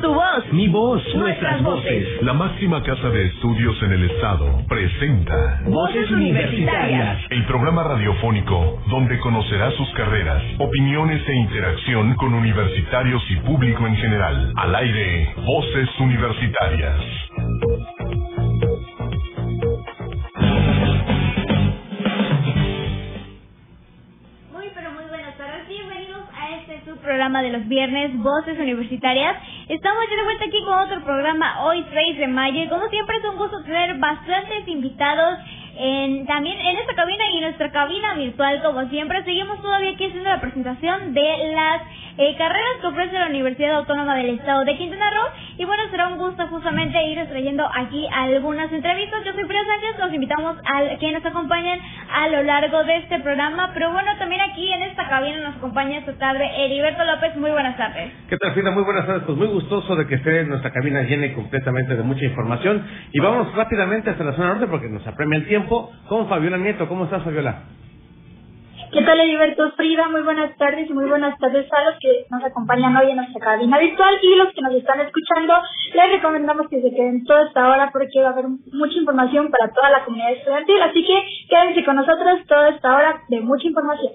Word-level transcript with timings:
Tu 0.00 0.12
voz. 0.12 0.52
Mi 0.52 0.68
voz. 0.68 1.02
Nuestras 1.14 1.62
voces. 1.62 2.22
La 2.22 2.34
máxima 2.34 2.82
casa 2.82 3.08
de 3.08 3.26
estudios 3.26 3.82
en 3.82 3.92
el 3.92 4.10
estado 4.10 4.62
presenta 4.68 5.62
Voces 5.64 6.10
Universitarias. 6.10 7.18
El 7.30 7.44
programa 7.46 7.82
radiofónico 7.82 8.82
donde 8.90 9.18
conocerá 9.20 9.70
sus 9.72 9.88
carreras, 9.94 10.42
opiniones 10.58 11.22
e 11.26 11.34
interacción 11.36 12.14
con 12.16 12.34
universitarios 12.34 13.22
y 13.30 13.36
público 13.36 13.86
en 13.86 13.96
general. 13.96 14.52
Al 14.56 14.74
aire, 14.74 15.34
Voces 15.44 15.88
Universitarias. 16.00 17.00
Muy, 24.52 24.66
pero 24.74 24.90
muy 24.92 25.04
buenas 25.08 25.36
tardes. 25.38 25.68
Bienvenidos 25.68 26.24
a 26.34 26.56
este 26.56 26.82
su 26.84 26.96
programa 26.98 27.42
de 27.42 27.50
los 27.50 27.66
viernes, 27.66 28.16
Voces 28.22 28.58
Universitarias. 28.58 29.36
Estamos 29.68 30.04
ya 30.08 30.16
de 30.16 30.22
vuelta 30.22 30.44
aquí 30.44 30.62
con 30.62 30.78
otro 30.78 31.02
programa 31.02 31.64
hoy 31.64 31.84
6 31.92 32.18
de 32.18 32.28
mayo 32.28 32.62
y 32.62 32.68
como 32.68 32.88
siempre 32.88 33.16
es 33.16 33.24
un 33.24 33.36
gusto 33.36 33.64
tener 33.64 33.98
bastantes 33.98 34.68
invitados 34.68 35.40
en, 35.78 36.26
también 36.26 36.58
en 36.58 36.78
esta 36.78 36.94
cabina 36.94 37.24
y 37.32 37.36
en 37.36 37.42
nuestra 37.42 37.70
cabina 37.70 38.14
virtual 38.14 38.62
como 38.62 38.88
siempre. 38.88 39.24
Seguimos 39.24 39.60
todavía 39.62 39.90
aquí 39.90 40.06
haciendo 40.06 40.28
la 40.28 40.40
presentación 40.40 41.14
de 41.14 41.52
las 41.54 41.82
eh, 42.18 42.34
carreras 42.38 42.80
que 42.80 42.86
ofrece 42.86 43.18
la 43.18 43.26
Universidad 43.26 43.76
Autónoma 43.76 44.14
del 44.16 44.30
Estado 44.30 44.64
de 44.64 44.76
Quintana 44.76 45.10
Roo 45.10 45.28
y 45.58 45.64
bueno, 45.64 45.82
será 45.90 46.08
un 46.08 46.18
gusto 46.18 46.46
justamente 46.48 47.02
ir 47.08 47.26
trayendo 47.26 47.68
aquí 47.74 48.06
algunas 48.12 48.72
entrevistas. 48.72 49.24
Yo 49.24 49.32
soy 49.32 49.44
Frida 49.44 49.64
Sánchez, 49.66 49.98
los 49.98 50.12
invitamos 50.14 50.56
a 50.64 50.96
quienes 50.98 51.22
nos 51.22 51.32
acompañan 51.32 51.78
a 52.12 52.28
lo 52.28 52.42
largo 52.42 52.84
de 52.84 52.96
este 52.98 53.20
programa, 53.20 53.70
pero 53.74 53.92
bueno, 53.92 54.10
también 54.18 54.40
aquí 54.40 54.72
en 54.72 54.82
esta 54.84 55.08
cabina 55.08 55.40
nos 55.40 55.56
acompaña 55.56 55.98
esta 55.98 56.14
tarde 56.14 56.48
Heriberto 56.56 57.04
López. 57.04 57.36
Muy 57.36 57.50
buenas 57.50 57.76
tardes. 57.76 58.12
¿Qué 58.28 58.36
tal, 58.38 58.52
Frida? 58.52 58.70
Muy 58.70 58.84
buenas 58.84 59.06
tardes. 59.06 59.24
Pues 59.24 59.36
muy 59.36 59.48
gustoso 59.48 59.96
de 59.96 60.06
que 60.06 60.14
esté 60.16 60.44
nuestra 60.44 60.72
cabina 60.72 61.02
llena 61.02 61.26
y 61.26 61.34
completamente 61.34 61.96
de 61.96 62.02
mucha 62.02 62.24
información. 62.24 62.82
Y 63.12 63.20
vamos 63.20 63.54
rápidamente 63.54 64.10
hasta 64.10 64.24
la 64.24 64.32
zona 64.32 64.48
norte 64.48 64.66
porque 64.68 64.88
nos 64.88 65.06
apremia 65.06 65.38
el 65.38 65.46
tiempo 65.46 65.65
con 65.68 66.28
Fabiola 66.28 66.58
Nieto. 66.58 66.88
¿Cómo 66.88 67.04
estás, 67.04 67.22
Fabiola? 67.22 67.62
¿Qué 68.92 69.02
tal, 69.02 69.18
Heriberto 69.20 69.72
Frida? 69.72 70.08
Muy 70.08 70.22
buenas 70.22 70.56
tardes 70.56 70.88
y 70.88 70.92
muy 70.92 71.06
buenas 71.06 71.36
tardes 71.38 71.66
a 71.72 71.90
los 71.90 71.98
que 72.00 72.24
nos 72.30 72.42
acompañan 72.44 72.96
hoy 72.96 73.10
en 73.10 73.16
nuestra 73.16 73.40
cabina 73.44 73.78
virtual 73.78 74.14
y 74.22 74.36
los 74.36 74.52
que 74.54 74.62
nos 74.62 74.74
están 74.74 75.00
escuchando. 75.00 75.54
Les 75.92 76.12
recomendamos 76.12 76.68
que 76.68 76.80
se 76.80 76.90
queden 76.94 77.24
toda 77.24 77.46
esta 77.46 77.68
hora 77.68 77.90
porque 77.92 78.20
va 78.20 78.28
a 78.28 78.32
haber 78.32 78.46
mucha 78.48 78.98
información 78.98 79.50
para 79.50 79.72
toda 79.72 79.90
la 79.90 80.04
comunidad 80.04 80.32
estudiantil, 80.32 80.80
así 80.82 81.04
que 81.04 81.24
quédense 81.50 81.84
con 81.84 81.96
nosotros 81.96 82.46
toda 82.46 82.68
esta 82.70 82.96
hora 82.96 83.22
de 83.28 83.40
mucha 83.40 83.66
información. 83.66 84.12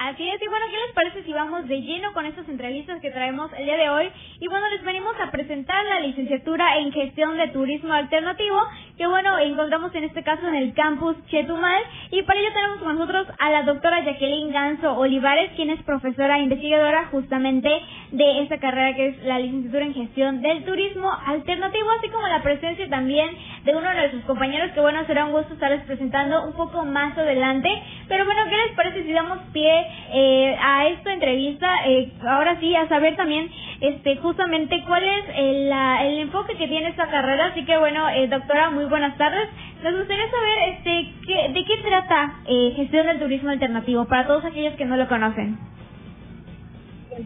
Así 0.00 0.26
es, 0.26 0.40
y 0.40 0.48
bueno, 0.48 0.64
¿qué 0.70 0.78
les 0.78 0.94
parece 0.94 1.22
si 1.24 1.32
vamos 1.34 1.68
de 1.68 1.82
lleno 1.82 2.14
con 2.14 2.24
estas 2.24 2.48
entrevistas 2.48 3.02
que 3.02 3.10
traemos 3.10 3.52
el 3.52 3.66
día 3.66 3.76
de 3.76 3.90
hoy? 3.90 4.10
Y 4.40 4.48
bueno, 4.48 4.66
les 4.70 4.82
venimos 4.82 5.14
a 5.20 5.30
presentar 5.30 5.84
la 5.84 6.00
licenciatura 6.00 6.78
en 6.78 6.90
gestión 6.90 7.36
de 7.36 7.48
turismo 7.48 7.92
alternativo, 7.92 8.62
que 9.00 9.06
bueno, 9.06 9.38
encontramos 9.38 9.94
en 9.94 10.04
este 10.04 10.22
caso 10.22 10.46
en 10.46 10.56
el 10.56 10.74
campus 10.74 11.16
Chetumal, 11.28 11.82
y 12.10 12.20
para 12.20 12.38
ello 12.38 12.50
tenemos 12.52 12.78
con 12.80 12.98
nosotros 12.98 13.28
a 13.38 13.48
la 13.48 13.62
doctora 13.62 14.04
Jacqueline 14.04 14.52
Ganso 14.52 14.94
Olivares, 14.94 15.52
quien 15.56 15.70
es 15.70 15.82
profesora 15.84 16.36
e 16.36 16.42
investigadora 16.42 17.06
justamente 17.06 17.70
de 18.12 18.42
esta 18.42 18.58
carrera 18.58 18.94
que 18.94 19.06
es 19.06 19.22
la 19.22 19.38
licenciatura 19.38 19.86
en 19.86 19.94
gestión 19.94 20.42
del 20.42 20.66
turismo 20.66 21.10
alternativo, 21.26 21.88
así 21.98 22.10
como 22.10 22.28
la 22.28 22.42
presencia 22.42 22.90
también 22.90 23.30
de 23.64 23.74
uno 23.74 23.88
de 23.88 23.94
nuestros 23.94 24.24
compañeros, 24.24 24.70
que 24.72 24.80
bueno, 24.80 25.02
será 25.06 25.24
un 25.24 25.32
gusto 25.32 25.54
estarles 25.54 25.82
presentando 25.84 26.44
un 26.44 26.52
poco 26.52 26.84
más 26.84 27.16
adelante, 27.16 27.70
pero 28.06 28.26
bueno, 28.26 28.42
¿qué 28.50 28.56
les 28.66 28.76
parece 28.76 29.02
si 29.04 29.12
damos 29.14 29.38
pie 29.54 29.86
eh, 30.12 30.58
a 30.60 30.88
esta 30.88 31.14
entrevista, 31.14 31.86
eh, 31.86 32.12
ahora 32.28 32.60
sí, 32.60 32.76
a 32.76 32.86
saber 32.88 33.16
también 33.16 33.50
este 33.80 34.16
justamente 34.16 34.82
cuál 34.86 35.02
es 35.02 35.24
el, 35.34 35.72
el 35.72 36.18
enfoque 36.20 36.54
que 36.56 36.68
tiene 36.68 36.88
esta 36.88 37.08
carrera. 37.08 37.46
Así 37.46 37.64
que 37.64 37.78
bueno, 37.78 38.08
eh, 38.10 38.28
doctora, 38.28 38.70
muy 38.70 38.84
buenas 38.90 39.16
tardes. 39.16 39.48
Nos 39.82 39.96
gustaría 39.96 40.30
saber 40.30 40.74
este 40.74 41.14
qué, 41.26 41.52
de 41.52 41.64
qué 41.64 41.76
trata 41.82 42.40
eh, 42.46 42.72
gestión 42.76 43.06
del 43.06 43.20
turismo 43.20 43.50
alternativo 43.50 44.04
para 44.06 44.26
todos 44.26 44.44
aquellos 44.44 44.74
que 44.74 44.84
no 44.84 44.96
lo 44.96 45.08
conocen. 45.08 45.58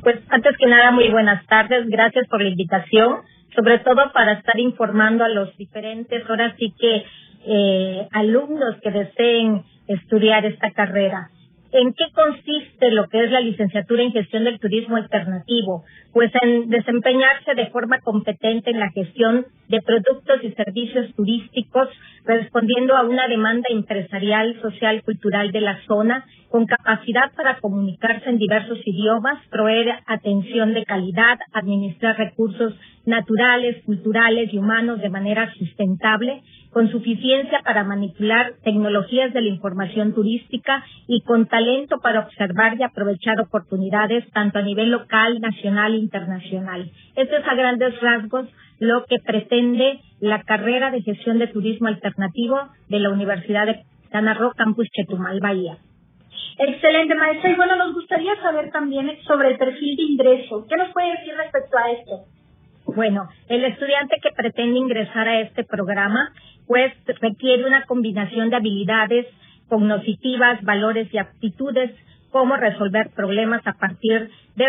Pues 0.03 0.21
antes 0.29 0.57
que 0.57 0.67
nada, 0.67 0.93
muy 0.93 1.09
buenas 1.11 1.45
tardes. 1.47 1.89
Gracias 1.89 2.27
por 2.29 2.43
la 2.43 2.51
invitación, 2.51 3.17
sobre 3.55 3.79
todo 3.79 4.13
para 4.13 4.33
estar 4.33 4.59
informando 4.59 5.25
a 5.25 5.29
los 5.29 5.57
diferentes, 5.57 6.29
ahora 6.29 6.55
sí 6.59 6.73
que 6.79 7.05
eh, 7.47 8.09
alumnos 8.13 8.77
que 8.83 8.91
deseen 8.91 9.65
estudiar 9.89 10.47
esta 10.47 10.71
carrera. 10.71 11.31
¿En 11.75 11.93
qué 11.93 12.05
consiste 12.15 12.93
lo 12.93 13.09
que 13.09 13.25
es 13.25 13.33
la 13.33 13.41
licenciatura 13.41 14.05
en 14.05 14.13
gestión 14.13 14.45
del 14.45 14.61
turismo 14.61 14.95
alternativo? 14.95 15.83
Pues 16.13 16.31
en 16.41 16.71
desempeñarse 16.71 17.53
de 17.57 17.67
forma 17.71 17.99
competente 17.99 18.71
en 18.71 18.79
la 18.79 18.91
gestión 18.91 19.45
de 19.67 19.83
productos 19.83 20.45
y 20.45 20.53
servicios 20.53 21.13
turísticos, 21.17 21.89
respondiendo 22.25 22.95
a 22.95 23.03
una 23.03 23.27
demanda 23.27 23.67
empresarial, 23.71 24.57
social, 24.63 25.03
cultural 25.03 25.51
de 25.51 25.63
la 25.63 25.81
zona, 25.89 26.25
con 26.55 26.67
capacidad 26.67 27.33
para 27.35 27.59
comunicarse 27.59 28.31
en 28.31 28.39
diversos 28.39 28.79
idiomas, 28.85 29.45
proveer 29.51 29.93
atención 30.07 30.73
de 30.73 30.85
calidad, 30.85 31.37
administrar 31.53 32.17
recursos 32.17 32.79
naturales, 33.07 33.83
culturales 33.85 34.55
y 34.55 34.59
humanos 34.59 35.01
de 35.01 35.11
manera 35.11 35.53
sustentable, 35.55 36.45
con 36.71 36.93
suficiencia 36.93 37.59
para 37.65 37.83
manipular 37.83 38.53
tecnologías 38.63 39.33
de 39.33 39.41
la 39.41 39.49
información 39.49 40.15
turística 40.15 40.85
y 41.09 41.23
con 41.23 41.47
talento 41.47 41.99
para 42.01 42.21
observar 42.21 42.77
y 42.79 42.85
aprovechar 42.85 43.41
oportunidades 43.41 44.25
tanto 44.31 44.61
a 44.61 44.63
nivel 44.63 44.93
local, 44.93 45.41
nacional 45.41 45.95
e 45.95 45.99
internacional. 45.99 46.89
Esto 47.17 47.37
es 47.37 47.49
a 47.49 47.55
grandes 47.57 48.01
rasgos 48.01 48.47
lo 48.79 49.05
que 49.07 49.17
pretende 49.19 49.99
la 50.21 50.45
carrera 50.45 50.93
de 50.93 51.03
gestión 51.03 51.41
de 51.41 51.49
turismo 51.49 51.89
alternativo 51.89 52.61
de 52.89 53.01
la 53.01 53.11
Universidad 53.11 53.67
de 53.67 53.83
Quintana 54.03 54.35
Roo, 54.35 54.53
Campus 54.57 54.87
Chetumal, 54.93 55.41
Bahía. 55.41 55.79
Excelente, 56.59 57.15
maestra. 57.15 57.51
Y 57.51 57.55
bueno, 57.55 57.77
nos 57.77 57.95
gustaría 57.95 58.37
saber 58.41 58.71
también 58.71 59.11
sobre 59.27 59.49
el 59.49 59.59
perfil 59.59 59.97
de 59.97 60.03
ingreso. 60.03 60.67
¿Qué 60.69 60.77
nos 60.77 60.93
puede 60.93 61.11
decir 61.13 61.35
respecto 61.37 61.77
a 61.77 61.91
esto? 61.91 62.25
Bueno, 62.87 63.29
el 63.49 63.65
estudiante 63.65 64.17
que 64.23 64.31
pretende 64.31 64.79
ingresar 64.79 65.27
a 65.27 65.41
este 65.41 65.65
programa, 65.65 66.33
pues 66.67 66.93
requiere 67.21 67.67
una 67.67 67.87
combinación 67.87 68.51
de 68.51 68.57
habilidades 68.57 69.27
cognitivas, 69.69 70.63
valores 70.63 71.13
y 71.13 71.19
aptitudes, 71.19 71.91
como 72.31 72.57
resolver 72.57 73.11
problemas 73.15 73.65
a 73.65 73.75
partir 73.75 74.29
de 74.57 74.67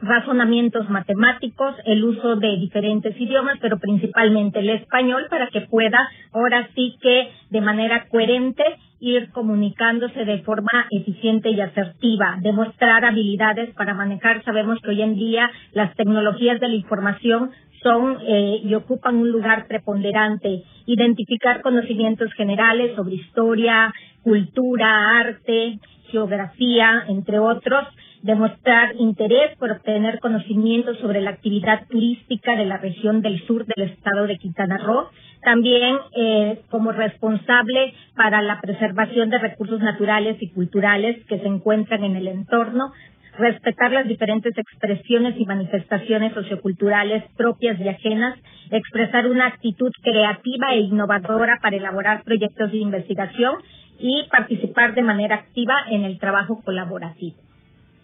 razonamientos 0.00 0.88
matemáticos, 0.88 1.74
el 1.84 2.04
uso 2.04 2.36
de 2.36 2.56
diferentes 2.56 3.20
idiomas, 3.20 3.58
pero 3.60 3.78
principalmente 3.78 4.60
el 4.60 4.70
español, 4.70 5.26
para 5.28 5.48
que 5.48 5.62
pueda 5.62 6.08
ahora 6.32 6.68
sí 6.74 6.96
que 7.02 7.32
de 7.50 7.60
manera 7.60 8.06
coherente 8.08 8.62
ir 9.00 9.30
comunicándose 9.32 10.24
de 10.24 10.42
forma 10.42 10.86
eficiente 10.90 11.50
y 11.50 11.60
asertiva, 11.60 12.36
demostrar 12.40 13.04
habilidades 13.04 13.74
para 13.74 13.94
manejar. 13.94 14.44
Sabemos 14.44 14.78
que 14.82 14.90
hoy 14.90 15.02
en 15.02 15.16
día 15.16 15.50
las 15.72 15.94
tecnologías 15.96 16.60
de 16.60 16.68
la 16.68 16.74
información 16.74 17.50
son 17.82 18.18
eh, 18.26 18.60
y 18.62 18.74
ocupan 18.74 19.16
un 19.16 19.30
lugar 19.30 19.66
preponderante. 19.66 20.62
Identificar 20.86 21.62
conocimientos 21.62 22.32
generales 22.34 22.94
sobre 22.94 23.14
historia, 23.14 23.92
cultura, 24.22 25.20
arte, 25.20 25.78
geografía, 26.10 27.04
entre 27.08 27.38
otros. 27.38 27.88
Demostrar 28.22 28.96
interés 28.96 29.56
por 29.56 29.70
obtener 29.70 30.20
conocimientos 30.20 30.98
sobre 30.98 31.22
la 31.22 31.30
actividad 31.30 31.86
turística 31.88 32.54
de 32.54 32.66
la 32.66 32.76
región 32.76 33.22
del 33.22 33.40
sur 33.46 33.64
del 33.64 33.88
estado 33.88 34.26
de 34.26 34.36
Quintana 34.36 34.76
Roo. 34.76 35.08
También 35.42 35.96
eh, 36.16 36.60
como 36.70 36.92
responsable 36.92 37.94
para 38.14 38.42
la 38.42 38.60
preservación 38.60 39.30
de 39.30 39.38
recursos 39.38 39.80
naturales 39.80 40.36
y 40.40 40.50
culturales 40.50 41.24
que 41.26 41.38
se 41.38 41.46
encuentran 41.46 42.04
en 42.04 42.16
el 42.16 42.28
entorno, 42.28 42.92
respetar 43.38 43.90
las 43.90 44.06
diferentes 44.06 44.56
expresiones 44.56 45.34
y 45.38 45.46
manifestaciones 45.46 46.34
socioculturales 46.34 47.24
propias 47.36 47.80
y 47.80 47.88
ajenas, 47.88 48.38
expresar 48.70 49.26
una 49.26 49.46
actitud 49.46 49.90
creativa 50.02 50.74
e 50.74 50.80
innovadora 50.80 51.58
para 51.62 51.76
elaborar 51.76 52.22
proyectos 52.22 52.70
de 52.70 52.78
investigación 52.78 53.54
y 53.98 54.26
participar 54.30 54.94
de 54.94 55.02
manera 55.02 55.36
activa 55.36 55.74
en 55.90 56.04
el 56.04 56.18
trabajo 56.18 56.60
colaborativo. 56.62 57.36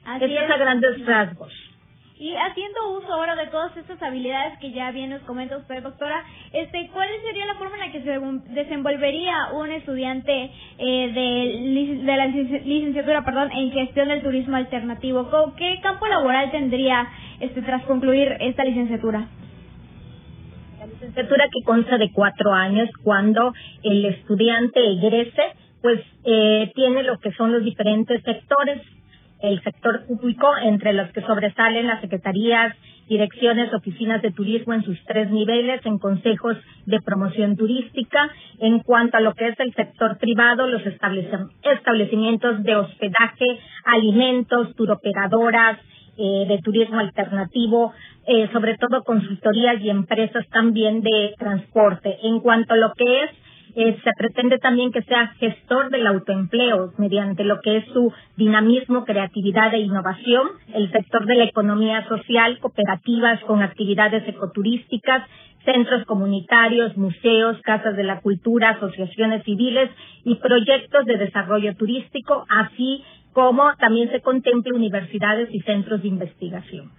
Así 0.07 0.25
Eso 0.25 0.35
es 0.35 0.45
es. 0.45 0.51
a 0.51 0.57
grandes 0.57 1.07
rasgos. 1.07 1.66
Y 2.19 2.35
haciendo 2.35 2.93
uso 2.97 3.13
ahora 3.13 3.37
de 3.37 3.47
todas 3.49 3.77
estas 3.77 4.03
habilidades 4.03 4.59
que 4.59 4.71
ya 4.73 4.91
bien 4.91 5.11
nos 5.11 5.21
comenta 5.23 5.59
usted, 5.59 5.83
doctora, 5.83 6.25
este, 6.51 6.89
¿cuál 6.95 7.09
sería 7.27 7.45
la 7.45 7.57
forma 7.57 7.75
en 7.75 7.81
la 7.81 7.93
que 7.93 8.03
se 8.03 8.55
desenvolvería 8.55 9.49
un 9.53 9.71
estudiante 9.71 10.51
eh, 10.79 11.13
de, 11.13 12.03
la 12.05 12.27
lic- 12.27 12.65
licenciatura 12.65 13.23
perdón, 13.23 13.51
en 13.53 13.71
gestión 13.71 14.09
del 14.09 14.23
turismo 14.23 14.57
alternativo? 14.57 15.29
¿Con 15.29 15.55
¿Qué 15.57 15.79
campo 15.83 16.07
laboral 16.07 16.51
tendría 16.51 17.07
este, 17.41 17.61
tras 17.61 17.83
concluir 17.85 18.35
esta 18.41 18.65
licenciatura? 18.65 19.27
La 20.81 20.87
licenciatura 20.87 21.45
que 21.53 21.65
consta 21.65 21.99
de 21.99 22.13
cuatro 22.13 22.51
años, 22.55 22.89
cuando 23.05 23.53
el 23.83 24.07
estudiante 24.07 24.81
egrese, 24.91 25.43
pues 25.83 26.01
eh, 26.25 26.73
tiene 26.75 27.03
lo 27.03 27.19
que 27.19 27.31
son 27.33 27.53
los 27.53 27.63
diferentes 27.63 28.23
sectores, 28.23 28.81
el 29.41 29.63
sector 29.63 30.07
público, 30.07 30.49
entre 30.63 30.93
los 30.93 31.11
que 31.13 31.21
sobresalen 31.23 31.87
las 31.87 32.01
secretarías 32.01 32.75
direcciones, 33.09 33.73
oficinas 33.73 34.21
de 34.23 34.33
turismo 34.33 34.75
en 34.75 34.83
sus 34.83 34.99
tres 35.05 35.31
niveles, 35.31 35.85
en 35.85 35.99
consejos 35.99 36.57
de 36.87 37.01
promoción 37.01 37.57
turística. 37.57 38.31
En 38.59 38.81
cuanto 38.81 39.17
a 39.17 39.21
lo 39.21 39.35
que 39.35 39.49
es 39.49 39.61
el 39.61 39.73
sector 39.75 40.19
privado, 40.19 40.67
los 40.67 40.83
establecimientos 40.87 42.63
de 42.63 42.77
hospedaje, 42.77 43.61
alimentos, 43.85 44.75
turoperadoras, 44.75 45.79
eh, 46.19 46.47
de 46.49 46.59
turismo 46.63 46.99
alternativo, 46.99 47.93
eh, 48.27 48.49
sobre 48.51 48.79
todo 48.79 49.05
consultorías 49.05 49.81
y 49.83 49.91
empresas 49.91 50.47
también 50.49 51.03
de 51.03 51.35
transporte. 51.39 52.17
En 52.23 52.41
cuanto 52.41 52.73
a 52.73 52.79
lo 52.79 52.93
que 52.95 53.25
es 53.25 53.31
eh, 53.79 53.95
se 54.03 54.11
pretende 54.17 54.59
también 54.59 54.91
que 54.91 55.03
sea 55.03 55.35
gestor 55.39 55.91
del 55.91 56.07
autoempleo 56.07 56.95
mediante 56.97 57.45
lo 57.45 57.61
que 57.61 57.77
es 57.77 57.85
su 57.93 58.11
dinamismo, 58.37 59.05
creatividad 59.05 59.75
e 59.75 59.81
innovación, 59.81 60.49
el 60.73 60.91
sector 60.91 61.27
de 61.27 61.35
la 61.35 61.45
economía 61.45 62.09
social, 62.09 62.59
cooperativas 62.59 63.39
con 63.45 63.63
actividades 63.63 64.27
ecoturísticas, 64.27 65.29
centros 65.67 66.07
comunitarios, 66.07 66.97
museos, 66.97 67.61
casas 67.63 67.97
de 67.97 68.05
la 68.05 68.21
cultura, 68.21 68.71
asociaciones 68.71 69.45
civiles 69.45 69.91
y 70.25 70.37
proyectos 70.37 71.05
de 71.05 71.19
desarrollo 71.19 71.77
turístico, 71.77 72.47
así 72.49 73.05
como 73.35 73.77
también 73.77 74.11
se 74.11 74.23
contempla 74.23 74.75
universidades 74.75 75.51
y 75.53 75.61
centros 75.61 76.01
de 76.01 76.09
investigación. 76.09 76.91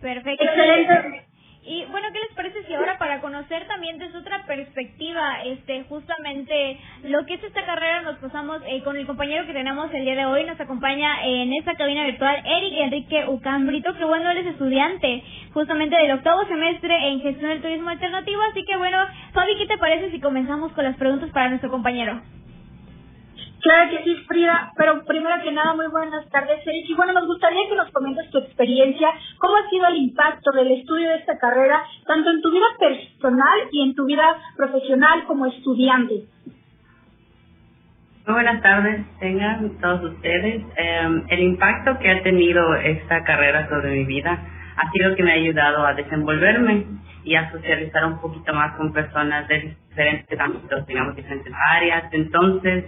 Perfecto. 0.00 0.44
Excelente. 0.44 1.33
Y 1.66 1.82
bueno, 1.86 2.08
¿qué 2.12 2.20
les 2.20 2.32
parece 2.34 2.62
si 2.64 2.74
ahora 2.74 2.98
para 2.98 3.22
conocer 3.22 3.66
también 3.66 3.98
desde 3.98 4.18
otra 4.18 4.44
perspectiva, 4.44 5.42
este, 5.44 5.84
justamente 5.84 6.78
lo 7.04 7.24
que 7.24 7.34
es 7.34 7.44
esta 7.44 7.64
carrera, 7.64 8.02
nos 8.02 8.18
pasamos 8.18 8.60
eh, 8.66 8.82
con 8.82 8.98
el 8.98 9.06
compañero 9.06 9.46
que 9.46 9.54
tenemos 9.54 9.92
el 9.94 10.04
día 10.04 10.14
de 10.14 10.26
hoy, 10.26 10.44
nos 10.44 10.60
acompaña 10.60 11.24
en 11.24 11.54
esta 11.54 11.74
cabina 11.74 12.04
virtual 12.04 12.36
Eric 12.44 12.74
Enrique 12.76 13.24
Ucambrito, 13.28 13.94
que 13.94 14.04
bueno, 14.04 14.30
él 14.30 14.38
es 14.38 14.46
estudiante 14.48 15.22
justamente 15.54 15.96
del 15.96 16.12
octavo 16.12 16.44
semestre 16.44 17.08
en 17.08 17.22
gestión 17.22 17.50
del 17.50 17.62
turismo 17.62 17.88
alternativo, 17.88 18.42
así 18.50 18.62
que 18.66 18.76
bueno, 18.76 18.98
Fabi, 19.32 19.56
¿qué 19.56 19.66
te 19.66 19.78
parece 19.78 20.10
si 20.10 20.20
comenzamos 20.20 20.70
con 20.72 20.84
las 20.84 20.96
preguntas 20.96 21.30
para 21.30 21.48
nuestro 21.48 21.70
compañero? 21.70 22.20
Claro 23.64 23.90
que 23.90 24.04
sí, 24.04 24.14
Frida, 24.28 24.72
pero 24.76 25.02
primero 25.06 25.42
que 25.42 25.50
nada, 25.50 25.72
muy 25.72 25.86
buenas 25.86 26.28
tardes, 26.28 26.60
Eric. 26.66 26.84
Y 26.86 26.94
bueno, 26.94 27.14
nos 27.14 27.26
gustaría 27.26 27.66
que 27.66 27.74
nos 27.74 27.90
comentes 27.92 28.30
tu 28.30 28.36
experiencia, 28.36 29.08
cómo 29.38 29.56
ha 29.56 29.70
sido 29.70 29.86
el 29.86 29.96
impacto 29.96 30.52
del 30.52 30.70
estudio 30.72 31.08
de 31.08 31.16
esta 31.16 31.38
carrera, 31.38 31.82
tanto 32.06 32.28
en 32.28 32.42
tu 32.42 32.50
vida 32.50 32.66
personal 32.78 33.58
y 33.72 33.88
en 33.88 33.94
tu 33.94 34.04
vida 34.04 34.36
profesional 34.58 35.24
como 35.24 35.46
estudiante. 35.46 36.24
Muy 38.26 38.34
buenas 38.34 38.60
tardes, 38.60 39.00
tengan 39.18 39.80
todos 39.80 40.12
ustedes. 40.12 40.62
Em, 40.76 41.24
el 41.30 41.40
impacto 41.40 41.98
que 42.00 42.10
ha 42.10 42.22
tenido 42.22 42.74
esta 42.74 43.24
carrera 43.24 43.66
sobre 43.70 43.92
mi 43.92 44.04
vida 44.04 44.42
ha 44.76 44.90
sido 44.90 45.16
que 45.16 45.22
me 45.22 45.30
ha 45.30 45.36
ayudado 45.36 45.86
a 45.86 45.94
desenvolverme 45.94 46.84
y 47.24 47.34
a 47.34 47.50
socializar 47.50 48.04
un 48.04 48.20
poquito 48.20 48.52
más 48.52 48.76
con 48.76 48.92
personas 48.92 49.48
de 49.48 49.74
diferentes 49.88 50.38
ámbitos, 50.38 50.86
digamos, 50.86 51.16
diferentes 51.16 51.52
áreas. 51.70 52.12
Entonces, 52.12 52.84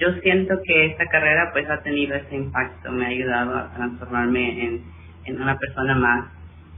yo 0.00 0.12
siento 0.22 0.54
que 0.64 0.86
esta 0.86 1.06
carrera 1.06 1.50
pues 1.52 1.68
ha 1.68 1.82
tenido 1.82 2.16
ese 2.16 2.34
impacto, 2.34 2.90
me 2.90 3.04
ha 3.04 3.08
ayudado 3.08 3.56
a 3.56 3.72
transformarme 3.74 4.64
en, 4.64 4.84
en 5.26 5.42
una 5.42 5.58
persona 5.58 5.94
más 5.94 6.26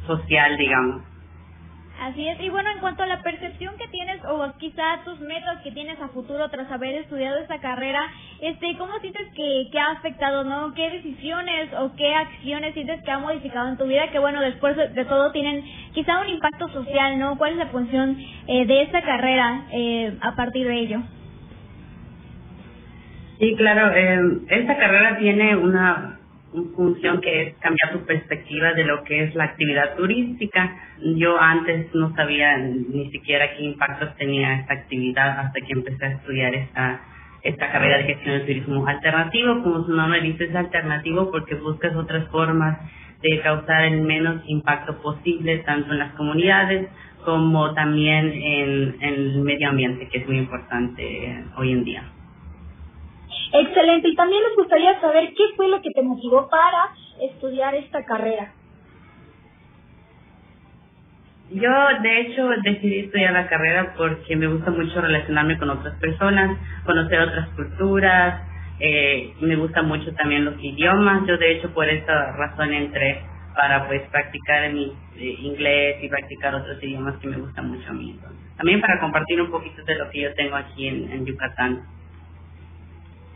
social, 0.06 0.56
digamos. 0.58 1.02
Así 2.00 2.26
es, 2.26 2.40
y 2.40 2.48
bueno, 2.48 2.68
en 2.70 2.80
cuanto 2.80 3.04
a 3.04 3.06
la 3.06 3.22
percepción 3.22 3.76
que 3.78 3.86
tienes 3.86 4.20
o 4.24 4.52
quizá 4.58 5.04
tus 5.04 5.20
metas 5.20 5.60
que 5.62 5.70
tienes 5.70 6.00
a 6.00 6.08
futuro 6.08 6.48
tras 6.48 6.68
haber 6.72 6.96
estudiado 6.96 7.38
esta 7.38 7.60
carrera, 7.60 8.00
este, 8.40 8.76
¿cómo 8.76 8.98
sientes 8.98 9.28
que, 9.36 9.68
que 9.70 9.78
ha 9.78 9.92
afectado, 9.92 10.42
no? 10.42 10.74
¿Qué 10.74 10.90
decisiones 10.90 11.72
o 11.78 11.94
qué 11.94 12.12
acciones 12.12 12.74
sientes 12.74 13.00
que 13.04 13.10
ha 13.12 13.18
modificado 13.18 13.68
en 13.68 13.76
tu 13.76 13.84
vida? 13.86 14.10
Que 14.10 14.18
bueno, 14.18 14.40
después 14.40 14.76
de 14.76 15.04
todo 15.04 15.30
tienen 15.30 15.62
quizá 15.92 16.20
un 16.20 16.28
impacto 16.28 16.68
social, 16.70 17.20
¿no? 17.20 17.38
¿Cuál 17.38 17.52
es 17.52 17.58
la 17.58 17.66
función 17.66 18.18
eh, 18.48 18.66
de 18.66 18.82
esta 18.82 19.02
carrera 19.02 19.66
eh, 19.70 20.18
a 20.22 20.34
partir 20.34 20.66
de 20.66 20.80
ello? 20.80 21.02
Sí, 23.42 23.56
claro. 23.56 23.92
Eh, 23.92 24.38
esta 24.50 24.76
carrera 24.78 25.18
tiene 25.18 25.56
una, 25.56 26.16
función 26.76 27.20
que 27.20 27.42
es 27.42 27.54
cambiar 27.56 27.90
tu 27.92 28.06
perspectiva 28.06 28.72
de 28.74 28.84
lo 28.84 29.02
que 29.02 29.24
es 29.24 29.34
la 29.34 29.44
actividad 29.44 29.96
turística. 29.96 30.76
Yo 31.16 31.40
antes 31.40 31.92
no 31.92 32.14
sabía 32.14 32.56
ni 32.58 33.10
siquiera 33.10 33.56
qué 33.56 33.64
impactos 33.64 34.14
tenía 34.16 34.60
esta 34.60 34.74
actividad 34.74 35.40
hasta 35.40 35.60
que 35.60 35.72
empecé 35.72 36.04
a 36.04 36.12
estudiar 36.12 36.54
esta 36.54 37.00
esta 37.42 37.72
carrera 37.72 37.98
de 37.98 38.04
gestión 38.04 38.34
del 38.36 38.46
turismo 38.46 38.86
alternativo. 38.86 39.60
Como 39.64 39.86
su 39.86 39.92
nombre 39.92 40.20
dice, 40.20 40.44
es 40.44 40.54
alternativo 40.54 41.32
porque 41.32 41.56
buscas 41.56 41.96
otras 41.96 42.28
formas 42.28 42.78
de 43.22 43.40
causar 43.40 43.86
el 43.86 44.02
menos 44.02 44.40
impacto 44.46 45.02
posible 45.02 45.58
tanto 45.66 45.90
en 45.92 45.98
las 45.98 46.12
comunidades 46.12 46.86
como 47.24 47.74
también 47.74 48.30
en 48.32 48.96
el 49.00 49.40
medio 49.40 49.70
ambiente, 49.70 50.06
que 50.06 50.18
es 50.18 50.28
muy 50.28 50.38
importante 50.38 51.42
hoy 51.56 51.72
en 51.72 51.82
día. 51.82 52.04
Excelente. 53.52 54.08
Y 54.08 54.14
también 54.14 54.42
nos 54.42 54.56
gustaría 54.56 55.00
saber 55.00 55.32
qué 55.36 55.44
fue 55.56 55.68
lo 55.68 55.80
que 55.82 55.90
te 55.90 56.02
motivó 56.02 56.48
para 56.48 56.90
estudiar 57.20 57.74
esta 57.74 58.04
carrera. 58.04 58.52
Yo, 61.50 61.70
de 62.02 62.20
hecho, 62.20 62.48
decidí 62.64 63.00
estudiar 63.00 63.34
la 63.34 63.46
carrera 63.46 63.92
porque 63.96 64.36
me 64.36 64.46
gusta 64.46 64.70
mucho 64.70 65.02
relacionarme 65.02 65.58
con 65.58 65.68
otras 65.68 65.98
personas, 65.98 66.56
conocer 66.86 67.20
otras 67.20 67.48
culturas, 67.50 68.40
eh, 68.80 69.34
me 69.40 69.56
gusta 69.56 69.82
mucho 69.82 70.14
también 70.14 70.46
los 70.46 70.54
idiomas. 70.58 71.26
Yo, 71.26 71.36
de 71.36 71.52
hecho, 71.52 71.72
por 71.74 71.86
esa 71.86 72.32
razón 72.32 72.72
entré 72.72 73.20
para 73.54 73.86
pues 73.86 74.00
practicar 74.10 74.72
mi 74.72 74.94
eh, 75.16 75.36
inglés 75.40 76.02
y 76.02 76.08
practicar 76.08 76.54
otros 76.54 76.82
idiomas 76.82 77.18
que 77.18 77.28
me 77.28 77.36
gustan 77.36 77.68
mucho 77.68 77.86
a 77.90 77.92
mí. 77.92 78.18
También 78.56 78.80
para 78.80 78.98
compartir 78.98 79.42
un 79.42 79.50
poquito 79.50 79.84
de 79.84 79.94
lo 79.96 80.08
que 80.08 80.22
yo 80.22 80.34
tengo 80.34 80.56
aquí 80.56 80.88
en 80.88 81.26
Yucatán. 81.26 81.82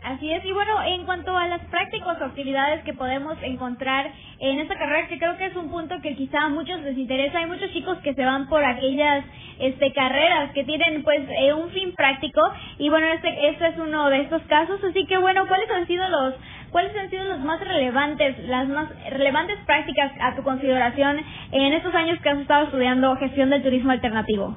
Así 0.07 0.31
es, 0.31 0.45
y 0.45 0.53
bueno, 0.53 0.81
en 0.85 1.03
cuanto 1.03 1.35
a 1.35 1.49
las 1.49 1.59
prácticas 1.65 2.21
o 2.21 2.23
actividades 2.23 2.81
que 2.85 2.93
podemos 2.93 3.37
encontrar 3.41 4.09
en 4.39 4.57
esta 4.57 4.77
carrera, 4.77 5.05
que 5.09 5.19
creo 5.19 5.35
que 5.35 5.47
es 5.47 5.55
un 5.57 5.69
punto 5.69 5.99
que 6.01 6.15
quizá 6.15 6.43
a 6.43 6.47
muchos 6.47 6.79
les 6.79 6.97
interesa, 6.97 7.39
hay 7.39 7.45
muchos 7.45 7.69
chicos 7.73 7.97
que 7.97 8.13
se 8.13 8.23
van 8.23 8.47
por 8.47 8.63
aquellas 8.63 9.25
este 9.59 9.91
carreras 9.91 10.51
que 10.53 10.63
tienen 10.63 11.03
pues 11.03 11.27
eh, 11.41 11.53
un 11.53 11.69
fin 11.71 11.93
práctico 11.93 12.39
y 12.77 12.87
bueno, 12.87 13.05
este 13.07 13.49
este 13.49 13.67
es 13.67 13.77
uno 13.79 14.09
de 14.09 14.21
estos 14.21 14.41
casos, 14.43 14.81
así 14.81 15.05
que 15.07 15.17
bueno, 15.17 15.45
¿cuáles 15.45 15.69
han 15.71 15.85
sido 15.87 16.07
los 16.07 16.35
cuáles 16.71 16.95
han 16.95 17.09
sido 17.09 17.25
los 17.25 17.39
más 17.41 17.59
relevantes, 17.59 18.39
las 18.47 18.69
más 18.69 18.87
relevantes 19.09 19.57
prácticas 19.65 20.13
a 20.21 20.37
tu 20.37 20.43
consideración 20.43 21.19
en 21.51 21.73
estos 21.73 21.93
años 21.93 22.17
que 22.21 22.29
has 22.29 22.39
estado 22.39 22.63
estudiando 22.67 23.13
gestión 23.17 23.49
del 23.49 23.61
turismo 23.61 23.91
alternativo? 23.91 24.55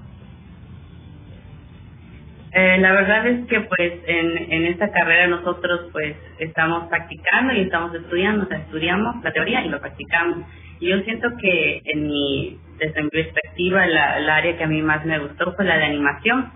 Eh, 2.53 2.79
la 2.79 2.93
verdad 2.93 3.27
es 3.29 3.47
que 3.47 3.61
pues 3.61 3.93
en, 4.07 4.53
en 4.53 4.65
esta 4.67 4.91
carrera 4.91 5.29
nosotros 5.29 5.89
pues 5.93 6.17
estamos 6.39 6.89
practicando 6.89 7.55
y 7.55 7.61
estamos 7.61 7.95
estudiando, 7.95 8.45
o 8.45 8.49
sea, 8.49 8.59
estudiamos 8.59 9.23
la 9.23 9.33
teoría 9.33 9.65
y 9.65 9.69
lo 9.69 9.81
practicamos. 9.81 10.47
Y 10.81 10.89
yo 10.89 10.99
siento 11.01 11.29
que 11.41 11.83
en 11.85 12.09
mi, 12.09 12.59
desde 12.79 13.03
mi 13.03 13.11
perspectiva, 13.11 13.87
la, 13.87 14.19
el 14.19 14.29
área 14.29 14.57
que 14.57 14.65
a 14.65 14.67
mí 14.67 14.83
más 14.83 15.05
me 15.05 15.19
gustó 15.19 15.55
fue 15.55 15.65
la 15.65 15.77
de 15.77 15.85
animación, 15.85 16.51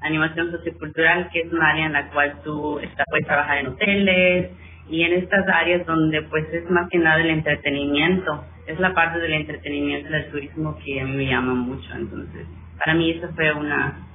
animación 0.00 0.50
sociocultural, 0.50 1.28
que 1.30 1.40
es 1.40 1.52
un 1.52 1.60
área 1.60 1.86
en 1.86 1.92
la 1.92 2.08
cual 2.10 2.40
tú 2.42 2.78
está, 2.78 3.04
puedes 3.10 3.26
trabajar 3.26 3.58
en 3.58 3.66
hoteles 3.66 4.50
y 4.88 5.02
en 5.02 5.14
estas 5.14 5.46
áreas 5.48 5.84
donde 5.86 6.22
pues 6.22 6.46
es 6.54 6.70
más 6.70 6.88
que 6.88 6.98
nada 6.98 7.20
el 7.20 7.30
entretenimiento, 7.30 8.44
es 8.66 8.78
la 8.80 8.94
parte 8.94 9.18
del 9.18 9.32
entretenimiento 9.32 10.10
del 10.10 10.30
turismo 10.30 10.78
que 10.82 11.00
a 11.00 11.04
mí 11.04 11.16
me 11.16 11.26
llama 11.26 11.52
mucho. 11.52 11.92
Entonces, 11.94 12.46
para 12.82 12.96
mí 12.96 13.10
eso 13.10 13.28
fue 13.34 13.52
una 13.52 14.13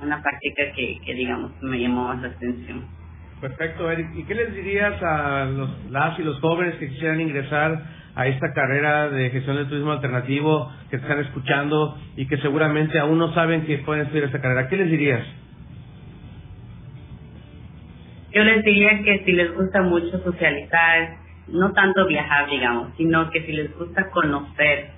una 0.00 0.22
práctica 0.22 0.72
que, 0.74 1.00
que 1.04 1.14
digamos 1.14 1.52
me 1.62 1.78
llamó 1.78 2.04
más 2.08 2.22
la 2.22 2.28
atención. 2.28 2.84
Perfecto, 3.40 3.90
Eric. 3.90 4.08
¿Y 4.14 4.24
qué 4.24 4.34
les 4.34 4.54
dirías 4.54 5.02
a 5.02 5.44
los, 5.44 5.90
las 5.90 6.18
y 6.18 6.22
los 6.22 6.40
jóvenes 6.40 6.76
que 6.76 6.88
quisieran 6.88 7.20
ingresar 7.20 7.82
a 8.14 8.26
esta 8.26 8.52
carrera 8.54 9.10
de 9.10 9.28
gestión 9.28 9.56
del 9.56 9.68
turismo 9.68 9.92
alternativo, 9.92 10.72
que 10.88 10.96
están 10.96 11.18
escuchando 11.20 11.98
y 12.16 12.26
que 12.26 12.38
seguramente 12.38 12.98
aún 12.98 13.18
no 13.18 13.34
saben 13.34 13.66
que 13.66 13.78
pueden 13.78 14.04
estudiar 14.04 14.24
esta 14.26 14.40
carrera? 14.40 14.68
¿Qué 14.68 14.76
les 14.76 14.90
dirías? 14.90 15.22
Yo 18.32 18.42
les 18.42 18.64
diría 18.64 19.02
que 19.02 19.22
si 19.24 19.32
les 19.32 19.54
gusta 19.54 19.82
mucho 19.82 20.18
socializar, 20.22 21.16
no 21.48 21.72
tanto 21.72 22.06
viajar, 22.06 22.48
digamos, 22.50 22.94
sino 22.96 23.30
que 23.30 23.42
si 23.42 23.52
les 23.52 23.76
gusta 23.76 24.10
conocer 24.10 24.95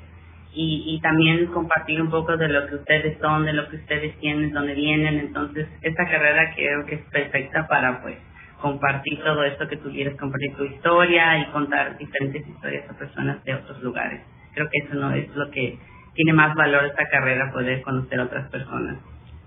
y, 0.60 0.82
y 0.96 1.00
también 1.00 1.46
compartir 1.46 2.02
un 2.02 2.10
poco 2.10 2.36
de 2.36 2.48
lo 2.48 2.66
que 2.66 2.74
ustedes 2.74 3.16
son, 3.20 3.46
de 3.46 3.52
lo 3.52 3.68
que 3.68 3.76
ustedes 3.76 4.18
tienen, 4.18 4.52
dónde 4.52 4.74
vienen. 4.74 5.20
Entonces, 5.20 5.68
esta 5.82 6.04
carrera 6.06 6.52
creo 6.56 6.84
que 6.84 6.96
es 6.96 7.02
perfecta 7.12 7.68
para 7.68 8.02
pues 8.02 8.16
compartir 8.60 9.22
todo 9.22 9.44
esto 9.44 9.68
que 9.68 9.76
tú 9.76 9.88
quieres, 9.92 10.18
compartir 10.18 10.56
tu 10.56 10.64
historia 10.64 11.38
y 11.38 11.46
contar 11.52 11.96
diferentes 11.96 12.44
historias 12.44 12.90
a 12.90 12.98
personas 12.98 13.44
de 13.44 13.54
otros 13.54 13.80
lugares. 13.84 14.20
Creo 14.52 14.68
que 14.68 14.78
eso 14.84 14.96
no 14.96 15.12
es 15.12 15.28
lo 15.36 15.48
que 15.52 15.78
tiene 16.14 16.32
más 16.32 16.56
valor 16.56 16.86
esta 16.86 17.06
carrera, 17.08 17.52
poder 17.52 17.80
conocer 17.82 18.18
a 18.18 18.24
otras 18.24 18.50
personas. 18.50 18.98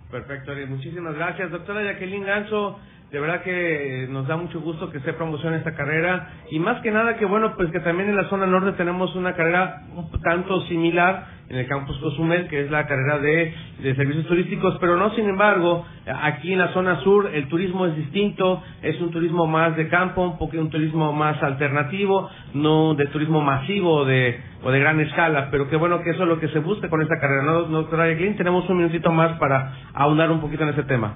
Perfecto, 0.10 0.53
Muchísimas 0.70 1.15
gracias. 1.15 1.51
Doctora 1.51 1.84
Jacqueline 1.84 2.24
Ganso, 2.24 2.80
de 3.12 3.20
verdad 3.20 3.41
que 3.41 4.08
nos 4.10 4.25
da 4.25 4.38
mucho 4.38 4.62
gusto 4.62 4.89
que 4.89 5.01
se 5.01 5.12
promocione 5.12 5.58
esta 5.58 5.75
carrera. 5.75 6.30
Y 6.50 6.60
más 6.60 6.82
que 6.82 6.91
nada 6.91 7.18
que 7.18 7.25
bueno, 7.25 7.56
pues 7.58 7.70
que 7.72 7.82
también 7.82 8.08
en 8.08 8.15
la 8.15 8.30
zona 8.30 8.46
norte 8.46 8.72
tenemos 8.77 9.13
una 9.15 9.36
carrera 9.36 9.82
un 9.94 10.10
tanto 10.22 10.62
similar 10.68 11.41
en 11.50 11.58
el 11.58 11.68
campus 11.68 11.98
Cozumel, 11.98 12.48
que 12.48 12.62
es 12.62 12.72
la 12.72 12.88
carrera 12.88 13.20
de, 13.20 13.53
de 13.80 13.96
servicios 13.96 14.25
turísticos, 14.27 14.77
pero 14.80 14.96
no 14.96 15.13
sin 15.13 15.27
embargo, 15.27 15.86
aquí 16.22 16.53
en 16.53 16.60
la 16.60 16.70
zona 16.70 17.01
sur 17.01 17.30
el 17.34 17.50
turismo 17.50 17.86
es 17.86 17.98
distinto, 17.98 18.63
es 18.82 19.01
un 19.01 19.12
turismo 19.12 19.46
más 19.46 19.75
de 19.75 19.89
campo, 19.89 20.24
un 20.24 20.38
poco 20.38 20.58
un 20.58 20.70
turismo 20.70 21.12
más 21.12 21.44
alternativo, 21.44 22.30
no 22.53 22.94
de 22.94 23.08
turismo 23.08 23.41
masivo 23.41 24.06
de, 24.06 24.39
o 24.63 24.72
de 24.72 24.80
gran 24.80 25.01
escala, 25.01 25.50
pero 25.51 25.70
qué 25.70 25.75
bueno 25.75 26.01
que 26.01 26.12
eso 26.12 26.24
es 26.24 26.30
lo 26.30 26.39
que 26.39 26.48
se 26.48 26.60
busca 26.60 26.88
con 26.88 27.01
esta 27.01 27.20
carrera, 27.20 27.44
¿no, 27.44 27.63
doctora? 27.63 28.06
Tenemos 28.15 28.70
un 28.70 28.77
minutito 28.77 29.12
más 29.12 29.38
para 29.38 29.74
ahondar 29.94 30.32
un 30.32 30.39
poquito 30.39 30.63
en 30.63 30.70
ese 30.70 30.84
tema 30.84 31.15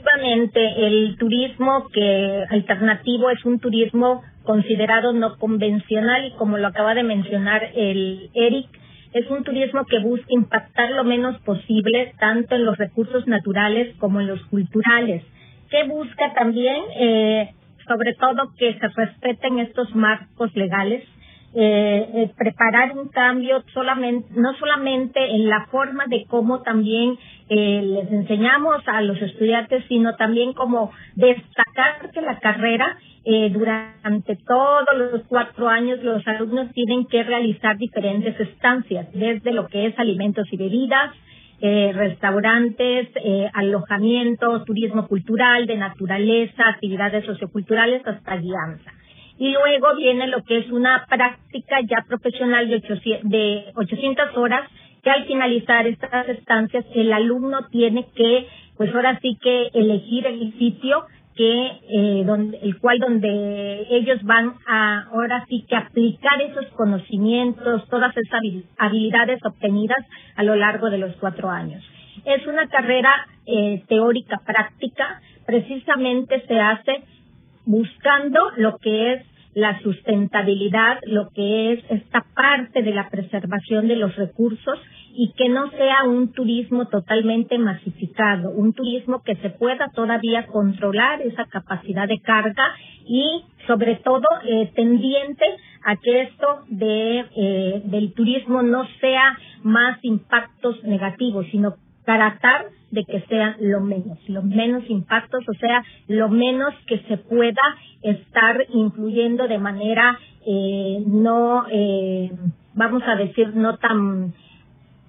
efectivamente 0.00 0.86
el 0.86 1.16
turismo 1.18 1.86
que 1.92 2.44
alternativo 2.50 3.30
es 3.30 3.44
un 3.44 3.58
turismo 3.58 4.22
considerado 4.44 5.12
no 5.12 5.36
convencional 5.36 6.26
y 6.26 6.32
como 6.32 6.58
lo 6.58 6.68
acaba 6.68 6.94
de 6.94 7.02
mencionar 7.02 7.70
el 7.74 8.30
Eric, 8.34 8.66
es 9.12 9.28
un 9.30 9.44
turismo 9.44 9.84
que 9.86 9.98
busca 9.98 10.26
impactar 10.28 10.90
lo 10.92 11.04
menos 11.04 11.38
posible 11.42 12.14
tanto 12.18 12.54
en 12.54 12.64
los 12.64 12.78
recursos 12.78 13.26
naturales 13.26 13.94
como 13.98 14.20
en 14.20 14.28
los 14.28 14.42
culturales, 14.46 15.22
que 15.70 15.84
busca 15.84 16.32
también 16.34 16.76
eh, 16.96 17.50
sobre 17.86 18.14
todo 18.14 18.52
que 18.56 18.78
se 18.78 18.88
respeten 18.88 19.58
estos 19.58 19.94
marcos 19.94 20.54
legales 20.54 21.04
eh, 21.52 22.10
eh, 22.14 22.30
preparar 22.36 22.96
un 22.96 23.08
cambio 23.08 23.64
solamente, 23.74 24.28
no 24.36 24.54
solamente 24.54 25.18
en 25.34 25.48
la 25.48 25.66
forma 25.66 26.04
de 26.06 26.24
cómo 26.28 26.62
también 26.62 27.18
eh, 27.48 27.82
les 27.82 28.12
enseñamos 28.12 28.86
a 28.86 29.00
los 29.02 29.20
estudiantes, 29.20 29.84
sino 29.88 30.14
también 30.14 30.52
como 30.52 30.92
destacar 31.16 32.10
que 32.12 32.20
la 32.20 32.38
carrera 32.38 32.96
eh, 33.24 33.50
durante 33.50 34.36
todos 34.46 34.86
los 34.96 35.22
cuatro 35.26 35.68
años 35.68 36.02
los 36.04 36.26
alumnos 36.28 36.70
tienen 36.72 37.06
que 37.06 37.24
realizar 37.24 37.76
diferentes 37.76 38.38
estancias, 38.38 39.08
desde 39.12 39.52
lo 39.52 39.66
que 39.66 39.86
es 39.86 39.98
alimentos 39.98 40.46
y 40.52 40.56
bebidas, 40.56 41.12
eh, 41.60 41.92
restaurantes, 41.92 43.08
eh, 43.16 43.50
alojamiento, 43.52 44.64
turismo 44.64 45.08
cultural, 45.08 45.66
de 45.66 45.76
naturaleza, 45.76 46.62
actividades 46.68 47.26
socioculturales 47.26 48.06
hasta 48.06 48.36
guianza 48.36 48.92
y 49.40 49.52
luego 49.52 49.96
viene 49.96 50.26
lo 50.26 50.44
que 50.44 50.58
es 50.58 50.70
una 50.70 51.06
práctica 51.08 51.80
ya 51.88 52.04
profesional 52.06 52.68
de 52.68 52.76
800, 52.76 53.30
de 53.30 53.72
800 53.74 54.36
horas 54.36 54.70
que 55.02 55.08
al 55.08 55.24
finalizar 55.24 55.86
estas 55.86 56.28
estancias 56.28 56.84
el 56.94 57.10
alumno 57.10 57.66
tiene 57.70 58.06
que, 58.14 58.46
pues 58.76 58.94
ahora 58.94 59.18
sí 59.22 59.38
que 59.40 59.68
elegir 59.72 60.26
el 60.26 60.52
sitio 60.58 61.06
que 61.36 61.66
eh, 61.88 62.22
donde, 62.26 62.58
el 62.58 62.78
cual 62.80 62.98
donde 62.98 63.86
ellos 63.88 64.22
van 64.24 64.56
a 64.66 65.04
ahora 65.10 65.42
sí 65.48 65.64
que 65.66 65.74
aplicar 65.74 66.42
esos 66.42 66.66
conocimientos, 66.76 67.88
todas 67.88 68.14
esas 68.14 68.42
habilidades 68.76 69.40
obtenidas 69.42 70.04
a 70.36 70.42
lo 70.42 70.54
largo 70.54 70.90
de 70.90 70.98
los 70.98 71.16
cuatro 71.16 71.48
años. 71.48 71.82
Es 72.26 72.46
una 72.46 72.68
carrera 72.68 73.26
eh, 73.46 73.82
teórica 73.88 74.38
práctica, 74.44 75.22
precisamente 75.46 76.44
se 76.46 76.60
hace 76.60 77.04
buscando 77.64 78.50
lo 78.56 78.76
que 78.76 79.14
es 79.14 79.29
la 79.54 79.80
sustentabilidad, 79.80 80.98
lo 81.06 81.30
que 81.30 81.72
es 81.72 81.84
esta 81.90 82.24
parte 82.34 82.82
de 82.82 82.92
la 82.92 83.08
preservación 83.10 83.88
de 83.88 83.96
los 83.96 84.14
recursos 84.16 84.78
y 85.12 85.32
que 85.36 85.48
no 85.48 85.70
sea 85.72 86.04
un 86.04 86.32
turismo 86.32 86.86
totalmente 86.86 87.58
masificado, 87.58 88.50
un 88.50 88.72
turismo 88.72 89.22
que 89.22 89.34
se 89.36 89.50
pueda 89.50 89.90
todavía 89.94 90.46
controlar 90.46 91.20
esa 91.22 91.46
capacidad 91.46 92.06
de 92.06 92.20
carga 92.20 92.64
y 93.06 93.44
sobre 93.66 93.96
todo 93.96 94.26
eh, 94.44 94.70
tendiente 94.74 95.44
a 95.84 95.96
que 95.96 96.22
esto 96.22 96.62
de 96.68 97.24
eh, 97.36 97.82
del 97.86 98.12
turismo 98.14 98.62
no 98.62 98.86
sea 99.00 99.36
más 99.62 99.98
impactos 100.02 100.82
negativos, 100.84 101.46
sino 101.50 101.74
tratar 102.04 102.66
de 102.90 103.04
que 103.04 103.20
sean 103.28 103.56
lo 103.60 103.80
menos, 103.80 104.18
los 104.28 104.44
menos 104.44 104.82
impactos, 104.88 105.44
o 105.48 105.54
sea, 105.54 105.82
lo 106.08 106.28
menos 106.28 106.74
que 106.86 106.98
se 107.00 107.16
pueda 107.18 107.60
estar 108.02 108.64
influyendo 108.72 109.46
de 109.46 109.58
manera 109.58 110.18
eh, 110.46 111.02
no, 111.06 111.66
eh, 111.70 112.30
vamos 112.74 113.02
a 113.06 113.16
decir, 113.16 113.54
no 113.54 113.76
tan 113.76 114.32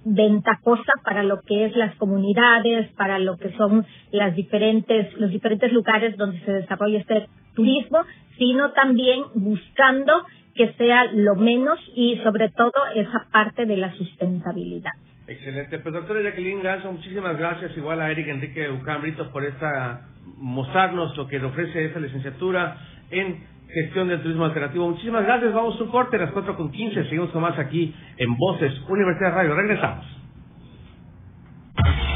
ventajosa 0.03 0.93
para 1.03 1.23
lo 1.23 1.41
que 1.41 1.65
es 1.65 1.75
las 1.75 1.95
comunidades, 1.95 2.91
para 2.93 3.19
lo 3.19 3.37
que 3.37 3.51
son 3.55 3.85
las 4.11 4.35
diferentes, 4.35 5.13
los 5.19 5.29
diferentes 5.29 5.71
lugares 5.71 6.17
donde 6.17 6.39
se 6.41 6.51
desarrolla 6.51 6.99
este 6.99 7.27
turismo, 7.55 7.99
sino 8.37 8.71
también 8.71 9.23
buscando 9.35 10.13
que 10.55 10.73
sea 10.73 11.05
lo 11.13 11.35
menos 11.35 11.79
y 11.95 12.17
sobre 12.23 12.49
todo 12.49 12.73
esa 12.95 13.27
parte 13.31 13.65
de 13.65 13.77
la 13.77 13.93
sustentabilidad. 13.95 14.91
Excelente. 15.31 15.79
Pues 15.79 15.93
doctora 15.93 16.21
Jacqueline 16.21 16.61
Ganso, 16.61 16.91
muchísimas 16.91 17.37
gracias 17.37 17.75
igual 17.77 18.01
a 18.01 18.11
Eric 18.11 18.27
Enrique 18.27 18.69
Ucambrito 18.69 19.31
por 19.31 19.45
esta 19.45 20.01
mostrarnos 20.37 21.15
lo 21.15 21.27
que 21.27 21.39
le 21.39 21.45
ofrece 21.45 21.85
esta 21.85 21.99
licenciatura 21.99 22.77
en 23.09 23.43
gestión 23.69 24.09
del 24.09 24.21
turismo 24.21 24.43
alternativo. 24.45 24.89
Muchísimas 24.89 25.23
gracias. 25.23 25.53
Vamos 25.53 25.79
a 25.79 25.83
un 25.83 25.89
corte 25.89 26.17
a 26.17 26.19
las 26.19 26.31
4 26.31 26.57
con 26.57 26.71
15. 26.71 27.05
Seguimos 27.05 27.29
con 27.29 27.41
más 27.41 27.57
aquí 27.57 27.95
en 28.17 28.35
Voces 28.35 28.73
Universidad 28.89 29.33
Radio. 29.33 29.55
Regresamos. 29.55 30.20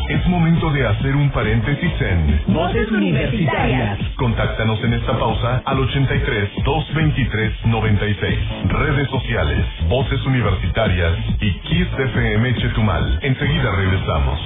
Es 0.09 0.27
momento 0.27 0.69
de 0.71 0.85
hacer 0.87 1.15
un 1.15 1.29
paréntesis 1.31 1.91
en 2.01 2.53
Voces 2.53 2.91
Universitarias. 2.91 3.99
Contáctanos 4.17 4.83
en 4.83 4.93
esta 4.93 5.17
pausa 5.17 5.63
al 5.65 5.79
83 5.79 6.49
223 6.63 7.65
96. 7.65 8.39
Redes 8.67 9.09
sociales, 9.09 9.65
Voces 9.89 10.25
Universitarias 10.25 11.13
y 11.41 11.51
Kiss 11.61 11.87
FM 11.97 12.55
Chetumal. 12.55 13.19
Enseguida 13.23 13.71
regresamos. 13.75 14.39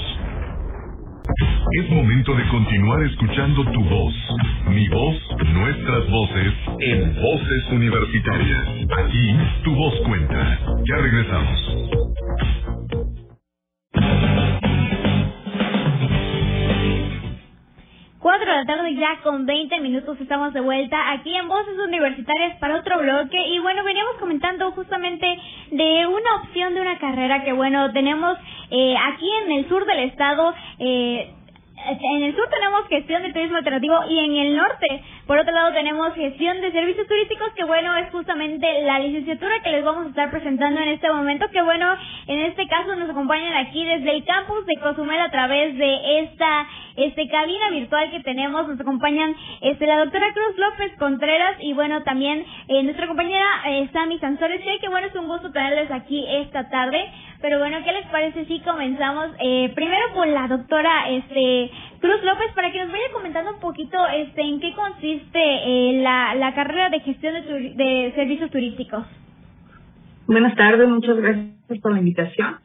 Es 1.72 1.90
momento 1.92 2.34
de 2.36 2.44
continuar 2.50 3.04
escuchando 3.04 3.64
tu 3.72 3.84
voz, 3.84 4.14
mi 4.70 4.88
voz, 4.90 5.16
nuestras 5.54 6.10
voces 6.10 6.54
en 6.80 7.16
Voces 7.16 7.72
Universitarias. 7.72 8.68
Aquí 8.98 9.36
tu 9.64 9.76
voz 9.76 9.96
cuenta. 10.02 10.60
Ya 10.86 10.98
regresamos. 11.02 11.90
Cuatro 18.20 18.52
de 18.52 18.58
la 18.58 18.66
tarde 18.66 18.96
ya 18.96 19.22
con 19.24 19.46
20 19.46 19.80
minutos 19.80 20.20
estamos 20.20 20.54
de 20.54 20.60
vuelta 20.60 21.12
aquí 21.14 21.34
en 21.34 21.48
Voces 21.48 21.78
Universitarias 21.88 22.58
para 22.58 22.76
otro 22.76 23.00
bloque. 23.00 23.38
Y 23.48 23.60
bueno, 23.60 23.82
veníamos 23.86 24.16
comentando 24.20 24.72
justamente 24.74 25.26
de 25.72 26.06
una 26.06 26.36
opción 26.44 26.76
de 26.76 26.82
una 26.82 27.00
carrera 27.00 27.46
que 27.46 27.54
bueno, 27.54 27.94
tenemos 27.94 28.38
eh, 28.72 28.94
aquí 28.98 29.30
en 29.46 29.52
el 29.54 29.70
sur 29.70 29.86
del 29.86 30.00
estado 30.00 30.54
eh, 30.80 31.34
en 31.88 32.24
el 32.24 32.36
sur 32.36 32.46
tenemos 32.50 32.88
gestión 32.88 33.24
de 33.24 33.32
turismo 33.32 33.58
alternativo 33.58 33.96
y 34.10 34.20
en 34.20 34.36
el 34.36 34.58
norte, 34.58 35.04
por 35.30 35.38
otro 35.38 35.54
lado, 35.54 35.72
tenemos 35.74 36.12
gestión 36.16 36.60
de 36.60 36.72
servicios 36.72 37.06
turísticos, 37.06 37.54
que 37.54 37.64
bueno, 37.64 37.96
es 37.98 38.10
justamente 38.10 38.82
la 38.82 38.98
licenciatura 38.98 39.62
que 39.64 39.70
les 39.70 39.86
vamos 39.86 40.08
a 40.08 40.10
estar 40.10 40.32
presentando 40.32 40.82
en 40.82 40.88
este 40.88 41.08
momento, 41.08 41.48
que 41.52 41.62
bueno, 41.62 41.86
en 42.26 42.40
este 42.46 42.68
caso 42.68 42.96
nos 42.96 43.12
acompañan 43.12 43.54
aquí 43.54 43.86
desde 43.86 44.10
el 44.10 44.26
campus 44.26 44.66
de 44.66 44.78
Cozumel 44.78 45.22
a 45.22 45.30
través 45.30 45.78
de 45.78 46.22
esta 46.22 46.68
este 46.96 47.30
cabina 47.30 47.70
virtual 47.70 48.10
que 48.10 48.22
tenemos, 48.22 48.68
nos 48.68 48.82
acompañan 48.82 49.36
este 49.62 49.86
la 49.86 50.00
doctora 50.00 50.34
Cruz 50.34 50.58
López 50.58 50.98
Contreras 50.98 51.58
y 51.60 51.74
bueno, 51.74 52.02
también 52.02 52.44
eh, 52.68 52.82
nuestra 52.82 53.06
compañera 53.06 53.46
eh, 53.68 53.88
Sammy 53.94 54.18
Sansores, 54.18 54.62
que 54.82 54.90
bueno, 54.90 55.08
es 55.08 55.16
un 55.16 55.28
gusto 55.28 55.52
tenerles 55.52 55.92
aquí 55.92 56.26
esta 56.28 56.68
tarde. 56.70 57.00
Pero 57.42 57.60
bueno, 57.60 57.78
¿qué 57.86 57.94
les 57.94 58.06
parece 58.08 58.44
si 58.46 58.60
comenzamos 58.60 59.30
eh, 59.40 59.72
primero 59.74 60.12
con 60.14 60.34
la 60.34 60.48
doctora 60.50 61.10
este 61.10 61.72
Cruz 62.02 62.22
López 62.22 62.52
para 62.54 62.70
que 62.70 62.80
nos 62.80 62.92
vaya 62.92 63.06
comentando 63.14 63.54
un 63.54 63.60
poquito 63.62 63.98
este 64.08 64.42
en 64.42 64.60
qué 64.60 64.74
consiste 64.74 65.19
eh, 65.34 66.02
la, 66.02 66.36
la 66.36 66.54
carrera 66.54 66.90
de 66.90 67.00
gestión 67.02 67.34
de, 67.34 67.74
de 67.76 68.12
servicios 68.16 68.50
turísticos? 68.52 69.06
Buenas 70.28 70.56
tardes, 70.56 70.88
muchas 70.88 71.18
gracias 71.18 71.80
por 71.82 71.94
la 71.94 72.00
invitación. 72.00 72.58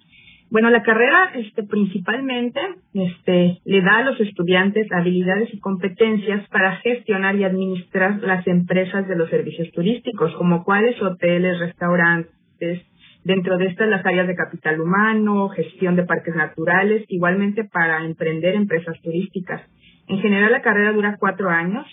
Bueno, 0.50 0.70
la 0.70 0.82
carrera 0.82 1.30
este, 1.34 1.64
principalmente 1.64 2.60
este, 2.92 3.58
le 3.64 3.80
da 3.80 3.98
a 3.98 4.04
los 4.04 4.20
estudiantes 4.20 4.90
habilidades 4.92 5.52
y 5.52 5.58
competencias 5.58 6.46
para 6.48 6.76
gestionar 6.76 7.34
y 7.36 7.44
administrar 7.44 8.20
las 8.20 8.46
empresas 8.46 9.08
de 9.08 9.16
los 9.16 9.30
servicios 9.30 9.72
turísticos, 9.72 10.34
como 10.36 10.62
cuáles 10.62 11.00
hoteles, 11.02 11.58
restaurantes, 11.58 12.84
Dentro 13.24 13.56
de 13.56 13.68
estas 13.68 13.88
las 13.88 14.04
áreas 14.04 14.26
de 14.26 14.36
capital 14.36 14.78
humano, 14.82 15.48
gestión 15.48 15.96
de 15.96 16.04
parques 16.04 16.34
naturales, 16.36 17.06
igualmente 17.08 17.64
para 17.64 18.04
emprender 18.04 18.54
empresas 18.54 19.00
turísticas. 19.00 19.62
En 20.08 20.20
general 20.20 20.52
la 20.52 20.60
carrera 20.60 20.92
dura 20.92 21.16
cuatro 21.18 21.48
años. 21.48 21.86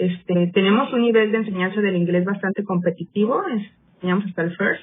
Este, 0.00 0.50
tenemos 0.54 0.90
un 0.94 1.02
nivel 1.02 1.30
de 1.30 1.36
enseñanza 1.36 1.82
del 1.82 1.94
inglés 1.94 2.24
bastante 2.24 2.64
competitivo, 2.64 3.42
enseñamos 3.46 4.24
hasta 4.24 4.42
el 4.44 4.56
first. 4.56 4.82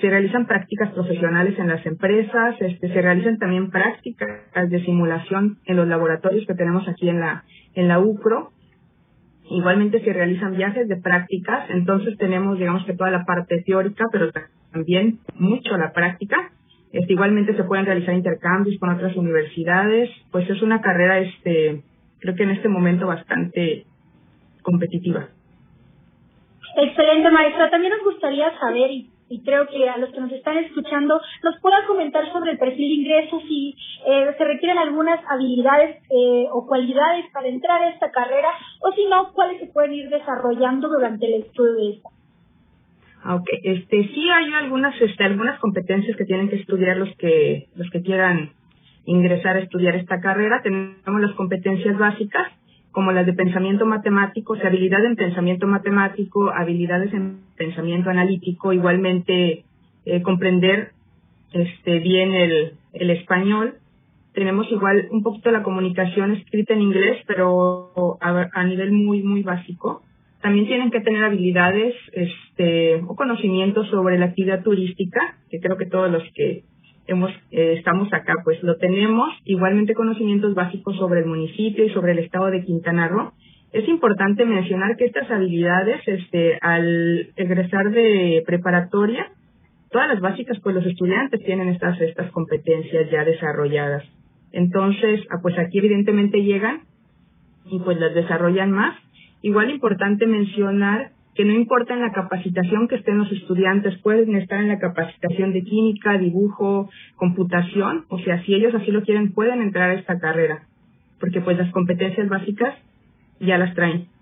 se 0.00 0.08
realizan 0.08 0.46
prácticas 0.46 0.90
profesionales 0.92 1.58
en 1.58 1.68
las 1.68 1.84
empresas, 1.84 2.56
este, 2.60 2.88
se 2.88 3.02
realizan 3.02 3.38
también 3.38 3.70
prácticas 3.70 4.70
de 4.70 4.84
simulación 4.86 5.58
en 5.66 5.76
los 5.76 5.86
laboratorios 5.86 6.46
que 6.46 6.54
tenemos 6.54 6.88
aquí 6.88 7.10
en 7.10 7.20
la, 7.20 7.44
en 7.74 7.88
la 7.88 8.00
UCRO. 8.00 8.52
Igualmente 9.50 10.02
se 10.02 10.12
realizan 10.14 10.56
viajes 10.56 10.88
de 10.88 10.96
prácticas, 10.96 11.68
entonces 11.68 12.16
tenemos, 12.16 12.58
digamos 12.58 12.86
que 12.86 12.94
toda 12.94 13.10
la 13.10 13.26
parte 13.26 13.62
teórica, 13.66 14.06
pero 14.10 14.30
también 14.72 15.18
mucho 15.34 15.76
la 15.76 15.92
práctica. 15.92 16.36
Este, 16.90 17.12
igualmente 17.12 17.54
se 17.54 17.64
pueden 17.64 17.84
realizar 17.84 18.14
intercambios 18.14 18.78
con 18.80 18.88
otras 18.88 19.14
universidades, 19.14 20.08
pues 20.32 20.48
es 20.48 20.62
una 20.62 20.80
carrera, 20.80 21.18
este, 21.18 21.82
creo 22.20 22.34
que 22.34 22.44
en 22.44 22.50
este 22.50 22.70
momento 22.70 23.06
bastante 23.06 23.84
competitiva. 24.64 25.28
Excelente, 26.76 27.30
maestra. 27.30 27.70
También 27.70 27.92
nos 27.92 28.02
gustaría 28.02 28.50
saber, 28.58 28.90
y, 28.90 29.10
creo 29.44 29.66
que 29.68 29.88
a 29.88 29.96
los 29.98 30.10
que 30.10 30.20
nos 30.20 30.32
están 30.32 30.58
escuchando, 30.58 31.20
nos 31.42 31.60
puedan 31.60 31.86
comentar 31.86 32.30
sobre 32.32 32.52
el 32.52 32.58
perfil 32.58 32.88
de 32.88 33.02
ingresos, 33.02 33.42
si 33.46 33.76
eh, 34.06 34.34
se 34.36 34.44
requieren 34.44 34.78
algunas 34.78 35.20
habilidades 35.28 36.02
eh, 36.10 36.46
o 36.52 36.66
cualidades 36.66 37.26
para 37.32 37.48
entrar 37.48 37.82
a 37.82 37.90
esta 37.90 38.10
carrera, 38.10 38.48
o 38.80 38.92
si 38.92 39.06
no, 39.06 39.32
cuáles 39.32 39.60
se 39.60 39.66
pueden 39.66 39.94
ir 39.94 40.08
desarrollando 40.08 40.88
durante 40.88 41.26
el 41.26 41.42
estudio 41.42 41.74
de 41.74 41.90
esta. 41.90 42.08
Ah, 43.22 43.36
okay. 43.36 43.58
este, 43.62 44.08
sí 44.08 44.28
hay 44.30 44.52
algunas, 44.52 45.00
este, 45.00 45.24
algunas 45.24 45.58
competencias 45.58 46.16
que 46.16 46.26
tienen 46.26 46.50
que 46.50 46.56
estudiar 46.56 46.98
los 46.98 47.14
que, 47.16 47.68
los 47.74 47.88
que 47.90 48.02
quieran 48.02 48.50
ingresar 49.06 49.56
a 49.56 49.60
estudiar 49.60 49.96
esta 49.96 50.20
carrera. 50.20 50.60
Tenemos 50.62 51.20
las 51.20 51.32
competencias 51.32 51.96
básicas, 51.96 52.52
como 52.94 53.10
las 53.10 53.26
de 53.26 53.32
pensamiento 53.32 53.84
matemático, 53.86 54.52
o 54.52 54.56
sea, 54.56 54.68
habilidad 54.68 55.04
en 55.04 55.16
pensamiento 55.16 55.66
matemático, 55.66 56.50
habilidades 56.50 57.12
en 57.12 57.40
pensamiento 57.56 58.08
analítico, 58.08 58.72
igualmente 58.72 59.64
eh, 60.06 60.22
comprender 60.22 60.92
este, 61.52 61.98
bien 61.98 62.32
el, 62.34 62.74
el 62.92 63.10
español. 63.10 63.74
Tenemos 64.32 64.70
igual 64.70 65.08
un 65.10 65.24
poquito 65.24 65.50
la 65.50 65.64
comunicación 65.64 66.36
escrita 66.36 66.74
en 66.74 66.82
inglés, 66.82 67.18
pero 67.26 68.16
a, 68.20 68.48
a 68.52 68.64
nivel 68.64 68.92
muy, 68.92 69.24
muy 69.24 69.42
básico. 69.42 70.02
También 70.40 70.66
tienen 70.66 70.92
que 70.92 71.00
tener 71.00 71.24
habilidades 71.24 71.96
este, 72.12 73.02
o 73.08 73.16
conocimientos 73.16 73.88
sobre 73.88 74.18
la 74.18 74.26
actividad 74.26 74.62
turística, 74.62 75.36
que 75.50 75.58
creo 75.58 75.76
que 75.76 75.86
todos 75.86 76.12
los 76.12 76.22
que 76.32 76.62
hemos, 77.06 77.30
eh, 77.50 77.74
estamos 77.78 78.12
acá, 78.12 78.34
pues 78.44 78.62
lo 78.62 78.76
tenemos, 78.76 79.30
igualmente 79.44 79.94
conocimientos 79.94 80.54
básicos 80.54 80.96
sobre 80.96 81.20
el 81.20 81.26
municipio 81.26 81.84
y 81.84 81.90
sobre 81.90 82.12
el 82.12 82.18
estado 82.18 82.46
de 82.46 82.64
Quintana 82.64 83.08
Roo. 83.08 83.32
Es 83.72 83.88
importante 83.88 84.44
mencionar 84.44 84.96
que 84.96 85.04
estas 85.04 85.30
habilidades, 85.30 86.00
este, 86.06 86.58
al 86.60 87.30
egresar 87.36 87.90
de 87.90 88.42
preparatoria, 88.46 89.32
todas 89.90 90.08
las 90.08 90.20
básicas, 90.20 90.58
pues 90.62 90.74
los 90.74 90.86
estudiantes 90.86 91.40
tienen 91.44 91.68
estas, 91.68 92.00
estas 92.00 92.30
competencias 92.30 93.10
ya 93.10 93.24
desarrolladas. 93.24 94.04
Entonces, 94.52 95.20
ah, 95.30 95.38
pues 95.42 95.58
aquí 95.58 95.78
evidentemente 95.78 96.42
llegan 96.42 96.82
y 97.66 97.80
pues 97.80 97.98
las 97.98 98.14
desarrollan 98.14 98.70
más. 98.70 98.96
Igual 99.42 99.70
importante 99.70 100.26
mencionar 100.26 101.10
que 101.34 101.44
no 101.44 101.52
importa 101.52 101.94
en 101.94 102.00
la 102.00 102.12
capacitación 102.12 102.88
que 102.88 102.96
estén 102.96 103.18
los 103.18 103.30
estudiantes, 103.32 103.98
pueden 103.98 104.36
estar 104.36 104.60
en 104.60 104.68
la 104.68 104.78
capacitación 104.78 105.52
de 105.52 105.62
química, 105.62 106.16
dibujo, 106.18 106.90
computación, 107.16 108.04
o 108.08 108.18
sea, 108.20 108.42
si 108.44 108.54
ellos 108.54 108.74
así 108.74 108.90
lo 108.90 109.02
quieren, 109.02 109.32
pueden 109.32 109.60
entrar 109.60 109.90
a 109.90 109.94
esta 109.94 110.18
carrera, 110.18 110.66
porque 111.18 111.40
pues 111.40 111.58
las 111.58 111.70
competencias 111.72 112.28
básicas 112.28 112.74
ya 113.40 113.58
las 113.58 113.74
traen. 113.74 114.13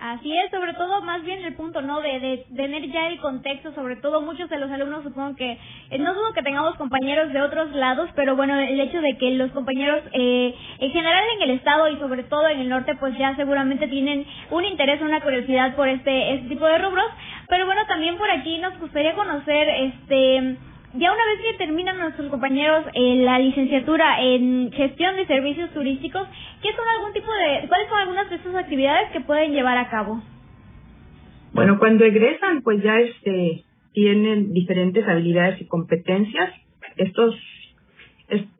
Así 0.00 0.34
es, 0.34 0.50
sobre 0.50 0.72
todo 0.72 1.02
más 1.02 1.22
bien 1.24 1.44
el 1.44 1.54
punto, 1.54 1.82
¿no? 1.82 2.00
De, 2.00 2.18
de, 2.20 2.46
tener 2.56 2.90
ya 2.90 3.08
el 3.08 3.20
contexto, 3.20 3.74
sobre 3.74 3.96
todo 3.96 4.22
muchos 4.22 4.48
de 4.48 4.58
los 4.58 4.70
alumnos 4.70 5.04
supongo 5.04 5.36
que, 5.36 5.58
eh, 5.90 5.98
no 5.98 6.14
dudo 6.14 6.32
que 6.32 6.42
tengamos 6.42 6.74
compañeros 6.76 7.30
de 7.34 7.42
otros 7.42 7.70
lados, 7.72 8.08
pero 8.16 8.34
bueno, 8.34 8.58
el 8.58 8.80
hecho 8.80 9.02
de 9.02 9.18
que 9.18 9.32
los 9.32 9.50
compañeros 9.50 10.00
eh, 10.14 10.54
en 10.78 10.90
general 10.90 11.22
en 11.36 11.42
el 11.42 11.50
estado 11.50 11.86
y 11.88 11.98
sobre 11.98 12.22
todo 12.22 12.48
en 12.48 12.60
el 12.60 12.70
norte 12.70 12.94
pues 12.94 13.16
ya 13.18 13.36
seguramente 13.36 13.88
tienen 13.88 14.24
un 14.50 14.64
interés, 14.64 15.02
una 15.02 15.20
curiosidad 15.20 15.76
por 15.76 15.86
este, 15.86 16.32
este 16.32 16.48
tipo 16.48 16.64
de 16.64 16.78
rubros, 16.78 17.06
pero 17.48 17.66
bueno, 17.66 17.82
también 17.86 18.16
por 18.16 18.30
aquí 18.30 18.56
nos 18.56 18.78
gustaría 18.78 19.14
conocer 19.14 19.68
este 19.68 20.56
ya 20.94 21.12
una 21.12 21.24
vez 21.24 21.40
que 21.42 21.58
terminan 21.64 21.98
nuestros 21.98 22.28
compañeros 22.30 22.84
eh, 22.94 23.22
la 23.22 23.38
licenciatura 23.38 24.22
en 24.22 24.72
gestión 24.72 25.16
de 25.16 25.26
servicios 25.26 25.70
turísticos, 25.70 26.26
¿qué 26.62 26.68
son 26.74 26.84
algún 26.96 27.12
tipo 27.12 27.32
de, 27.32 27.68
cuáles 27.68 27.88
son 27.88 27.98
algunas 27.98 28.28
de 28.28 28.36
estas 28.36 28.54
actividades 28.54 29.10
que 29.12 29.20
pueden 29.20 29.52
llevar 29.52 29.78
a 29.78 29.88
cabo? 29.88 30.22
Bueno, 31.52 31.78
cuando 31.78 32.04
egresan, 32.04 32.62
pues 32.62 32.82
ya 32.82 32.98
este 32.98 33.64
tienen 33.92 34.52
diferentes 34.52 35.06
habilidades 35.06 35.60
y 35.60 35.66
competencias. 35.66 36.50
Estos 36.96 37.34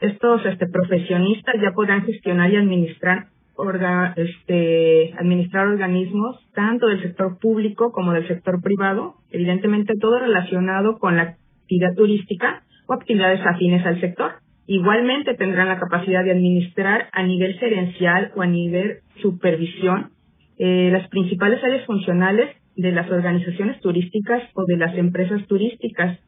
estos 0.00 0.44
este 0.46 0.66
profesionistas 0.66 1.54
ya 1.60 1.70
podrán 1.72 2.04
gestionar 2.04 2.50
y 2.50 2.56
administrar 2.56 3.26
orga, 3.54 4.14
este 4.16 5.12
administrar 5.18 5.66
organismos 5.68 6.40
tanto 6.54 6.86
del 6.86 7.02
sector 7.02 7.38
público 7.38 7.92
como 7.92 8.12
del 8.12 8.26
sector 8.26 8.60
privado, 8.62 9.16
evidentemente 9.30 9.94
todo 10.00 10.18
relacionado 10.18 10.98
con 10.98 11.16
la 11.16 11.36
actividad 11.70 11.94
turística 11.94 12.62
o 12.86 12.94
actividades 12.94 13.40
afines 13.46 13.86
al 13.86 14.00
sector. 14.00 14.32
Igualmente 14.66 15.34
tendrán 15.34 15.68
la 15.68 15.78
capacidad 15.78 16.24
de 16.24 16.32
administrar 16.32 17.08
a 17.12 17.22
nivel 17.22 17.54
gerencial 17.54 18.32
o 18.36 18.42
a 18.42 18.46
nivel 18.46 18.98
supervisión 19.22 20.10
eh, 20.58 20.90
las 20.92 21.08
principales 21.08 21.62
áreas 21.62 21.86
funcionales 21.86 22.50
de 22.76 22.92
las 22.92 23.10
organizaciones 23.10 23.80
turísticas 23.80 24.42
o 24.54 24.64
de 24.66 24.76
las 24.76 24.96
empresas 24.96 25.46
turísticas. 25.46 26.18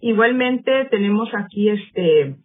Igualmente 0.00 0.86
tenemos 0.90 1.28
aquí 1.34 1.70
este 1.70 2.36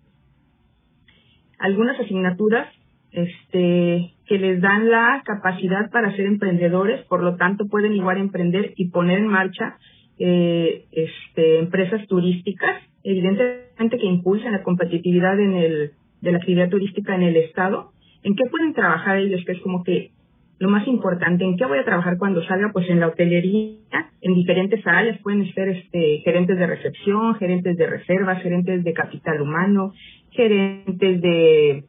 algunas 1.59 1.99
asignaturas 1.99 2.67
este 3.11 4.13
que 4.25 4.37
les 4.37 4.61
dan 4.61 4.89
la 4.89 5.21
capacidad 5.25 5.91
para 5.91 6.15
ser 6.15 6.25
emprendedores, 6.25 7.05
por 7.05 7.21
lo 7.21 7.35
tanto 7.35 7.65
pueden 7.67 7.93
igual 7.93 8.17
emprender 8.17 8.73
y 8.75 8.89
poner 8.89 9.19
en 9.19 9.27
marcha 9.27 9.77
eh, 10.19 10.85
este, 10.91 11.59
empresas 11.59 12.07
turísticas, 12.07 12.81
evidentemente 13.03 13.97
que 13.97 14.05
impulsan 14.05 14.53
la 14.53 14.63
competitividad 14.63 15.39
en 15.39 15.53
el, 15.53 15.91
de 16.21 16.31
la 16.31 16.37
actividad 16.37 16.69
turística 16.69 17.15
en 17.15 17.23
el 17.23 17.35
Estado. 17.37 17.91
¿En 18.23 18.35
qué 18.35 18.43
pueden 18.49 18.73
trabajar 18.73 19.17
ellos? 19.17 19.43
Que 19.45 19.53
es 19.53 19.59
como 19.61 19.83
que 19.83 20.11
lo 20.59 20.69
más 20.69 20.87
importante, 20.87 21.43
¿en 21.43 21.57
qué 21.57 21.65
voy 21.65 21.79
a 21.79 21.83
trabajar 21.83 22.17
cuando 22.17 22.41
salga? 22.43 22.71
Pues 22.71 22.89
en 22.89 22.99
la 22.99 23.07
hotelería, 23.07 24.11
en 24.21 24.33
diferentes 24.33 24.85
áreas, 24.87 25.19
pueden 25.21 25.51
ser 25.53 25.67
este, 25.69 26.19
gerentes 26.19 26.57
de 26.57 26.67
recepción, 26.67 27.35
gerentes 27.35 27.75
de 27.75 27.87
reservas, 27.87 28.41
gerentes 28.41 28.83
de 28.83 28.93
capital 28.93 29.41
humano, 29.41 29.93
gerentes 30.31 31.21
de 31.21 31.83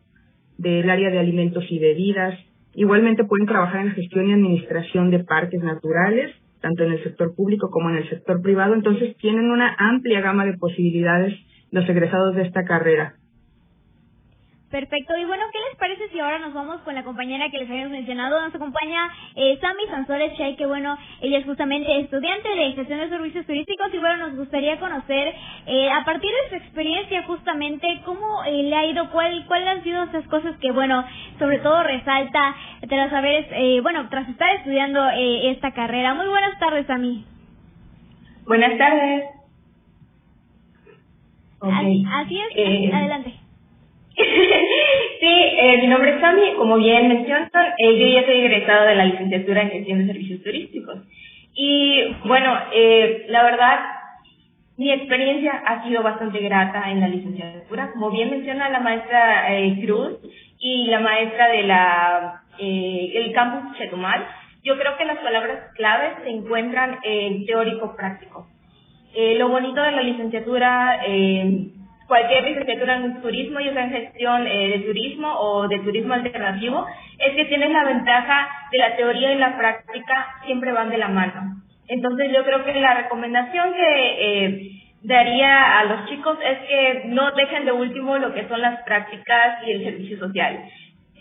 del 0.59 0.89
área 0.89 1.11
de 1.11 1.19
alimentos 1.19 1.65
y 1.69 1.79
bebidas. 1.79 2.39
Igualmente 2.75 3.25
pueden 3.25 3.47
trabajar 3.47 3.83
en 3.83 3.89
la 3.89 3.95
gestión 3.95 4.29
y 4.29 4.33
administración 4.33 5.11
de 5.11 5.25
parques 5.25 5.63
naturales, 5.63 6.33
tanto 6.65 6.83
en 6.83 6.93
el 6.93 7.03
sector 7.05 7.35
público 7.37 7.71
como 7.71 7.91
en 7.91 7.97
el 7.97 8.09
sector 8.09 8.41
privado, 8.41 8.73
entonces 8.73 9.15
tienen 9.19 9.51
una 9.51 9.77
amplia 9.79 10.23
gama 10.23 10.47
de 10.47 10.57
posibilidades 10.57 11.35
los 11.71 11.87
egresados 11.87 12.35
de 12.35 12.43
esta 12.43 12.65
carrera. 12.65 13.17
Perfecto. 14.75 15.17
Y 15.17 15.25
bueno, 15.25 15.45
¿qué 15.53 15.59
les 15.71 15.79
parece 15.79 16.09
si 16.09 16.19
ahora 16.19 16.41
nos 16.41 16.53
vamos 16.53 16.81
con 16.81 16.97
la 16.97 17.05
compañera 17.05 17.49
que 17.49 17.59
les 17.59 17.71
habíamos 17.71 17.93
mencionado? 17.93 18.41
Nos 18.41 18.53
acompaña 18.53 19.09
eh, 19.37 19.57
Sami 19.61 19.85
Sansores 19.89 20.37
Chay, 20.37 20.57
que 20.57 20.67
bueno, 20.67 20.99
ella 21.21 21.39
es 21.39 21.45
justamente 21.45 22.01
estudiante 22.01 22.49
de 22.49 22.73
gestión 22.73 22.99
de 22.99 23.09
servicios 23.09 23.47
turísticos 23.47 23.95
y 23.95 23.99
bueno, 23.99 24.27
nos 24.27 24.37
gustaría 24.37 24.81
conocer 24.81 25.33
eh, 25.67 25.91
a 25.93 26.05
partir 26.05 26.29
de 26.29 26.49
su 26.49 26.57
experiencia 26.57 27.23
justamente 27.23 27.87
cómo 28.05 28.43
eh, 28.47 28.65
le 28.65 28.75
ha 28.75 28.85
ido, 28.85 29.13
cuál, 29.13 29.47
cuáles 29.47 29.69
han 29.69 29.85
sido 29.85 30.03
esas 30.03 30.27
cosas 30.27 30.57
que 30.57 30.73
bueno, 30.73 31.05
sobre 31.39 31.61
todo 31.61 31.85
resalta 31.85 32.57
tras 32.89 33.11
saber, 33.11 33.47
eh, 33.53 33.79
bueno, 33.81 34.09
tras 34.09 34.29
estar 34.29 34.57
estudiando 34.57 35.09
eh, 35.11 35.53
esta 35.53 35.71
carrera. 35.71 36.15
Muy 36.15 36.27
buenas 36.27 36.59
tardes, 36.59 36.85
Sami. 36.89 37.25
Buenas 38.45 38.77
tardes. 38.77 39.25
Okay. 41.61 42.05
Así 42.13 42.41
es, 42.41 42.49
eh, 42.57 42.91
adelante. 42.93 43.44
Sí, 44.17 45.27
eh, 45.27 45.79
mi 45.81 45.87
nombre 45.89 46.15
es 46.15 46.21
Sami, 46.21 46.55
como 46.57 46.77
bien 46.77 47.09
mencionan, 47.09 47.51
eh, 47.79 47.99
yo 47.99 48.07
ya 48.07 48.25
soy 48.25 48.41
egresado 48.41 48.87
de 48.87 48.95
la 48.95 49.05
licenciatura 49.07 49.63
en 49.63 49.71
gestión 49.71 49.99
de 49.99 50.07
servicios 50.07 50.43
turísticos. 50.43 50.99
Y 51.55 52.03
bueno, 52.25 52.57
eh, 52.73 53.27
la 53.29 53.43
verdad, 53.45 53.81
mi 54.77 54.91
experiencia 54.91 55.53
ha 55.67 55.85
sido 55.85 56.03
bastante 56.03 56.41
grata 56.41 56.91
en 56.91 57.01
la 57.01 57.09
licenciatura. 57.09 57.93
Como 57.93 58.11
bien 58.11 58.31
menciona 58.31 58.69
la 58.69 58.81
maestra 58.81 59.55
eh, 59.55 59.79
Cruz 59.85 60.19
y 60.59 60.87
la 60.87 61.01
maestra 61.01 61.49
de 61.49 61.63
la 61.63 62.43
eh, 62.59 63.13
el 63.15 63.33
campus 63.33 63.77
Chetumal, 63.79 64.27
yo 64.65 64.79
creo 64.79 64.97
que 64.97 65.05
las 65.05 65.19
palabras 65.19 65.59
claves 65.75 66.15
se 66.25 66.31
encuentran 66.31 66.99
en 67.03 67.45
teórico 67.47 67.95
práctico. 67.97 68.49
Eh, 69.15 69.37
lo 69.39 69.49
bonito 69.49 69.81
de 69.81 69.93
la 69.93 70.03
licenciatura 70.03 71.01
eh, 71.07 71.69
cualquier 72.07 72.45
licenciatura 72.45 72.97
en 72.97 73.23
turismo 73.23 73.61
y 73.61 73.69
en 73.69 73.91
gestión 73.91 74.47
eh, 74.47 74.69
de 74.69 74.79
turismo 74.81 75.33
o 75.39 75.69
de 75.69 75.79
turismo 75.81 76.15
alternativo, 76.15 76.87
es 77.19 77.35
que 77.35 77.45
tienes 77.47 77.71
la 77.71 77.85
ventaja 77.85 78.49
de 78.71 78.79
la 78.79 78.97
teoría 78.97 79.33
y 79.33 79.39
la 79.39 79.57
práctica 79.57 80.37
siempre 80.45 80.73
van 80.73 80.91
de 80.91 80.99
la 80.99 81.09
mano. 81.09 81.63
Entonces 81.89 82.31
yo 82.33 82.45
creo 82.45 82.65
que 82.65 82.75
la 82.75 82.95
recomendación 82.95 83.75
que 83.75 84.17
eh, 84.19 84.71
daría 85.03 85.81
a 85.81 85.85
los 85.85 86.07
chicos 86.09 86.39
es 86.43 86.59
que 86.67 87.03
no 87.07 87.31
dejen 87.33 87.65
de 87.67 87.73
último 87.73 88.19
lo 88.19 88.33
que 88.33 88.49
son 88.49 88.61
las 88.61 88.83
prácticas 88.85 89.67
y 89.67 89.73
el 89.73 89.85
servicio 89.85 90.19
social. 90.19 90.65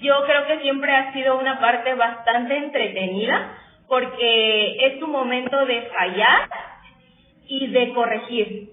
Yo 0.02 0.16
creo 0.26 0.48
que 0.48 0.60
siempre 0.62 0.94
ha 0.94 1.14
sido 1.14 1.38
una 1.38 1.60
parte 1.60 1.94
bastante 1.94 2.58
entretenida 2.58 3.58
porque 3.88 4.88
es 4.88 5.00
tu 5.00 5.08
momento 5.08 5.66
de 5.66 5.82
fallar 5.98 6.50
y 7.48 7.68
de 7.68 7.94
corregir. 7.94 8.70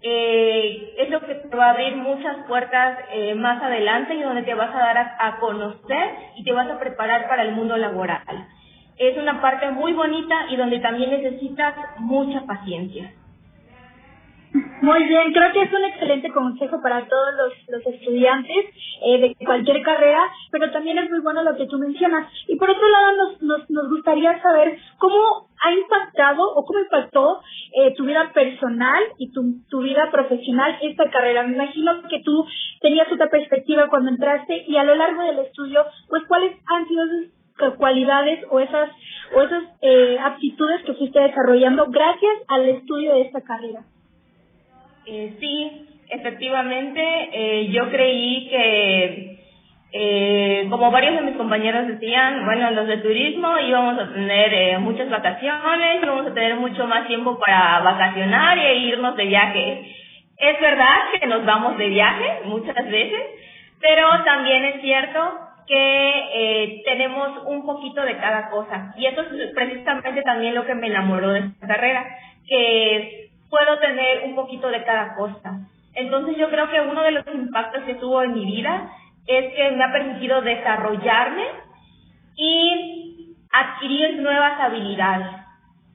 Eh, 0.00 0.94
es 0.98 1.10
lo 1.10 1.20
que 1.20 1.34
te 1.34 1.56
va 1.56 1.66
a 1.66 1.70
abrir 1.70 1.96
muchas 1.96 2.36
puertas 2.46 2.98
eh, 3.12 3.34
más 3.34 3.60
adelante 3.60 4.14
y 4.14 4.22
donde 4.22 4.44
te 4.44 4.54
vas 4.54 4.72
a 4.72 4.78
dar 4.78 5.16
a, 5.18 5.38
conocer 5.40 6.10
y 6.36 6.44
te 6.44 6.52
vas 6.52 6.70
a 6.70 6.78
preparar 6.78 7.28
para 7.28 7.42
el 7.42 7.52
mundo 7.52 7.76
laboral. 7.76 8.22
Es 8.96 9.16
una 9.18 9.40
parte 9.40 9.70
muy 9.70 9.92
bonita 9.92 10.46
y 10.50 10.56
donde 10.56 10.78
también 10.78 11.10
necesitas 11.10 11.74
mucha 11.98 12.42
paciencia. 12.46 13.12
Muy 14.52 15.04
bien, 15.04 15.32
creo 15.32 15.52
que 15.52 15.62
es 15.62 15.72
un 15.72 15.84
excelente 15.84 16.30
consejo 16.30 16.80
para 16.80 17.06
todos 17.06 17.34
los, 17.36 17.52
los 17.68 17.94
estudiantes 17.94 18.66
eh, 19.04 19.18
de 19.18 19.44
cualquier 19.44 19.82
carrera, 19.82 20.22
pero 20.50 20.70
también 20.70 20.98
es 20.98 21.10
muy 21.10 21.20
bueno 21.20 21.42
lo 21.42 21.56
que 21.56 21.66
tú 21.66 21.78
mencionas. 21.78 22.32
Y 22.46 22.56
por 22.56 22.70
otro 22.70 22.88
lado, 22.88 23.16
nos, 23.16 23.42
nos, 23.42 23.70
nos 23.70 23.90
gustaría 23.90 24.40
saber 24.40 24.78
cómo 24.98 25.48
ha 25.62 25.72
impactado 25.72 26.42
o 26.54 26.64
cómo 26.64 26.80
impactó 26.80 27.40
eh, 27.74 27.94
tu 27.96 28.04
vida 28.04 28.30
personal 28.32 29.02
y 29.18 29.32
tu, 29.32 29.42
tu 29.68 29.82
vida 29.82 30.10
profesional 30.10 30.78
esta 30.80 31.10
carrera. 31.10 31.42
Me 31.42 31.54
imagino 31.54 32.02
que 32.08 32.20
tú 32.20 32.46
tenías 32.80 33.10
otra 33.12 33.28
perspectiva 33.28 33.88
cuando 33.88 34.10
entraste 34.10 34.64
y 34.66 34.76
a 34.76 34.84
lo 34.84 34.94
largo 34.94 35.22
del 35.24 35.40
estudio, 35.40 35.84
pues 36.08 36.22
cuáles 36.28 36.56
han 36.66 36.86
sido 36.88 37.04
esas 37.04 37.74
cualidades 37.76 38.44
o 38.50 38.60
esas 38.60 38.90
o 39.34 39.42
esas 39.42 39.64
eh, 39.82 40.16
aptitudes 40.18 40.82
que 40.84 40.94
fuiste 40.94 41.20
desarrollando 41.20 41.86
gracias 41.88 42.32
al 42.46 42.68
estudio 42.68 43.12
de 43.14 43.22
esta 43.22 43.42
carrera. 43.42 43.82
Eh, 45.10 45.36
sí, 45.40 45.86
efectivamente, 46.10 47.00
eh, 47.32 47.68
yo 47.68 47.88
creí 47.88 48.46
que, 48.50 49.38
eh, 49.90 50.66
como 50.68 50.90
varios 50.90 51.14
de 51.14 51.22
mis 51.22 51.36
compañeros 51.36 51.88
decían, 51.88 52.44
bueno, 52.44 52.70
los 52.72 52.86
de 52.86 52.98
turismo 52.98 53.58
íbamos 53.58 53.98
a 53.98 54.12
tener 54.12 54.52
eh, 54.52 54.78
muchas 54.78 55.08
vacaciones, 55.08 56.02
íbamos 56.02 56.26
a 56.26 56.34
tener 56.34 56.56
mucho 56.56 56.86
más 56.86 57.06
tiempo 57.06 57.38
para 57.38 57.80
vacacionar 57.80 58.58
e 58.58 58.76
irnos 58.80 59.16
de 59.16 59.24
viaje. 59.24 59.96
Es 60.36 60.60
verdad 60.60 60.96
que 61.18 61.26
nos 61.26 61.42
vamos 61.46 61.78
de 61.78 61.88
viaje 61.88 62.40
muchas 62.44 62.90
veces, 62.90 63.22
pero 63.80 64.08
también 64.26 64.64
es 64.66 64.82
cierto 64.82 65.38
que 65.66 66.10
eh, 66.34 66.82
tenemos 66.84 67.46
un 67.46 67.64
poquito 67.64 68.02
de 68.02 68.16
cada 68.18 68.50
cosa. 68.50 68.94
Y 68.98 69.06
eso 69.06 69.22
es 69.22 69.54
precisamente 69.54 70.20
también 70.22 70.54
lo 70.54 70.66
que 70.66 70.74
me 70.74 70.88
enamoró 70.88 71.30
de 71.30 71.40
esta 71.40 71.66
carrera, 71.66 72.06
que 72.46 73.27
puedo 73.50 73.78
tener 73.78 74.24
un 74.24 74.34
poquito 74.34 74.68
de 74.68 74.84
cada 74.84 75.14
cosa. 75.14 75.60
Entonces 75.94 76.36
yo 76.36 76.48
creo 76.50 76.70
que 76.70 76.80
uno 76.80 77.02
de 77.02 77.12
los 77.12 77.24
impactos 77.34 77.82
que 77.84 77.94
tuvo 77.94 78.22
en 78.22 78.34
mi 78.34 78.44
vida 78.44 78.90
es 79.26 79.54
que 79.54 79.70
me 79.72 79.84
ha 79.84 79.92
permitido 79.92 80.40
desarrollarme 80.40 81.44
y 82.36 83.34
adquirir 83.52 84.20
nuevas 84.20 84.60
habilidades. 84.60 85.28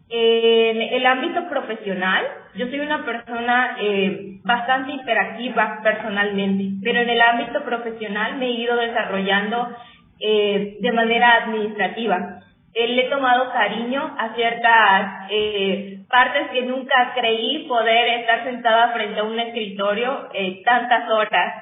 En 0.09 0.81
el 0.81 1.05
ámbito 1.05 1.47
profesional, 1.49 2.23
yo 2.55 2.67
soy 2.67 2.79
una 2.81 3.03
persona 3.03 3.77
eh, 3.79 4.39
bastante 4.43 4.91
interactiva 4.91 5.79
personalmente, 5.81 6.65
pero 6.83 6.99
en 7.01 7.09
el 7.09 7.21
ámbito 7.21 7.63
profesional 7.63 8.37
me 8.37 8.47
he 8.47 8.51
ido 8.51 8.75
desarrollando 8.75 9.75
eh, 10.19 10.77
de 10.79 10.91
manera 10.91 11.43
administrativa. 11.43 12.39
Eh, 12.73 12.87
le 12.87 13.05
he 13.05 13.09
tomado 13.09 13.51
cariño 13.51 14.15
a 14.17 14.33
ciertas 14.35 15.27
eh, 15.29 15.92
partes 16.13 16.51
que 16.51 16.61
nunca 16.61 17.11
creí 17.15 17.65
poder 17.67 18.19
estar 18.19 18.43
sentada 18.43 18.93
frente 18.93 19.19
a 19.19 19.23
un 19.23 19.39
escritorio 19.39 20.29
eh, 20.31 20.61
tantas 20.63 21.09
horas. 21.09 21.55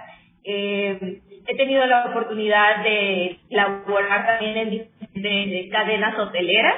Eh, 0.43 1.21
he 1.47 1.55
tenido 1.55 1.85
la 1.85 2.07
oportunidad 2.07 2.83
de 2.83 3.39
laborar 3.49 4.25
también 4.25 4.57
en 4.57 4.69
diferentes 4.71 5.71
cadenas 5.71 6.19
hoteleras. 6.19 6.75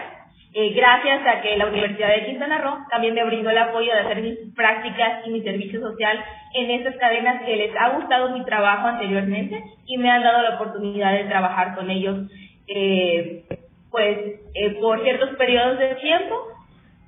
Eh, 0.54 0.70
gracias 0.76 1.26
a 1.26 1.42
que 1.42 1.58
la 1.58 1.66
Universidad 1.66 2.10
de 2.10 2.28
Quintana 2.28 2.60
Roo 2.60 2.78
también 2.92 3.16
me 3.16 3.24
brindó 3.24 3.50
el 3.50 3.58
apoyo 3.58 3.92
de 3.92 4.02
hacer 4.02 4.22
mis 4.22 4.38
prácticas 4.56 5.26
y 5.26 5.32
mi 5.32 5.42
servicio 5.42 5.82
social 5.82 6.24
en 6.54 6.70
esas 6.70 6.96
cadenas 6.98 7.42
que 7.42 7.56
les 7.56 7.76
ha 7.76 7.90
gustado 7.98 8.38
mi 8.38 8.46
trabajo 8.46 8.86
anteriormente 8.86 9.64
y 9.88 9.98
me 9.98 10.12
han 10.12 10.22
dado 10.22 10.44
la 10.44 10.56
oportunidad 10.58 11.14
de 11.14 11.24
trabajar 11.24 11.74
con 11.74 11.90
ellos 11.90 12.30
eh, 12.68 13.46
pues 13.90 14.18
eh, 14.54 14.78
por 14.80 15.02
ciertos 15.02 15.32
periodos 15.38 15.80
de 15.80 15.96
tiempo 15.96 16.53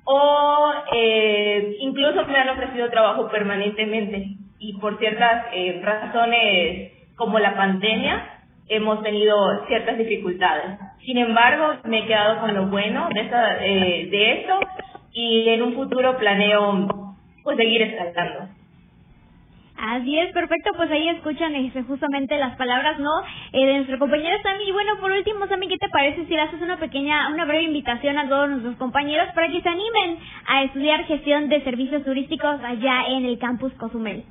o 0.06 0.72
eh, 0.92 1.76
incluso 1.80 2.24
me 2.26 2.38
han 2.38 2.48
ofrecido 2.50 2.88
trabajo 2.90 3.28
permanentemente 3.28 4.36
y 4.58 4.78
por 4.78 4.98
ciertas 4.98 5.46
eh, 5.52 5.80
razones 5.82 6.92
como 7.16 7.38
la 7.40 7.56
pandemia 7.56 8.40
hemos 8.68 9.02
tenido 9.02 9.66
ciertas 9.66 9.98
dificultades. 9.98 10.78
Sin 11.04 11.18
embargo, 11.18 11.74
me 11.84 12.00
he 12.00 12.06
quedado 12.06 12.40
con 12.40 12.54
lo 12.54 12.66
bueno 12.66 13.08
de, 13.12 13.20
esta, 13.20 13.64
eh, 13.64 14.08
de 14.10 14.32
esto 14.40 14.60
y 15.12 15.48
en 15.48 15.62
un 15.62 15.74
futuro 15.74 16.16
planeo 16.18 16.88
pues 17.42 17.56
seguir 17.56 17.82
escalando. 17.82 18.48
Así 19.78 20.18
es, 20.18 20.32
perfecto, 20.32 20.70
pues 20.74 20.90
ahí 20.90 21.08
escuchan 21.10 21.54
este, 21.54 21.82
justamente 21.82 22.38
las 22.38 22.56
palabras, 22.56 22.98
¿no? 22.98 23.10
Eh, 23.52 23.66
de 23.66 23.74
nuestra 23.74 23.98
compañera 23.98 24.40
Sammy. 24.42 24.68
Y 24.68 24.72
bueno, 24.72 24.92
por 25.00 25.12
último, 25.12 25.46
Sammy, 25.46 25.68
¿qué 25.68 25.76
te 25.76 25.90
parece 25.90 26.24
si 26.24 26.34
le 26.34 26.40
haces 26.40 26.62
una 26.62 26.78
pequeña, 26.78 27.28
una 27.28 27.44
breve 27.44 27.64
invitación 27.64 28.16
a 28.18 28.26
todos 28.26 28.48
nuestros 28.48 28.76
compañeros 28.76 29.28
para 29.34 29.48
que 29.48 29.60
se 29.60 29.68
animen 29.68 30.18
a 30.46 30.62
estudiar 30.62 31.04
gestión 31.04 31.50
de 31.50 31.62
servicios 31.62 32.04
turísticos 32.04 32.58
allá 32.64 33.04
en 33.08 33.26
el 33.26 33.38
campus 33.38 33.72
Cozumel? 33.74 34.24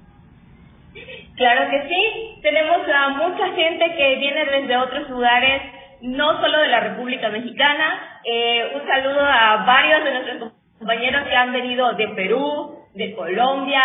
Claro 1.36 1.69
que 1.69 1.89
sí, 1.89 2.39
tenemos 2.41 2.77
a 2.88 3.10
mucha 3.10 3.47
gente 3.53 3.95
que 3.95 4.15
viene 4.15 4.45
desde 4.45 4.77
otros 4.77 5.10
lugares, 5.10 5.62
no 6.01 6.41
solo 6.41 6.60
de 6.60 6.69
la 6.69 6.79
República 6.79 7.29
Mexicana. 7.29 8.19
Eh, 8.23 8.71
un 8.73 8.88
saludo 8.88 9.21
a 9.21 9.63
varios 9.65 10.03
de 10.05 10.12
nuestros 10.12 10.53
compañeros 10.79 11.27
que 11.27 11.36
han 11.36 11.53
venido 11.53 11.93
de 11.93 12.08
Perú, 12.10 12.79
de 12.95 13.13
Colombia, 13.13 13.84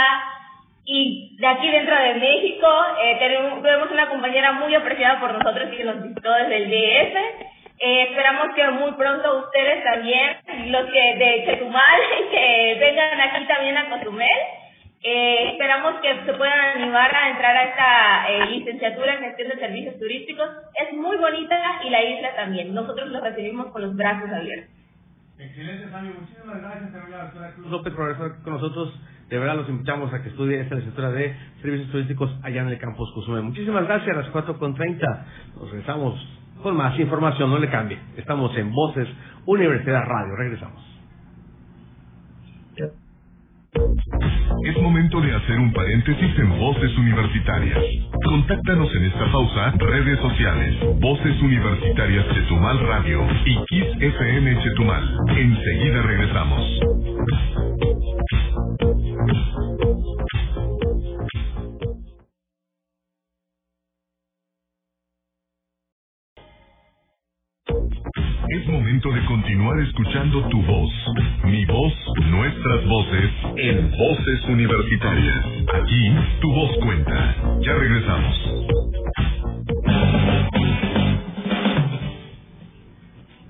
y 0.85 1.37
de 1.39 1.47
aquí 1.47 1.71
dentro 1.71 1.95
de 1.95 2.15
México 2.15 2.67
eh, 3.03 3.17
tenemos, 3.19 3.91
una 3.91 4.09
compañera 4.09 4.53
muy 4.53 4.75
apreciada 4.75 5.21
por 5.21 5.33
nosotros 5.33 5.71
y 5.73 5.77
que 5.77 5.85
nos 5.85 6.03
visitó 6.03 6.33
desde 6.33 6.57
el 6.57 6.71
DF. 6.71 7.17
Eh, 7.83 8.03
esperamos 8.11 8.55
que 8.55 8.69
muy 8.71 8.93
pronto 8.93 9.47
ustedes 9.47 9.83
también, 9.85 10.37
los 10.67 10.85
que 10.91 11.17
de 11.17 11.45
Chetumal, 11.47 12.01
que 12.31 12.77
vengan 12.79 13.21
aquí 13.21 13.47
también 13.47 13.77
a 13.79 13.89
Cozumel. 13.89 14.39
Eh, 15.03 15.53
esperamos 15.53 15.95
que 16.03 16.27
se 16.27 16.33
puedan 16.35 16.77
animar 16.77 17.15
a 17.15 17.31
entrar 17.31 17.57
a 17.57 17.65
esta 17.65 18.29
eh, 18.29 18.47
licenciatura 18.51 19.15
en 19.15 19.21
gestión 19.21 19.49
de 19.49 19.59
servicios 19.59 19.99
turísticos. 19.99 20.47
Es 20.75 20.93
muy 20.93 21.17
bonita 21.17 21.57
y 21.85 21.89
la 21.89 22.03
isla 22.03 22.37
también. 22.37 22.75
Nosotros 22.75 23.09
los 23.09 23.23
recibimos 23.23 23.69
con 23.69 23.81
los 23.81 23.97
brazos 23.97 24.29
abiertos. 24.31 24.71
Excelente, 25.39 25.91
Sammy. 25.91 26.13
Muchísimas 26.13 26.61
gracias, 26.61 27.59
López, 27.61 27.95
por 27.95 28.11
estar 28.11 28.43
con 28.43 28.53
nosotros. 28.53 28.95
De 29.31 29.39
verdad 29.39 29.55
los 29.55 29.69
invitamos 29.69 30.13
a 30.13 30.23
que 30.23 30.29
estudie 30.29 30.61
esta 30.61 30.75
licenciatura 30.75 31.13
de 31.13 31.37
servicios 31.63 31.89
turísticos 31.93 32.37
allá 32.43 32.63
en 32.63 32.69
el 32.69 32.79
campus 32.79 33.13
Cozumel. 33.15 33.45
Muchísimas 33.45 33.85
gracias, 33.85 34.17
a 34.17 34.23
las 34.23 34.33
4.30 34.33 35.25
nos 35.55 35.71
regresamos 35.71 36.21
con 36.61 36.77
más 36.77 36.99
información, 36.99 37.49
no 37.49 37.59
le 37.59 37.71
cambie. 37.71 37.97
Estamos 38.17 38.57
en 38.57 38.73
Voces 38.73 39.09
Universidad 39.47 40.03
Radio, 40.05 40.35
regresamos. 40.37 40.85
Es 44.65 44.83
momento 44.83 45.21
de 45.21 45.33
hacer 45.33 45.59
un 45.61 45.73
paréntesis 45.73 46.39
en 46.39 46.51
Voces 46.59 46.99
Universitarias. 46.99 47.79
Contáctanos 48.25 48.93
en 48.97 49.05
esta 49.05 49.31
pausa, 49.31 49.75
redes 49.79 50.19
sociales, 50.19 50.77
Voces 51.01 51.41
Universitarias 51.41 52.27
Chetumal 52.35 52.81
Radio 52.81 53.25
y 53.47 53.57
Kiss 53.67 53.87
Chetumal. 54.01 55.17
Enseguida 55.37 56.03
regresamos. 56.03 57.90
Es 68.53 68.67
momento 68.67 69.13
de 69.13 69.25
continuar 69.27 69.79
escuchando 69.79 70.43
tu 70.49 70.61
voz, 70.63 70.91
mi 71.45 71.65
voz, 71.67 71.93
nuestras 72.31 72.85
voces, 72.85 73.31
en 73.57 73.93
Voces 73.93 74.45
Universitarias. 74.49 75.45
Aquí, 75.73 76.11
tu 76.41 76.53
voz 76.53 76.77
cuenta. 76.79 77.37
Ya 77.61 77.75
regresamos. 77.75 78.37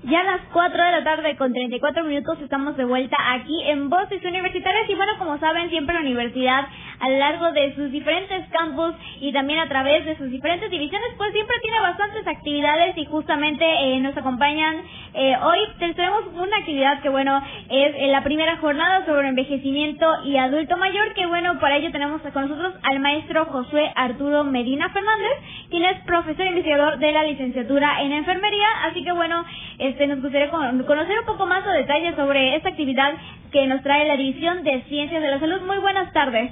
Ya 0.03 0.19
a 0.19 0.23
las 0.23 0.41
4 0.53 0.83
de 0.83 0.91
la 0.91 1.03
tarde 1.03 1.35
con 1.35 1.51
34 1.51 2.03
minutos 2.03 2.39
estamos 2.41 2.77
de 2.77 2.85
vuelta 2.85 3.17
aquí 3.33 3.59
en 3.69 3.89
Voces 3.89 4.23
Universitarias 4.23 4.87
y 4.87 4.93
bueno, 4.93 5.13
como 5.17 5.39
saben, 5.39 5.69
siempre 5.69 5.95
la 5.95 6.01
universidad 6.01 6.67
a 7.01 7.09
lo 7.09 7.17
largo 7.17 7.51
de 7.51 7.73
sus 7.75 7.91
diferentes 7.91 8.47
campus 8.49 8.93
y 9.19 9.33
también 9.33 9.59
a 9.59 9.67
través 9.67 10.05
de 10.05 10.15
sus 10.17 10.29
diferentes 10.29 10.69
divisiones, 10.69 11.09
pues 11.17 11.31
siempre 11.33 11.55
tiene 11.61 11.79
bastantes 11.81 12.27
actividades 12.27 12.97
y 12.97 13.05
justamente 13.05 13.65
eh, 13.65 13.99
nos 13.99 14.15
acompañan 14.15 14.77
eh, 15.13 15.35
hoy. 15.41 15.59
Tenemos 15.79 16.23
una 16.33 16.57
actividad 16.57 17.01
que, 17.01 17.09
bueno, 17.09 17.41
es 17.69 17.95
eh, 17.95 18.07
la 18.11 18.23
primera 18.23 18.57
jornada 18.57 19.05
sobre 19.05 19.27
envejecimiento 19.27 20.07
y 20.25 20.37
adulto 20.37 20.77
mayor, 20.77 21.13
que, 21.13 21.25
bueno, 21.25 21.59
para 21.59 21.77
ello 21.77 21.91
tenemos 21.91 22.21
con 22.21 22.47
nosotros 22.47 22.75
al 22.83 22.99
maestro 22.99 23.45
Josué 23.45 23.91
Arturo 23.95 24.43
Medina 24.43 24.89
Fernández, 24.89 25.31
quien 25.69 25.83
es 25.85 25.99
profesor 26.05 26.45
investigador 26.45 26.99
de 26.99 27.11
la 27.11 27.23
licenciatura 27.23 28.01
en 28.03 28.13
enfermería. 28.13 28.67
Así 28.85 29.03
que, 29.03 29.11
bueno, 29.11 29.43
este 29.79 30.05
nos 30.05 30.21
gustaría 30.21 30.49
conocer 30.49 31.19
un 31.19 31.25
poco 31.25 31.45
más 31.47 31.65
de 31.65 31.71
detalles 31.71 32.15
sobre 32.15 32.55
esta 32.55 32.69
actividad 32.69 33.13
que 33.51 33.65
nos 33.67 33.81
trae 33.81 34.07
la 34.07 34.17
División 34.17 34.63
de 34.63 34.83
Ciencias 34.83 35.21
de 35.21 35.29
la 35.29 35.39
Salud. 35.39 35.61
Muy 35.61 35.77
buenas 35.79 36.13
tardes. 36.13 36.51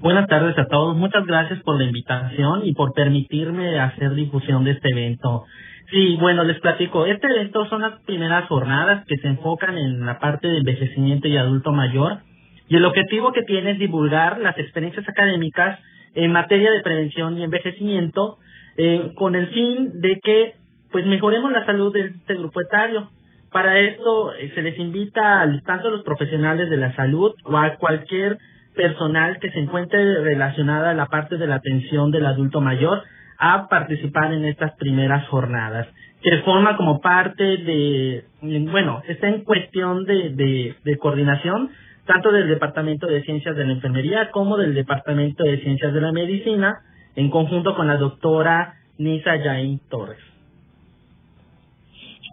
Buenas 0.00 0.28
tardes 0.28 0.56
a 0.58 0.66
todos. 0.66 0.94
Muchas 0.94 1.24
gracias 1.24 1.62
por 1.62 1.78
la 1.78 1.84
invitación 1.84 2.66
y 2.66 2.74
por 2.74 2.92
permitirme 2.92 3.80
hacer 3.80 4.14
difusión 4.14 4.62
de 4.62 4.72
este 4.72 4.90
evento. 4.90 5.46
Sí, 5.90 6.18
bueno, 6.20 6.44
les 6.44 6.60
platico. 6.60 7.06
Este 7.06 7.26
evento 7.28 7.64
son 7.66 7.80
las 7.80 8.00
primeras 8.02 8.46
jornadas 8.46 9.06
que 9.06 9.16
se 9.16 9.26
enfocan 9.26 9.78
en 9.78 10.04
la 10.04 10.18
parte 10.18 10.48
de 10.48 10.58
envejecimiento 10.58 11.28
y 11.28 11.38
adulto 11.38 11.72
mayor. 11.72 12.18
Y 12.68 12.76
el 12.76 12.84
objetivo 12.84 13.32
que 13.32 13.42
tiene 13.42 13.70
es 13.70 13.78
divulgar 13.78 14.38
las 14.38 14.58
experiencias 14.58 15.08
académicas 15.08 15.80
en 16.14 16.30
materia 16.30 16.70
de 16.72 16.82
prevención 16.82 17.38
y 17.38 17.44
envejecimiento 17.44 18.36
eh, 18.76 19.12
con 19.14 19.34
el 19.34 19.48
fin 19.48 20.00
de 20.00 20.20
que 20.22 20.54
pues 20.92 21.06
mejoremos 21.06 21.50
la 21.52 21.64
salud 21.64 21.92
de 21.94 22.00
este 22.02 22.34
grupo 22.34 22.60
etario. 22.60 23.08
Para 23.50 23.78
esto 23.78 24.34
eh, 24.34 24.52
se 24.54 24.60
les 24.60 24.78
invita 24.78 25.40
a 25.40 25.60
tanto 25.62 25.88
a 25.88 25.90
los 25.90 26.02
profesionales 26.02 26.68
de 26.68 26.76
la 26.76 26.94
salud 26.94 27.32
o 27.44 27.56
a 27.56 27.76
cualquier 27.76 28.36
personal 28.76 29.38
que 29.40 29.50
se 29.50 29.58
encuentre 29.58 30.20
relacionada 30.20 30.90
a 30.90 30.94
la 30.94 31.06
parte 31.06 31.36
de 31.36 31.46
la 31.46 31.56
atención 31.56 32.10
del 32.10 32.26
adulto 32.26 32.60
mayor 32.60 33.02
a 33.38 33.68
participar 33.68 34.32
en 34.32 34.44
estas 34.44 34.74
primeras 34.76 35.26
jornadas, 35.28 35.88
que 36.22 36.38
forma 36.38 36.76
como 36.76 37.00
parte 37.00 37.42
de, 37.42 38.24
bueno, 38.40 39.02
está 39.08 39.28
en 39.28 39.44
cuestión 39.44 40.04
de, 40.04 40.74
de, 40.82 40.98
coordinación 40.98 41.70
tanto 42.06 42.30
del 42.30 42.48
Departamento 42.48 43.06
de 43.06 43.22
Ciencias 43.22 43.56
de 43.56 43.66
la 43.66 43.72
Enfermería 43.72 44.30
como 44.30 44.56
del 44.56 44.74
Departamento 44.74 45.42
de 45.42 45.58
Ciencias 45.58 45.92
de 45.92 46.00
la 46.00 46.12
Medicina, 46.12 46.78
en 47.16 47.30
conjunto 47.30 47.74
con 47.74 47.88
la 47.88 47.96
doctora 47.96 48.74
Nisa 48.98 49.36
Yain 49.36 49.80
Torres. 49.90 50.35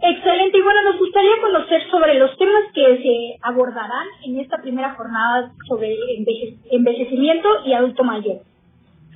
Excelente, 0.06 0.58
y 0.58 0.62
bueno, 0.62 0.84
nos 0.84 1.00
gustaría 1.00 1.32
conocer 1.42 1.82
sobre 1.89 2.20
los 2.20 2.38
temas 2.38 2.63
que 2.74 2.98
se 2.98 3.38
abordarán 3.42 4.06
en 4.26 4.38
esta 4.42 4.58
primera 4.62 4.96
jornada 4.96 5.54
sobre 5.66 5.96
envejecimiento 6.72 7.48
y 7.66 7.72
adulto 7.72 8.04
mayor. 8.04 8.39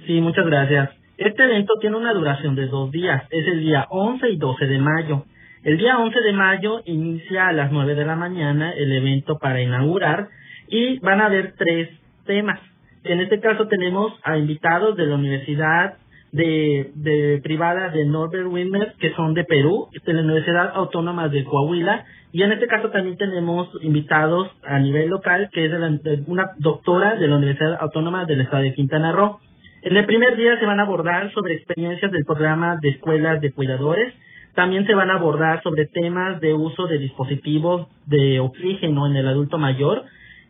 Sí, 0.05 0.21
muchas 0.21 0.45
gracias. 0.45 0.91
Este 1.17 1.43
evento 1.43 1.73
tiene 1.81 1.97
una 1.97 2.13
duración 2.13 2.55
de 2.55 2.67
dos 2.67 2.89
días, 2.91 3.21
es 3.31 3.47
el 3.47 3.59
día 3.59 3.85
11 3.89 4.29
y 4.29 4.37
12 4.37 4.65
de 4.65 4.79
mayo. 4.79 5.25
El 5.63 5.77
día 5.77 5.99
11 5.99 6.21
de 6.21 6.31
mayo 6.31 6.81
inicia 6.85 7.49
a 7.49 7.51
las 7.51 7.69
9 7.69 7.93
de 7.93 8.05
la 8.05 8.15
mañana 8.15 8.71
el 8.71 8.89
evento 8.93 9.39
para 9.39 9.61
inaugurar 9.61 10.29
y 10.69 10.99
van 10.99 11.19
a 11.19 11.25
haber 11.25 11.55
tres 11.57 11.89
temas. 12.25 12.61
En 13.03 13.19
este 13.19 13.41
caso 13.41 13.67
tenemos 13.67 14.13
a 14.23 14.37
invitados 14.37 14.95
de 14.95 15.05
la 15.05 15.15
Universidad 15.15 15.97
de, 16.37 16.91
de 16.93 17.41
privadas 17.43 17.93
de 17.93 18.05
Norbert 18.05 18.47
Wimmer, 18.47 18.93
que 18.99 19.11
son 19.15 19.33
de 19.33 19.43
Perú, 19.43 19.89
de 20.05 20.13
la 20.13 20.21
Universidad 20.21 20.71
Autónoma 20.75 21.27
de 21.29 21.43
Coahuila, 21.43 22.05
y 22.31 22.43
en 22.43 22.51
este 22.51 22.67
caso 22.67 22.89
también 22.89 23.17
tenemos 23.17 23.69
invitados 23.81 24.47
a 24.63 24.77
nivel 24.79 25.09
local, 25.09 25.49
que 25.51 25.65
es 25.65 25.71
de, 25.71 26.23
una 26.27 26.51
doctora 26.59 27.15
de 27.15 27.27
la 27.27 27.37
Universidad 27.37 27.77
Autónoma 27.79 28.25
del 28.25 28.41
Estado 28.41 28.63
de 28.63 28.75
Quintana 28.75 29.11
Roo. 29.11 29.39
En 29.81 29.97
el 29.97 30.05
primer 30.05 30.37
día 30.37 30.59
se 30.59 30.65
van 30.65 30.79
a 30.79 30.83
abordar 30.83 31.31
sobre 31.33 31.55
experiencias 31.55 32.11
del 32.11 32.25
programa 32.25 32.77
de 32.81 32.89
escuelas 32.89 33.41
de 33.41 33.51
cuidadores, 33.51 34.13
también 34.53 34.85
se 34.85 34.93
van 34.93 35.09
a 35.09 35.15
abordar 35.15 35.63
sobre 35.63 35.87
temas 35.87 36.39
de 36.39 36.53
uso 36.53 36.87
de 36.87 36.99
dispositivos 36.99 37.87
de 38.05 38.39
oxígeno 38.39 39.07
en 39.07 39.15
el 39.15 39.27
adulto 39.27 39.57
mayor 39.57 40.03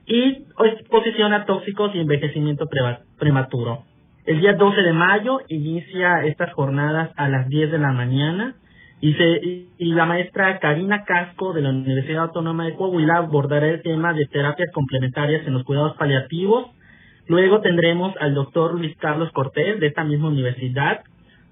y 0.06 0.46
exposición 0.66 1.34
a 1.34 1.46
tóxicos 1.46 1.92
y 1.94 2.00
envejecimiento 2.00 2.66
prematuro. 3.20 3.84
El 4.28 4.42
día 4.42 4.56
12 4.56 4.82
de 4.82 4.92
mayo 4.92 5.40
inicia 5.48 6.26
estas 6.26 6.52
jornadas 6.52 7.12
a 7.16 7.30
las 7.30 7.48
10 7.48 7.72
de 7.72 7.78
la 7.78 7.94
mañana 7.94 8.56
y, 9.00 9.16
la 9.80 10.06
maestra 10.06 10.60
Karina 10.60 11.06
Casco 11.06 11.54
de 11.54 11.62
la 11.62 11.70
Universidad 11.70 12.24
Autónoma 12.24 12.66
de 12.66 12.76
Coahuila 12.76 13.20
abordará 13.20 13.70
el 13.70 13.82
tema 13.84 14.12
de 14.12 14.26
terapias 14.26 14.70
complementarias 14.74 15.48
en 15.48 15.54
los 15.54 15.64
cuidados 15.64 15.96
paliativos. 15.96 16.68
Luego 17.28 17.62
tendremos 17.62 18.16
al 18.20 18.34
doctor 18.34 18.74
Luis 18.74 18.98
Carlos 18.98 19.32
Cortés 19.32 19.80
de 19.80 19.88
esta 19.88 20.04
misma 20.04 20.28
universidad, 20.28 21.06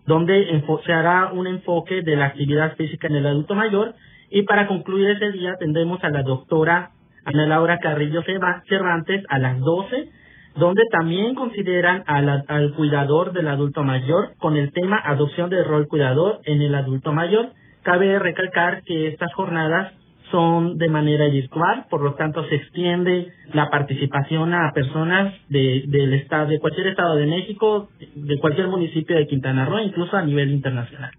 donde 0.05 0.61
se 0.85 0.91
hará 0.91 1.31
un 1.31 1.47
enfoque 1.47 2.01
de 2.01 2.17
la 2.17 2.25
actividad 2.25 2.75
física 2.75 3.07
en 3.07 3.15
el 3.15 3.25
adulto 3.25 3.55
mayor. 3.55 3.95
Y 4.29 4.41
para 4.41 4.67
concluir 4.67 5.11
ese 5.11 5.31
día 5.31 5.55
tendremos 5.59 6.03
a 6.03 6.09
la 6.09 6.23
doctora 6.23 6.91
Ana 7.23 7.45
Laura 7.45 7.79
Carrillo 7.79 8.21
Cervantes 8.67 9.23
a 9.29 9.39
las 9.39 9.61
12 9.61 10.24
donde 10.55 10.83
también 10.91 11.35
consideran 11.35 12.03
al, 12.07 12.73
cuidador 12.75 13.33
del 13.33 13.47
adulto 13.47 13.83
mayor 13.83 14.33
con 14.39 14.55
el 14.55 14.71
tema 14.71 14.97
adopción 15.03 15.49
del 15.49 15.65
rol 15.65 15.87
cuidador 15.87 16.39
en 16.45 16.61
el 16.61 16.75
adulto 16.75 17.11
mayor. 17.11 17.49
Cabe 17.83 18.17
recalcar 18.19 18.81
que 18.83 19.07
estas 19.07 19.33
jornadas 19.33 19.93
son 20.31 20.77
de 20.77 20.89
manera 20.89 21.27
virtual, 21.27 21.85
por 21.89 22.01
lo 22.01 22.15
tanto 22.15 22.43
se 22.47 22.55
extiende 22.55 23.31
la 23.53 23.69
participación 23.69 24.53
a 24.53 24.71
personas 24.73 25.33
de, 25.49 25.83
del 25.87 26.13
estado, 26.13 26.47
de 26.47 26.59
cualquier 26.59 26.87
estado 26.87 27.15
de 27.15 27.27
México, 27.27 27.89
de 28.15 28.39
cualquier 28.39 28.67
municipio 28.67 29.15
de 29.15 29.27
Quintana 29.27 29.65
Roo, 29.65 29.79
incluso 29.79 30.17
a 30.17 30.23
nivel 30.23 30.51
internacional. 30.51 31.11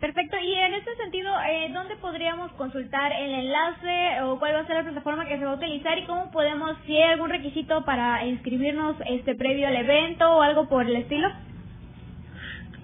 Perfecto, 0.00 0.36
y 0.42 0.54
en 0.54 0.72
este 0.72 0.96
sentido, 0.96 1.30
eh, 1.46 1.70
¿dónde 1.74 1.94
podríamos 1.96 2.50
consultar 2.52 3.12
el 3.12 3.32
enlace 3.32 4.22
o 4.22 4.38
cuál 4.38 4.54
va 4.54 4.60
a 4.60 4.66
ser 4.66 4.76
la 4.76 4.84
plataforma 4.84 5.26
que 5.26 5.36
se 5.36 5.44
va 5.44 5.52
a 5.52 5.56
utilizar 5.56 5.98
y 5.98 6.06
cómo 6.06 6.30
podemos, 6.30 6.74
si 6.86 6.96
hay 6.96 7.12
algún 7.12 7.28
requisito 7.28 7.84
para 7.84 8.24
inscribirnos 8.24 8.96
este 9.04 9.34
previo 9.34 9.68
al 9.68 9.76
evento 9.76 10.38
o 10.38 10.40
algo 10.40 10.70
por 10.70 10.86
el 10.86 10.96
estilo? 10.96 11.28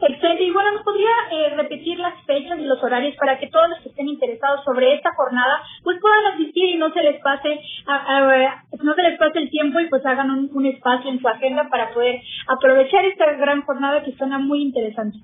Excelente. 0.01 0.45
Y 0.45 0.51
bueno, 0.53 0.73
¿nos 0.73 0.83
podría 0.83 1.11
eh, 1.33 1.55
repetir 1.57 1.99
las 1.99 2.15
fechas 2.25 2.59
y 2.59 2.65
los 2.65 2.83
horarios 2.83 3.17
para 3.17 3.39
que 3.39 3.49
todos 3.49 3.69
los 3.69 3.81
que 3.81 3.89
estén 3.89 4.09
interesados 4.09 4.65
sobre 4.65 4.95
esta 4.95 5.13
jornada 5.15 5.61
pues 5.83 5.99
puedan 6.01 6.35
asistir 6.35 6.75
y 6.75 6.79
no 6.79 6.93
se 6.93 7.03
les 7.03 7.21
pase 7.21 7.61
a, 7.87 8.63
no 8.83 8.95
se 8.95 9.03
les 9.03 9.19
pase 9.19 9.41
el 9.41 9.51
tiempo 9.51 9.81
y 9.81 9.89
pues 9.89 10.05
hagan 10.07 10.31
un, 10.31 10.67
espacio 10.67 11.11
en 11.11 11.21
su 11.21 11.29
agenda 11.29 11.69
para 11.69 11.91
poder 11.93 12.21
aprovechar 12.47 13.05
esta 13.07 13.33
gran 13.35 13.63
jornada 13.63 14.03
que 14.05 14.13
suena 14.13 14.39
muy 14.39 14.63
interesante? 14.63 15.19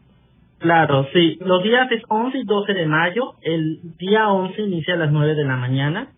Claro, 0.59 1.07
sí. 1.13 1.39
Los 1.41 1.63
días 1.63 1.91
es 1.93 2.03
11 2.09 2.39
y 2.39 2.45
12 2.45 2.73
de 2.73 2.87
mayo. 2.87 3.35
El 3.43 3.81
día 3.99 4.29
11 4.29 4.63
inicia 4.63 4.95
a 4.95 4.97
las 4.97 5.13
9 5.13 5.35
de 5.35 5.45
la 5.45 5.57
mañana 5.57 6.09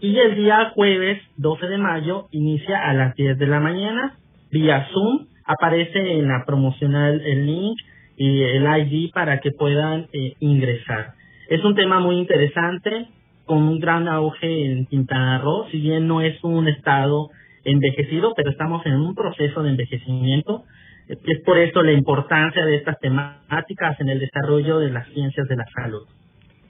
y 0.00 0.18
el 0.18 0.34
día 0.36 0.72
jueves 0.74 1.20
12 1.36 1.66
de 1.66 1.78
mayo 1.78 2.26
inicia 2.30 2.78
a 2.88 2.94
las 2.94 3.14
10 3.14 3.38
de 3.38 3.46
la 3.46 3.60
mañana 3.60 4.14
vía 4.50 4.88
Zoom. 4.92 5.26
Aparece 5.44 5.98
en 5.98 6.28
la 6.28 6.44
promocional 6.46 7.20
el 7.20 7.46
link 7.46 7.78
y 8.20 8.42
el 8.42 8.66
ID 8.66 9.12
para 9.14 9.40
que 9.40 9.50
puedan 9.50 10.06
eh, 10.12 10.34
ingresar. 10.40 11.14
Es 11.48 11.64
un 11.64 11.74
tema 11.74 12.00
muy 12.00 12.18
interesante, 12.18 13.08
con 13.46 13.62
un 13.62 13.80
gran 13.80 14.08
auge 14.08 14.66
en 14.66 14.84
Quintana 14.84 15.38
Roo, 15.38 15.66
si 15.70 15.80
bien 15.80 16.06
no 16.06 16.20
es 16.20 16.36
un 16.44 16.68
estado 16.68 17.30
envejecido, 17.64 18.34
pero 18.36 18.50
estamos 18.50 18.84
en 18.84 18.96
un 18.96 19.14
proceso 19.14 19.62
de 19.62 19.70
envejecimiento. 19.70 20.64
Es 21.08 21.40
por 21.46 21.58
eso 21.58 21.82
la 21.82 21.92
importancia 21.92 22.62
de 22.62 22.76
estas 22.76 22.98
temáticas 23.00 23.98
en 24.00 24.10
el 24.10 24.20
desarrollo 24.20 24.80
de 24.80 24.90
las 24.90 25.08
ciencias 25.08 25.48
de 25.48 25.56
la 25.56 25.64
salud. 25.74 26.06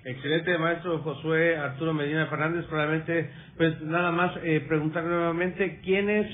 Excelente, 0.04 0.56
maestro 0.56 1.00
Josué 1.00 1.56
Arturo 1.56 1.92
Medina 1.92 2.26
Fernández. 2.26 2.64
Probablemente, 2.66 3.28
pues 3.56 3.82
nada 3.82 4.12
más 4.12 4.32
eh, 4.44 4.64
preguntar 4.68 5.02
nuevamente 5.02 5.80
quiénes 5.82 6.30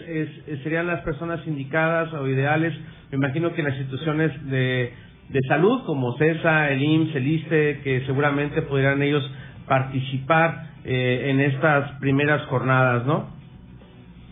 serían 0.62 0.86
las 0.86 1.00
personas 1.00 1.40
indicadas 1.46 2.12
o 2.12 2.28
ideales. 2.28 2.74
Me 3.10 3.16
imagino 3.16 3.54
que 3.54 3.62
las 3.62 3.76
instituciones 3.76 4.30
de 4.50 4.92
de 5.28 5.40
salud 5.48 5.82
como 5.84 6.16
CESA, 6.16 6.70
el 6.70 6.82
IMSS, 6.82 7.16
el 7.16 7.26
ISTE, 7.26 7.80
que 7.82 8.04
seguramente 8.06 8.62
podrían 8.62 9.02
ellos 9.02 9.28
participar 9.66 10.70
eh, 10.84 11.30
en 11.30 11.40
estas 11.40 11.98
primeras 11.98 12.46
jornadas, 12.46 13.04
¿no? 13.06 13.34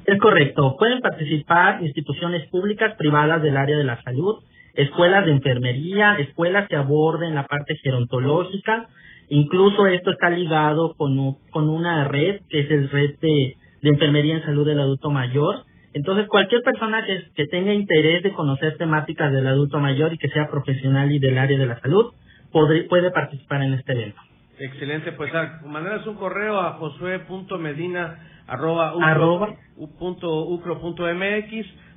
Es 0.07 0.19
correcto. 0.21 0.77
Pueden 0.79 1.01
participar 1.01 1.83
instituciones 1.83 2.47
públicas, 2.49 2.95
privadas 2.97 3.43
del 3.43 3.57
área 3.57 3.77
de 3.77 3.85
la 3.85 4.01
salud, 4.03 4.37
escuelas 4.75 5.25
de 5.25 5.33
enfermería, 5.33 6.17
escuelas 6.19 6.69
que 6.69 6.77
aborden 6.77 7.35
la 7.35 7.47
parte 7.47 7.75
gerontológica. 7.83 8.89
Incluso 9.31 9.87
esto 9.87 10.11
está 10.11 10.29
ligado 10.29 10.95
con, 10.97 11.39
con 11.51 11.69
una 11.69 12.05
red, 12.05 12.43
que 12.51 12.61
es 12.61 12.71
el 12.71 12.91
red 12.91 13.19
de, 13.21 13.57
de 13.81 13.89
enfermería 13.89 14.37
en 14.37 14.45
salud 14.45 14.67
del 14.67 14.81
adulto 14.81 15.11
mayor. 15.11 15.65
Entonces, 15.95 16.27
cualquier 16.29 16.63
persona 16.63 17.05
que, 17.07 17.31
que 17.35 17.47
tenga 17.47 17.73
interés 17.73 18.23
de 18.23 18.33
conocer 18.33 18.77
temáticas 18.77 19.33
del 19.33 19.47
adulto 19.47 19.79
mayor 19.79 20.13
y 20.13 20.19
que 20.19 20.29
sea 20.29 20.49
profesional 20.51 21.11
y 21.13 21.19
del 21.19 21.39
área 21.39 21.57
de 21.57 21.67
la 21.67 21.81
salud, 21.81 22.13
puede 22.51 23.11
participar 23.11 23.63
en 23.63 23.75
este 23.75 23.93
evento. 23.93 24.21
Excelente, 24.59 25.13
pues 25.13 25.35
ah, 25.35 25.61
mandas 25.67 26.07
un 26.07 26.15
correo 26.15 26.61
a 26.61 26.75
josué.medina 26.75 28.19
arroba, 28.47 28.93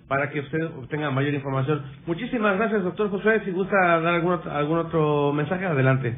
para 0.07 0.29
que 0.29 0.39
usted 0.39 0.63
obtenga 0.77 1.11
mayor 1.11 1.33
información. 1.33 1.83
Muchísimas 2.05 2.57
gracias, 2.57 2.83
doctor 2.83 3.09
Josué. 3.09 3.41
Si 3.45 3.51
gusta 3.51 3.75
dar 3.99 4.15
algún, 4.15 4.39
algún 4.49 4.79
otro 4.79 5.33
mensaje, 5.33 5.65
adelante. 5.65 6.15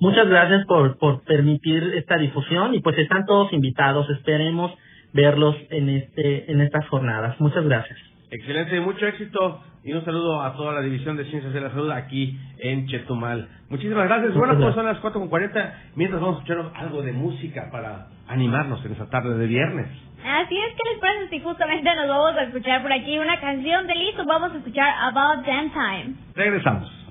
Muchas 0.00 0.28
gracias 0.28 0.64
por, 0.66 0.98
por 0.98 1.22
permitir 1.24 1.82
esta 1.96 2.16
difusión 2.16 2.74
y 2.74 2.80
pues 2.80 2.96
están 2.98 3.26
todos 3.26 3.52
invitados. 3.52 4.08
Esperemos 4.10 4.72
verlos 5.12 5.56
en 5.70 5.88
este 5.88 6.50
en 6.50 6.60
estas 6.60 6.86
jornadas. 6.88 7.40
Muchas 7.40 7.64
gracias. 7.64 7.98
Excelente, 8.30 8.80
mucho 8.80 9.06
éxito 9.06 9.60
y 9.84 9.92
un 9.92 10.04
saludo 10.04 10.40
a 10.40 10.54
toda 10.54 10.72
la 10.72 10.80
División 10.80 11.16
de 11.16 11.24
Ciencias 11.26 11.52
de 11.52 11.60
la 11.60 11.70
Salud 11.70 11.90
aquí 11.90 12.38
en 12.58 12.86
Chetumal. 12.86 13.48
Muchísimas 13.68 14.04
gracias. 14.06 14.34
Bueno, 14.34 14.56
pues 14.58 14.74
son 14.74 14.86
las 14.86 15.02
4.40, 15.02 15.72
mientras 15.96 16.20
vamos 16.20 16.36
a 16.36 16.42
escuchar 16.42 16.72
algo 16.74 17.02
de 17.02 17.12
música 17.12 17.68
para 17.70 18.06
animarnos 18.28 18.82
en 18.86 18.92
esta 18.92 19.10
tarde 19.10 19.36
de 19.36 19.46
viernes. 19.46 19.86
Así 20.24 20.56
es 20.56 20.74
que 20.74 20.90
les 20.92 21.00
parece 21.00 21.28
si 21.30 21.40
justamente 21.40 21.94
nos 21.94 22.08
vamos 22.08 22.36
a 22.36 22.44
escuchar 22.44 22.80
por 22.80 22.92
aquí 22.92 23.18
una 23.18 23.40
canción 23.40 23.86
de 23.86 23.94
listo, 23.96 24.24
vamos 24.24 24.52
a 24.52 24.58
escuchar 24.58 24.94
About 25.10 25.44
Damn 25.44 25.72
Time. 25.72 26.14
Regresamos. 26.34 27.01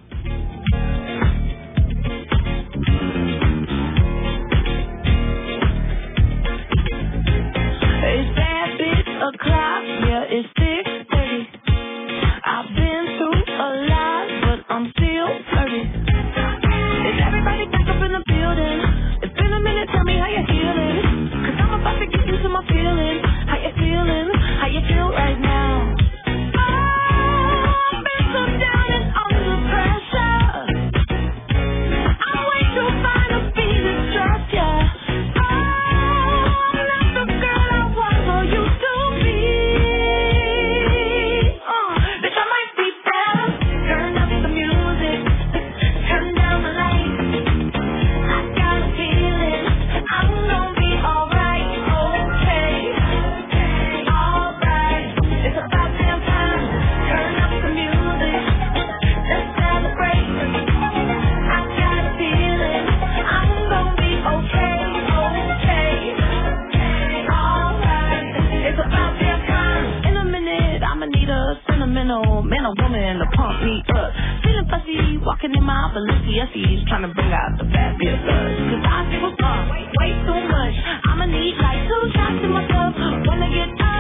about 77.41 77.58
the 77.58 77.65
fabulous. 77.73 78.21
Cause 78.69 78.86
I 78.86 79.01
feel 79.10 79.34
tough, 79.38 79.71
way, 79.71 79.86
wait 79.99 80.17
too 80.25 80.41
much. 80.49 80.75
I'ma 81.10 81.25
need 81.25 81.56
like 81.58 81.82
two 81.89 82.04
shots 82.13 82.41
in 82.45 82.51
my 82.54 82.65
cup. 82.69 82.93
Wanna 83.27 83.49
get 83.49 83.69
tired. 83.80 83.90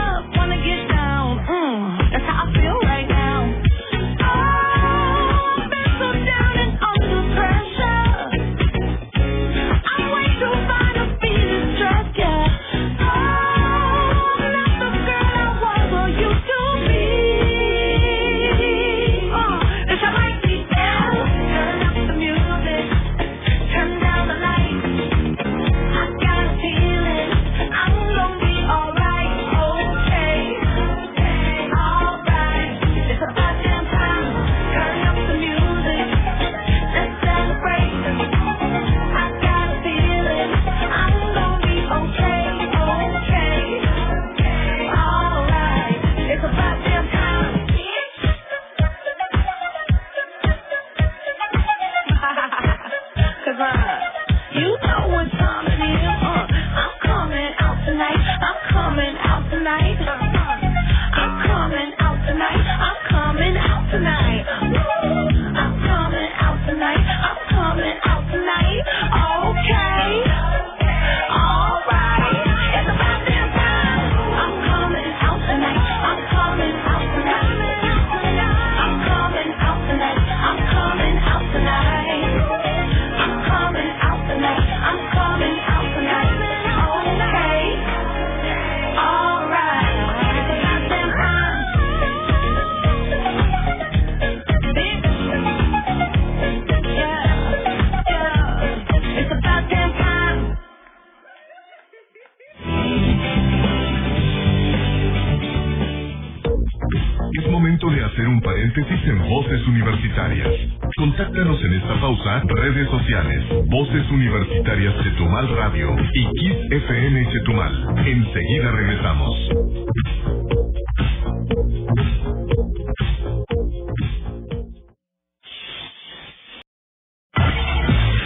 Contáctanos 110.97 111.59
en 111.63 111.73
esta 111.73 111.99
pausa, 111.99 112.43
redes 112.45 112.87
sociales, 112.91 113.43
Voces 113.65 114.11
Universitarias 114.11 114.93
Chetumal 115.03 115.49
Radio 115.49 115.95
y 116.13 116.25
Kiss 116.37 116.57
FM 116.69 117.27
Chetumal. 117.31 117.97
Enseguida 118.05 118.71
regresamos. 118.71 119.35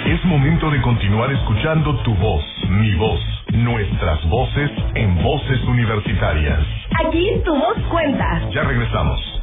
Es 0.06 0.26
momento 0.26 0.70
de 0.72 0.82
continuar 0.82 1.32
escuchando 1.32 1.96
tu 2.04 2.14
voz, 2.16 2.44
mi 2.72 2.94
voz, 2.96 3.22
nuestras 3.54 4.30
voces 4.30 4.72
en 4.96 5.16
Voces 5.24 5.64
Universitarias. 5.64 6.60
Aquí 7.06 7.42
tu 7.46 7.56
voz 7.56 7.78
cuenta. 7.90 8.50
Ya 8.52 8.64
regresamos. 8.64 9.35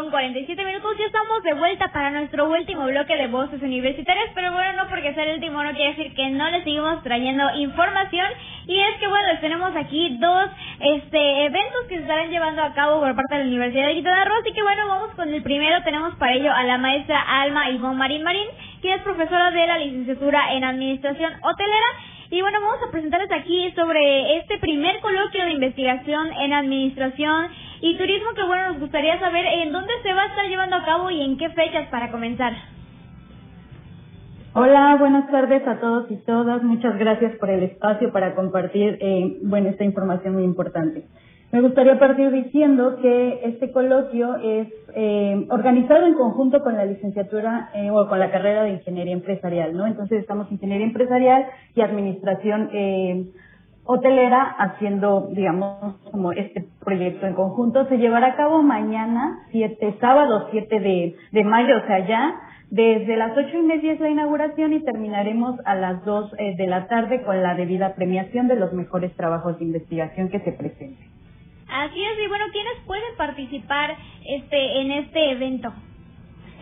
Con 0.00 0.10
47 0.10 0.64
minutos. 0.64 0.96
Ya 0.98 1.06
estamos 1.06 1.42
de 1.42 1.52
vuelta 1.54 1.92
para 1.92 2.10
nuestro 2.10 2.48
último 2.48 2.86
bloque 2.86 3.16
de 3.16 3.26
voces 3.26 3.60
universitarias, 3.60 4.30
pero 4.34 4.50
bueno, 4.50 4.84
no 4.84 4.88
porque 4.88 5.12
sea 5.12 5.24
el 5.24 5.34
último 5.34 5.62
no 5.62 5.72
quiere 5.72 5.94
decir 5.94 6.14
que 6.14 6.30
no 6.30 6.48
les 6.50 6.64
seguimos 6.64 7.02
trayendo 7.02 7.44
información. 7.56 8.26
Y 8.66 8.80
es 8.80 8.96
que 8.98 9.08
bueno, 9.08 9.28
tenemos 9.42 9.76
aquí 9.76 10.16
dos 10.18 10.48
este 10.80 11.44
eventos 11.44 11.82
que 11.88 11.96
se 11.96 12.02
estarán 12.02 12.30
llevando 12.30 12.62
a 12.62 12.72
cabo 12.72 13.00
por 13.00 13.14
parte 13.14 13.34
de 13.34 13.44
la 13.44 13.48
Universidad 13.48 13.88
de 13.88 13.94
Quintana 13.94 14.24
Roo. 14.24 14.40
Así 14.40 14.52
que 14.52 14.62
bueno, 14.62 14.88
vamos 14.88 15.14
con 15.16 15.28
el 15.34 15.42
primero. 15.42 15.82
Tenemos 15.82 16.14
para 16.14 16.32
ello 16.32 16.50
a 16.50 16.64
la 16.64 16.78
maestra 16.78 17.20
Alma 17.20 17.68
Ivonne 17.68 17.96
Marín 17.96 18.22
Marín, 18.22 18.48
quien 18.80 18.94
es 18.94 19.02
profesora 19.02 19.50
de 19.50 19.66
la 19.66 19.76
licenciatura 19.76 20.54
en 20.54 20.64
Administración 20.64 21.32
Hotelera. 21.42 22.19
Y 22.32 22.40
bueno, 22.42 22.58
vamos 22.60 22.78
a 22.86 22.92
presentarles 22.92 23.30
aquí 23.32 23.72
sobre 23.74 24.38
este 24.38 24.58
primer 24.58 25.00
coloquio 25.00 25.44
de 25.44 25.50
investigación 25.50 26.28
en 26.40 26.52
Administración 26.52 27.48
y 27.80 27.98
turismo 27.98 28.30
que 28.36 28.44
bueno, 28.44 28.68
nos 28.68 28.80
gustaría 28.80 29.18
saber 29.18 29.44
en 29.46 29.72
dónde 29.72 29.92
se 30.04 30.12
va 30.12 30.22
a 30.22 30.26
estar 30.26 30.46
llevando 30.46 30.76
a 30.76 30.84
cabo 30.84 31.10
y 31.10 31.20
en 31.22 31.36
qué 31.36 31.50
fechas 31.50 31.88
para 31.88 32.12
comenzar. 32.12 32.52
Hola, 34.52 34.96
buenas 35.00 35.28
tardes 35.28 35.66
a 35.66 35.80
todos 35.80 36.08
y 36.10 36.18
todas. 36.18 36.62
Muchas 36.62 36.96
gracias 36.98 37.36
por 37.38 37.50
el 37.50 37.64
espacio 37.64 38.12
para 38.12 38.36
compartir 38.36 38.98
eh, 39.00 39.38
bueno, 39.42 39.68
esta 39.68 39.82
información 39.82 40.34
muy 40.34 40.44
importante. 40.44 41.08
Me 41.52 41.60
gustaría 41.62 41.98
partir 41.98 42.30
diciendo 42.30 42.98
que 43.02 43.40
este 43.42 43.72
coloquio 43.72 44.36
es 44.36 44.68
eh, 44.94 45.46
organizado 45.50 46.06
en 46.06 46.14
conjunto 46.14 46.62
con 46.62 46.76
la 46.76 46.84
licenciatura 46.84 47.70
eh, 47.74 47.90
o 47.90 48.08
con 48.08 48.20
la 48.20 48.30
carrera 48.30 48.62
de 48.62 48.74
ingeniería 48.74 49.14
empresarial, 49.14 49.76
¿no? 49.76 49.84
Entonces 49.86 50.20
estamos 50.20 50.50
ingeniería 50.52 50.86
empresarial 50.86 51.46
y 51.74 51.80
administración 51.80 52.70
eh, 52.72 53.26
hotelera 53.82 54.42
haciendo, 54.58 55.28
digamos, 55.32 55.96
como 56.12 56.30
este 56.30 56.66
proyecto 56.84 57.26
en 57.26 57.34
conjunto. 57.34 57.84
Se 57.88 57.98
llevará 57.98 58.28
a 58.28 58.36
cabo 58.36 58.62
mañana, 58.62 59.40
siete, 59.50 59.96
sábado 60.00 60.46
7 60.52 60.78
de, 60.78 61.16
de 61.32 61.44
mayo, 61.44 61.78
o 61.82 61.86
sea, 61.86 62.06
ya. 62.06 62.40
Desde 62.70 63.16
las 63.16 63.36
ocho 63.36 63.58
y 63.58 63.62
media 63.62 63.94
es 63.94 63.98
la 63.98 64.10
inauguración 64.10 64.72
y 64.72 64.84
terminaremos 64.84 65.58
a 65.64 65.74
las 65.74 66.04
dos 66.04 66.32
eh, 66.38 66.54
de 66.56 66.68
la 66.68 66.86
tarde 66.86 67.22
con 67.22 67.42
la 67.42 67.56
debida 67.56 67.96
premiación 67.96 68.46
de 68.46 68.54
los 68.54 68.72
mejores 68.72 69.12
trabajos 69.16 69.58
de 69.58 69.64
investigación 69.64 70.28
que 70.28 70.38
se 70.38 70.52
presenten. 70.52 71.09
Así 71.72 72.02
es, 72.02 72.24
y 72.24 72.28
bueno, 72.28 72.44
¿quiénes 72.52 72.74
pueden 72.86 73.16
participar 73.16 73.96
este 74.26 74.80
en 74.80 74.90
este 74.90 75.30
evento? 75.30 75.72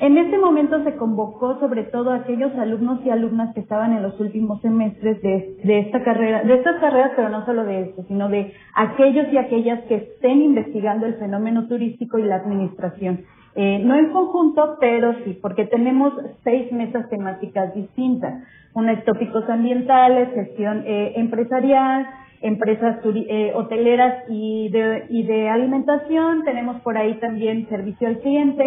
En 0.00 0.16
este 0.16 0.38
momento 0.38 0.84
se 0.84 0.94
convocó 0.94 1.59
sobre 1.59 1.82
todo 1.84 2.11
a 2.11 2.16
aquellos 2.16 2.54
alumnos 2.56 3.00
y 3.04 3.11
alumnas 3.11 3.52
que 3.52 3.61
estaban 3.61 3.92
en 3.92 4.02
los 4.02 4.20
últimos 4.20 4.61
semestres 4.61 5.20
de, 5.22 5.56
de 5.64 5.78
esta 5.80 6.04
carrera, 6.04 6.44
de 6.44 6.54
estas 6.54 6.78
carreras, 6.78 7.12
pero 7.16 7.30
no 7.30 7.44
solo 7.46 7.64
de 7.64 7.82
esto, 7.82 8.04
sino 8.06 8.28
de 8.28 8.52
aquellos 8.76 9.32
y 9.32 9.38
aquellas 9.38 9.80
que 9.84 9.96
estén 9.96 10.42
investigando 10.42 11.06
el 11.06 11.14
fenómeno 11.14 11.66
turístico 11.66 12.18
y 12.18 12.22
la 12.22 12.36
administración. 12.36 13.24
Eh, 13.56 13.80
no 13.84 13.96
en 13.96 14.12
conjunto, 14.12 14.76
pero 14.78 15.14
sí, 15.24 15.36
porque 15.42 15.64
tenemos 15.64 16.12
seis 16.44 16.70
mesas 16.70 17.09
temáticas 17.09 17.74
distintas. 17.74 18.44
Una 18.74 18.92
es 18.92 19.04
tópicos 19.04 19.48
ambientales, 19.48 20.32
gestión 20.32 20.84
eh, 20.86 21.14
empresarial, 21.16 22.06
empresas 22.41 22.99
eh, 23.05 23.53
hoteleras 23.55 24.24
y 24.28 24.68
de, 24.70 25.07
y 25.09 25.24
de 25.24 25.49
alimentación. 25.49 26.45
Tenemos 26.45 26.80
por 26.82 26.97
ahí 26.97 27.14
también 27.14 27.68
servicio 27.68 28.09
al 28.09 28.18
cliente 28.18 28.64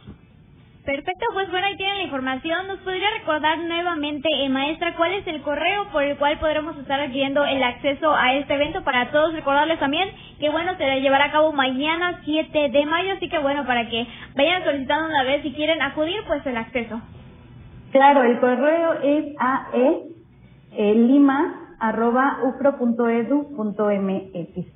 Perfecto, 0.85 1.27
pues 1.33 1.49
bueno, 1.53 1.67
ahí 1.69 1.77
tienen 1.77 1.99
la 1.99 2.03
información. 2.03 2.67
¿Nos 2.67 2.81
podría 2.81 3.09
recordar 3.17 3.57
nuevamente, 3.59 4.29
eh, 4.33 4.49
maestra, 4.49 4.97
cuál 4.97 5.13
es 5.13 5.25
el 5.29 5.41
correo 5.43 5.87
por 5.93 6.03
el 6.03 6.17
cual 6.17 6.41
podremos 6.41 6.77
estar 6.77 6.99
adquiriendo 7.01 7.45
el 7.45 7.63
acceso 7.63 8.13
a 8.13 8.35
este 8.35 8.55
evento? 8.55 8.83
Para 8.83 9.13
todos, 9.13 9.33
recordarles 9.33 9.79
también 9.79 10.09
que 10.41 10.51
bueno, 10.51 10.73
se 10.77 11.01
llevará 11.01 11.27
a 11.27 11.31
cabo 11.31 11.53
mañana 11.53 12.21
7 12.25 12.71
de 12.71 12.87
mayo, 12.87 13.13
así 13.13 13.29
que 13.29 13.39
bueno, 13.39 13.65
para 13.65 13.89
que 13.89 14.09
vayan 14.35 14.65
solicitando 14.65 15.09
una 15.09 15.23
vez 15.23 15.43
si 15.43 15.53
quieren 15.53 15.81
acudir, 15.83 16.17
pues 16.27 16.45
el 16.47 16.57
acceso. 16.57 17.01
Claro, 17.93 18.25
el 18.25 18.41
correo 18.41 18.95
es 19.05 19.27
ae 19.39 20.03
eh, 20.73 20.95
lima 20.97 21.77
arroba 21.79 22.39
ucro.edu.mx 22.43 23.69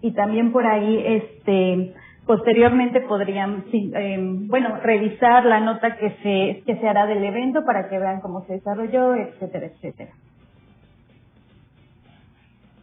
y 0.03 0.13
también 0.13 0.53
por 0.53 0.67
ahí 0.67 1.03
este 1.05 1.95
posteriormente 2.27 3.01
podrían 3.03 3.65
eh, 3.73 4.19
bueno 4.49 4.77
revisar 4.83 5.45
la 5.45 5.61
nota 5.61 5.97
que 5.97 6.11
se 6.23 6.63
que 6.67 6.77
se 6.81 6.89
hará 6.89 7.07
del 7.07 7.25
evento 7.25 7.65
para 7.65 7.89
que 7.89 7.99
vean 7.99 8.21
cómo 8.21 8.45
se 8.47 8.55
desarrolló 8.55 9.15
etcétera 9.15 9.67
etcétera 9.67 10.11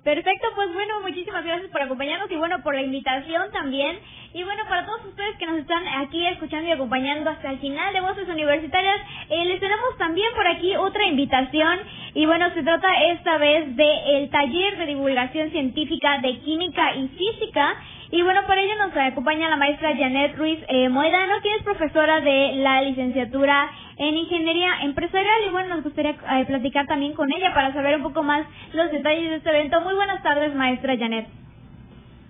Perfecto, 0.03 0.47
pues 0.53 0.73
bueno, 0.73 0.99
muchísimas 0.99 1.45
gracias 1.45 1.71
por 1.71 1.81
acompañarnos 1.81 2.29
y 2.29 2.35
bueno, 2.35 2.61
por 2.61 2.75
la 2.75 2.81
invitación 2.81 3.49
también. 3.53 3.97
Y 4.33 4.43
bueno, 4.43 4.63
para 4.67 4.85
todos 4.85 5.05
ustedes 5.05 5.37
que 5.37 5.45
nos 5.45 5.59
están 5.59 5.87
aquí 5.87 6.27
escuchando 6.27 6.67
y 6.67 6.73
acompañando 6.73 7.29
hasta 7.29 7.51
el 7.51 7.59
final 7.59 7.93
de 7.93 8.01
Voces 8.01 8.27
Universitarias, 8.27 8.99
eh, 9.29 9.45
les 9.45 9.61
tenemos 9.61 9.97
también 9.97 10.27
por 10.35 10.45
aquí 10.45 10.75
otra 10.75 11.05
invitación. 11.07 11.79
Y 12.15 12.25
bueno, 12.25 12.53
se 12.53 12.63
trata 12.63 12.87
esta 13.13 13.37
vez 13.37 13.77
de 13.77 14.17
el 14.17 14.29
taller 14.29 14.77
de 14.77 14.87
divulgación 14.87 15.51
científica 15.51 16.19
de 16.21 16.37
química 16.39 16.95
y 16.95 17.07
física. 17.07 17.77
Y 18.15 18.21
bueno, 18.21 18.41
para 18.45 18.61
ello 18.61 18.75
nos 18.75 18.95
acompaña 18.95 19.49
la 19.49 19.55
maestra 19.55 19.97
Janet 19.97 20.37
Ruiz 20.37 20.59
eh, 20.67 20.87
Moedano, 20.87 21.33
que 21.41 21.55
es 21.55 21.63
profesora 21.63 22.21
de 22.21 22.51
la 22.57 22.79
licenciatura 22.83 23.71
en 23.97 24.15
ingeniería 24.15 24.83
empresarial 24.83 25.41
y 25.47 25.49
bueno, 25.49 25.69
nos 25.69 25.83
gustaría 25.83 26.11
eh, 26.11 26.45
platicar 26.45 26.85
también 26.85 27.13
con 27.13 27.33
ella 27.33 27.55
para 27.55 27.73
saber 27.73 27.95
un 27.95 28.03
poco 28.03 28.21
más 28.21 28.45
los 28.71 28.91
detalles 28.91 29.31
de 29.31 29.35
este 29.37 29.49
evento. 29.49 29.81
Muy 29.81 29.95
buenas 29.95 30.21
tardes, 30.21 30.53
maestra 30.53 30.95
Janet. 30.95 31.25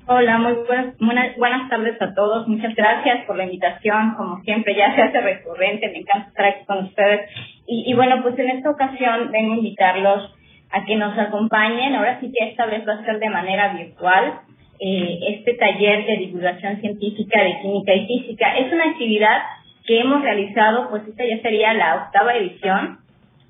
Hola, 0.08 0.38
muy 0.38 0.54
buenas, 0.54 1.36
buenas, 1.36 1.70
tardes 1.70 2.02
a 2.02 2.14
todos. 2.14 2.48
Muchas 2.48 2.74
gracias 2.76 3.26
por 3.26 3.36
la 3.36 3.44
invitación. 3.44 4.14
Como 4.16 4.40
siempre, 4.44 4.76
ya 4.76 4.96
se 4.96 5.02
hace 5.02 5.20
recurrente. 5.20 5.90
Me 5.90 5.98
encanta 5.98 6.30
estar 6.30 6.46
aquí 6.46 6.66
con 6.66 6.86
ustedes. 6.86 7.30
Y, 7.68 7.92
y 7.92 7.94
bueno, 7.94 8.22
pues 8.22 8.40
en 8.40 8.52
esta 8.52 8.70
ocasión 8.70 9.32
vengo 9.34 9.52
a 9.52 9.58
invitarlos 9.58 10.34
a 10.72 10.86
que 10.86 10.96
nos 10.96 11.18
acompañen. 11.18 11.94
Ahora 11.94 12.22
sí 12.22 12.32
que 12.32 12.52
esta 12.52 12.68
vez 12.68 12.88
va 12.88 12.94
a 12.94 13.04
ser 13.04 13.20
de 13.20 13.30
manera 13.30 13.74
virtual 13.74 14.44
eh, 14.86 15.20
este 15.30 15.54
taller 15.54 16.06
de 16.06 16.18
divulgación 16.18 16.82
científica 16.82 17.42
de 17.42 17.62
química 17.62 17.94
y 17.94 18.06
física. 18.06 18.58
Es 18.58 18.74
una 18.74 18.90
actividad 18.90 19.44
que 19.86 20.02
hemos 20.02 20.22
realizado, 20.22 20.90
pues 20.90 21.08
esta 21.08 21.24
ya 21.26 21.42
sería 21.42 21.74
la 21.74 22.04
octava 22.04 22.36
edición, 22.36 23.00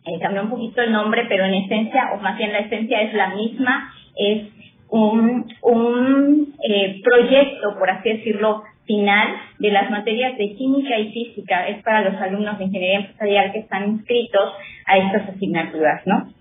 eh, 0.05 0.19
cambió 0.21 0.43
un 0.43 0.51
poquito 0.51 0.83
el 0.83 0.91
nombre, 0.91 1.25
pero 1.27 1.45
en 1.45 1.55
esencia, 1.55 2.11
o 2.13 2.17
más 2.21 2.37
bien 2.37 2.53
la 2.53 2.59
esencia 2.59 3.01
es 3.01 3.15
la 3.15 3.29
misma, 3.33 3.91
es 4.15 4.43
un, 4.89 5.51
un 5.63 6.53
eh, 6.69 7.01
proyecto, 7.03 7.79
por 7.79 7.89
así 7.89 8.09
decirlo, 8.09 8.61
final 8.85 9.29
de 9.57 9.71
las 9.71 9.89
materias 9.89 10.37
de 10.37 10.53
química 10.53 10.99
y 10.99 11.13
física. 11.13 11.67
Es 11.67 11.81
para 11.81 12.11
los 12.11 12.21
alumnos 12.21 12.59
de 12.59 12.65
ingeniería 12.65 12.99
empresarial 12.99 13.51
que 13.53 13.59
están 13.59 13.89
inscritos 13.89 14.53
a 14.85 14.97
estas 14.99 15.29
asignaturas, 15.29 16.05
¿no? 16.05 16.31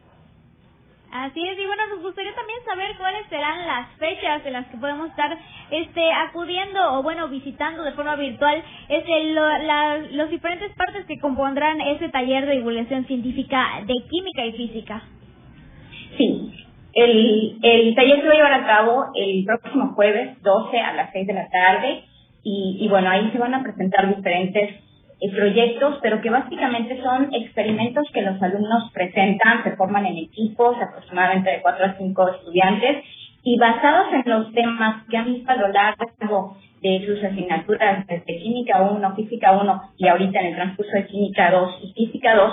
Así 1.12 1.46
es, 1.46 1.58
y 1.58 1.66
bueno, 1.66 1.82
nos 1.90 2.00
gustaría 2.00 2.34
también 2.34 2.58
saber 2.64 2.96
cuáles 2.96 3.26
serán 3.28 3.66
las 3.66 3.86
fechas 3.98 4.46
en 4.46 4.54
las 4.54 4.66
que 4.68 4.78
podemos 4.78 5.10
estar 5.10 5.36
este 5.70 6.10
acudiendo 6.10 6.94
o 6.94 7.02
bueno, 7.02 7.28
visitando 7.28 7.82
de 7.82 7.92
forma 7.92 8.16
virtual 8.16 8.62
este 8.88 9.24
lo, 9.34 9.46
la, 9.58 9.98
los 10.12 10.30
diferentes 10.30 10.74
partes 10.74 11.04
que 11.04 11.18
compondrán 11.18 11.82
ese 11.82 12.08
taller 12.08 12.46
de 12.46 12.56
divulgación 12.56 13.04
científica 13.04 13.82
de 13.86 13.92
química 14.08 14.46
y 14.46 14.52
física. 14.52 15.02
Sí, 16.16 16.66
el, 16.94 17.58
el 17.62 17.94
taller 17.94 18.22
se 18.22 18.26
va 18.26 18.32
a 18.32 18.36
llevar 18.36 18.54
a 18.54 18.66
cabo 18.66 19.04
el 19.14 19.44
próximo 19.44 19.92
jueves 19.94 20.42
12 20.42 20.80
a 20.80 20.94
las 20.94 21.12
6 21.12 21.26
de 21.26 21.34
la 21.34 21.48
tarde 21.50 22.04
y, 22.42 22.78
y 22.80 22.88
bueno, 22.88 23.10
ahí 23.10 23.28
se 23.32 23.38
van 23.38 23.52
a 23.52 23.62
presentar 23.62 24.16
diferentes 24.16 24.80
proyectos, 25.30 25.98
pero 26.02 26.20
que 26.20 26.30
básicamente 26.30 27.00
son 27.02 27.32
experimentos 27.32 28.04
que 28.12 28.22
los 28.22 28.42
alumnos 28.42 28.90
presentan, 28.92 29.62
se 29.62 29.76
forman 29.76 30.06
en 30.06 30.18
equipos, 30.18 30.76
aproximadamente 30.80 31.50
de 31.50 31.62
cuatro 31.62 31.86
a 31.86 31.94
cinco 31.96 32.28
estudiantes, 32.28 33.04
y 33.44 33.58
basados 33.58 34.06
en 34.12 34.30
los 34.30 34.52
temas 34.52 35.04
que 35.08 35.16
han 35.16 35.26
visto 35.26 35.50
a 35.50 35.56
lo 35.56 35.68
largo 35.68 36.56
de 36.80 37.04
sus 37.06 37.22
asignaturas 37.22 38.06
desde 38.06 38.38
Química 38.38 38.82
1, 38.82 39.14
Física 39.14 39.52
1 39.52 39.82
y 39.98 40.08
ahorita 40.08 40.40
en 40.40 40.46
el 40.46 40.54
transcurso 40.56 40.92
de 40.92 41.06
Química 41.06 41.50
2 41.50 41.80
y 41.82 41.92
Física 41.92 42.34
2, 42.34 42.52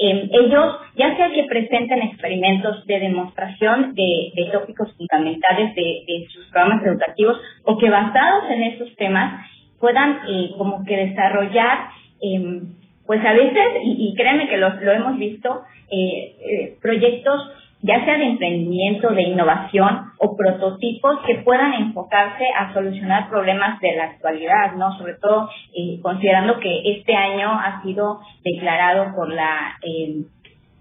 eh, 0.00 0.30
ellos, 0.32 0.76
ya 0.96 1.16
sea 1.16 1.28
que 1.30 1.44
presenten 1.44 2.02
experimentos 2.02 2.86
de 2.86 3.00
demostración 3.00 3.94
de, 3.94 4.32
de 4.34 4.50
tópicos 4.52 4.94
fundamentales 4.96 5.74
de, 5.74 6.04
de, 6.06 6.26
sus 6.32 6.46
programas 6.50 6.86
educativos 6.86 7.40
o 7.64 7.76
que 7.78 7.90
basados 7.90 8.44
en 8.50 8.62
esos 8.62 8.94
temas 8.94 9.44
puedan 9.80 10.20
eh, 10.28 10.50
como 10.56 10.84
que 10.84 10.96
desarrollar 10.96 11.88
eh, 12.22 12.62
pues 13.06 13.24
a 13.24 13.32
veces, 13.32 13.66
y, 13.84 14.08
y 14.10 14.14
créanme 14.14 14.48
que 14.48 14.58
lo, 14.58 14.68
lo 14.80 14.92
hemos 14.92 15.16
visto, 15.18 15.62
eh, 15.90 16.36
eh, 16.40 16.76
proyectos 16.82 17.50
ya 17.80 18.04
sea 18.04 18.18
de 18.18 18.24
emprendimiento, 18.24 19.10
de 19.10 19.22
innovación 19.22 20.10
o 20.18 20.36
prototipos 20.36 21.18
que 21.26 21.36
puedan 21.36 21.74
enfocarse 21.74 22.44
a 22.56 22.72
solucionar 22.72 23.28
problemas 23.28 23.80
de 23.80 23.94
la 23.94 24.04
actualidad, 24.04 24.74
¿no? 24.76 24.96
Sobre 24.98 25.14
todo 25.14 25.48
eh, 25.72 26.00
considerando 26.02 26.58
que 26.58 26.82
este 26.96 27.14
año 27.14 27.52
ha 27.52 27.80
sido 27.82 28.20
declarado 28.44 29.14
por 29.14 29.32
la 29.32 29.76
eh, 29.82 30.22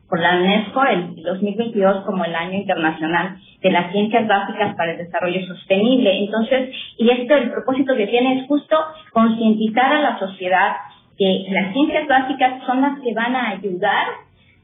por 0.10 0.22
la 0.22 0.38
UNESCO 0.38 0.86
el 0.86 1.22
2022 1.22 2.06
como 2.06 2.24
el 2.24 2.34
año 2.34 2.60
internacional 2.60 3.38
de 3.62 3.72
las 3.72 3.92
ciencias 3.92 4.26
básicas 4.26 4.74
para 4.76 4.94
el 4.94 4.98
desarrollo 5.00 5.46
sostenible. 5.46 6.18
Entonces, 6.24 6.74
y 6.98 7.10
este 7.10 7.34
el 7.34 7.52
propósito 7.52 7.94
que 7.96 8.08
tiene 8.08 8.40
es 8.40 8.48
justo 8.48 8.78
concientizar 9.12 9.92
a 9.94 10.02
la 10.02 10.18
sociedad 10.18 10.78
que 11.18 11.46
las 11.50 11.74
ciencias 11.74 12.08
básicas 12.08 12.64
son 12.66 12.82
las 12.82 13.00
que 13.00 13.14
van 13.14 13.36
a 13.36 13.50
ayudar 13.50 14.08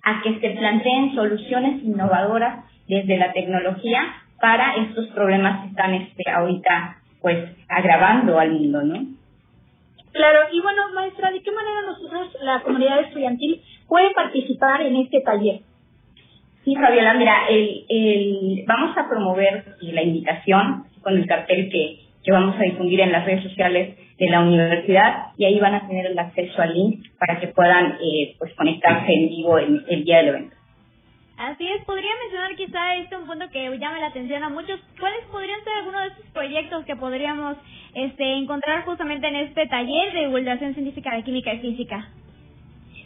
a 0.03 0.21
que 0.21 0.39
se 0.39 0.49
planteen 0.51 1.15
soluciones 1.15 1.83
innovadoras 1.83 2.65
desde 2.87 3.17
la 3.17 3.31
tecnología 3.31 4.01
para 4.39 4.75
estos 4.75 5.07
problemas 5.07 5.61
que 5.61 5.69
están 5.69 5.93
este, 5.93 6.29
ahorita 6.29 6.97
pues 7.21 7.37
agravando 7.69 8.37
al 8.37 8.51
mundo, 8.51 8.83
¿no? 8.83 9.05
Claro, 10.11 10.39
y 10.51 10.61
bueno, 10.61 10.93
maestra, 10.93 11.31
¿de 11.31 11.41
qué 11.41 11.51
manera 11.51 11.81
nosotros, 11.87 12.37
la 12.43 12.59
comunidad 12.59 12.99
estudiantil, 12.99 13.61
puede 13.87 14.13
participar 14.13 14.81
en 14.81 14.97
este 14.97 15.21
taller? 15.21 15.61
Sí, 16.63 16.75
Fabiola, 16.75 17.15
mira, 17.15 17.47
el, 17.49 17.85
el, 17.89 18.63
vamos 18.67 18.95
a 18.97 19.09
promover 19.09 19.75
la 19.81 20.03
invitación 20.03 20.85
con 21.01 21.17
el 21.17 21.25
cartel 21.25 21.69
que, 21.71 22.02
que 22.23 22.31
vamos 22.31 22.55
a 22.59 22.63
difundir 22.63 23.01
en 23.01 23.11
las 23.11 23.25
redes 23.25 23.43
sociales 23.43 23.97
de 24.17 24.29
la 24.29 24.41
universidad 24.41 25.27
y 25.37 25.45
ahí 25.45 25.59
van 25.59 25.75
a 25.75 25.87
tener 25.87 26.05
el 26.05 26.17
acceso 26.17 26.61
al 26.61 26.73
link 26.73 27.05
para 27.19 27.39
que 27.39 27.47
puedan 27.47 27.97
eh, 28.01 28.35
pues 28.39 28.53
conectarse 28.55 29.11
en 29.11 29.29
vivo 29.29 29.57
el 29.57 30.03
día 30.05 30.17
del 30.17 30.27
evento. 30.29 30.55
Así 31.37 31.67
es, 31.67 31.83
podría 31.85 32.11
mencionar 32.23 32.55
quizá 32.55 32.95
este 32.95 33.17
un 33.17 33.25
punto 33.25 33.49
que 33.51 33.65
llame 33.77 33.99
la 33.99 34.07
atención 34.07 34.43
a 34.43 34.49
muchos. 34.49 34.79
¿Cuáles 34.99 35.25
podrían 35.31 35.63
ser 35.63 35.73
algunos 35.73 36.01
de 36.01 36.07
estos 36.09 36.25
proyectos 36.27 36.85
que 36.85 36.95
podríamos 36.95 37.57
este, 37.95 38.37
encontrar 38.37 38.85
justamente 38.85 39.27
en 39.27 39.35
este 39.37 39.65
taller 39.67 40.13
de 40.13 40.19
divulgación 40.21 40.73
científica 40.73 41.15
de 41.15 41.23
química 41.23 41.53
y 41.53 41.59
física? 41.59 42.07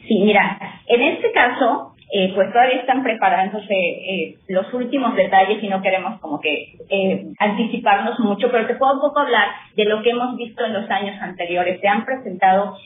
Sí, 0.07 0.19
mira, 0.19 0.81
en 0.87 1.01
este 1.01 1.31
caso, 1.31 1.95
eh, 2.09 2.31
pues 2.33 2.51
todavía 2.53 2.79
están 2.79 3.03
preparándose 3.03 3.73
eh, 3.73 4.35
los 4.47 4.73
últimos 4.73 5.13
detalles 5.15 5.61
y 5.61 5.67
no 5.67 5.81
queremos 5.81 6.21
como 6.21 6.39
que 6.39 6.75
eh, 6.89 7.25
anticiparnos 7.37 8.17
mucho, 8.21 8.49
pero 8.49 8.65
te 8.65 8.75
puedo 8.75 8.93
un 8.93 9.01
poco 9.01 9.19
hablar 9.19 9.49
de 9.75 9.83
lo 9.83 10.01
que 10.01 10.11
hemos 10.11 10.37
visto 10.37 10.63
en 10.63 10.73
los 10.73 10.89
años 10.89 11.21
anteriores. 11.21 11.81
Se 11.81 11.87
han 11.87 12.05
presentado 12.05 12.77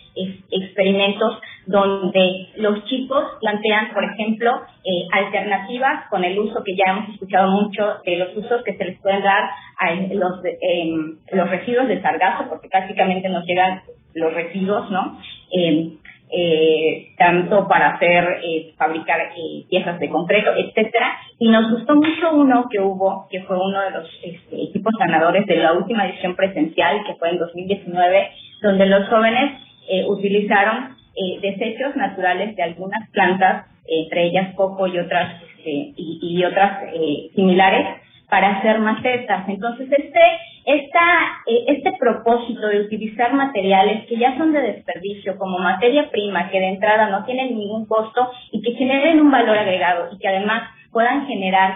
experimentos 0.50 1.40
donde 1.68 2.48
los 2.56 2.84
chicos 2.86 3.24
plantean, 3.40 3.94
por 3.94 4.04
ejemplo, 4.04 4.62
alternativas 5.14 6.10
con 6.10 6.24
el 6.24 6.38
uso 6.38 6.64
que 6.64 6.76
ya 6.76 6.92
hemos 6.92 7.10
escuchado 7.10 7.52
mucho 7.52 8.00
de 8.04 8.18
los 8.18 8.36
usos 8.36 8.64
que 8.64 8.76
se 8.76 8.86
les 8.86 9.00
pueden 9.00 9.22
dar 9.22 9.52
a 9.80 9.94
los, 9.94 10.42
los 11.32 11.50
residuos 11.50 11.88
de 11.88 12.02
sargazo, 12.02 12.50
porque 12.50 12.68
prácticamente 12.68 13.30
nos 13.30 13.46
llegan 13.46 13.84
los 14.16 14.34
residuos, 14.34 14.90
¿no? 14.92 15.18
eh, 15.52 15.98
tanto 17.18 17.68
para 17.68 17.96
hacer, 17.96 18.40
eh, 18.44 18.74
fabricar 18.78 19.20
eh, 19.20 19.66
piezas 19.70 20.00
de 20.00 20.10
concreto, 20.10 20.52
etcétera. 20.56 21.12
Y 21.40 21.50
nos 21.50 21.72
gustó 21.72 21.96
mucho 21.96 22.32
uno 22.34 22.68
que 22.70 22.80
hubo, 22.80 23.28
que 23.30 23.42
fue 23.42 23.58
uno 23.58 23.82
de 23.82 23.92
los 23.92 24.10
este, 24.24 24.64
equipos 24.64 24.94
ganadores 24.98 25.46
de 25.46 25.58
la 25.58 25.74
última 25.74 26.08
edición 26.08 26.36
presencial, 26.36 27.04
que 27.06 27.16
fue 27.16 27.30
en 27.32 27.38
2019, 27.38 28.30
donde 28.62 28.86
los 28.86 29.08
jóvenes 29.10 29.60
eh, 29.90 30.06
utilizaron 30.08 30.96
eh, 31.16 31.40
desechos 31.42 31.96
naturales 31.98 32.56
de 32.56 32.64
algunas 32.64 33.10
plantas, 33.12 33.66
entre 33.86 34.28
ellas 34.28 34.56
coco 34.56 34.88
y 34.88 34.98
otras, 35.00 35.42
este, 35.44 35.70
y, 35.98 36.20
y 36.22 36.46
otras 36.46 36.84
eh, 36.94 37.30
similares, 37.36 37.88
para 38.32 38.60
hacer 38.60 38.80
macetas. 38.80 39.44
Entonces, 39.50 39.90
este, 39.92 40.20
esta, 40.64 41.02
eh, 41.48 41.66
este 41.68 41.92
propósito 42.00 42.66
de 42.66 42.80
utilizar 42.80 43.34
materiales 43.34 44.06
que 44.08 44.16
ya 44.16 44.38
son 44.38 44.54
de 44.54 44.62
desperdicio 44.62 45.38
como 45.38 45.60
materia 45.60 46.10
prima, 46.10 46.50
que 46.50 46.62
de 46.62 46.70
entrada 46.70 47.10
no 47.10 47.26
tienen 47.26 47.58
ningún 47.58 47.86
costo 47.88 48.32
y 48.54 48.62
que 48.62 48.72
generen 48.76 49.20
un 49.20 49.32
valor 49.32 49.58
agregado 49.58 50.08
y 50.14 50.18
que 50.18 50.30
además 50.30 50.64
puedan 50.94 51.28
generar, 51.28 51.74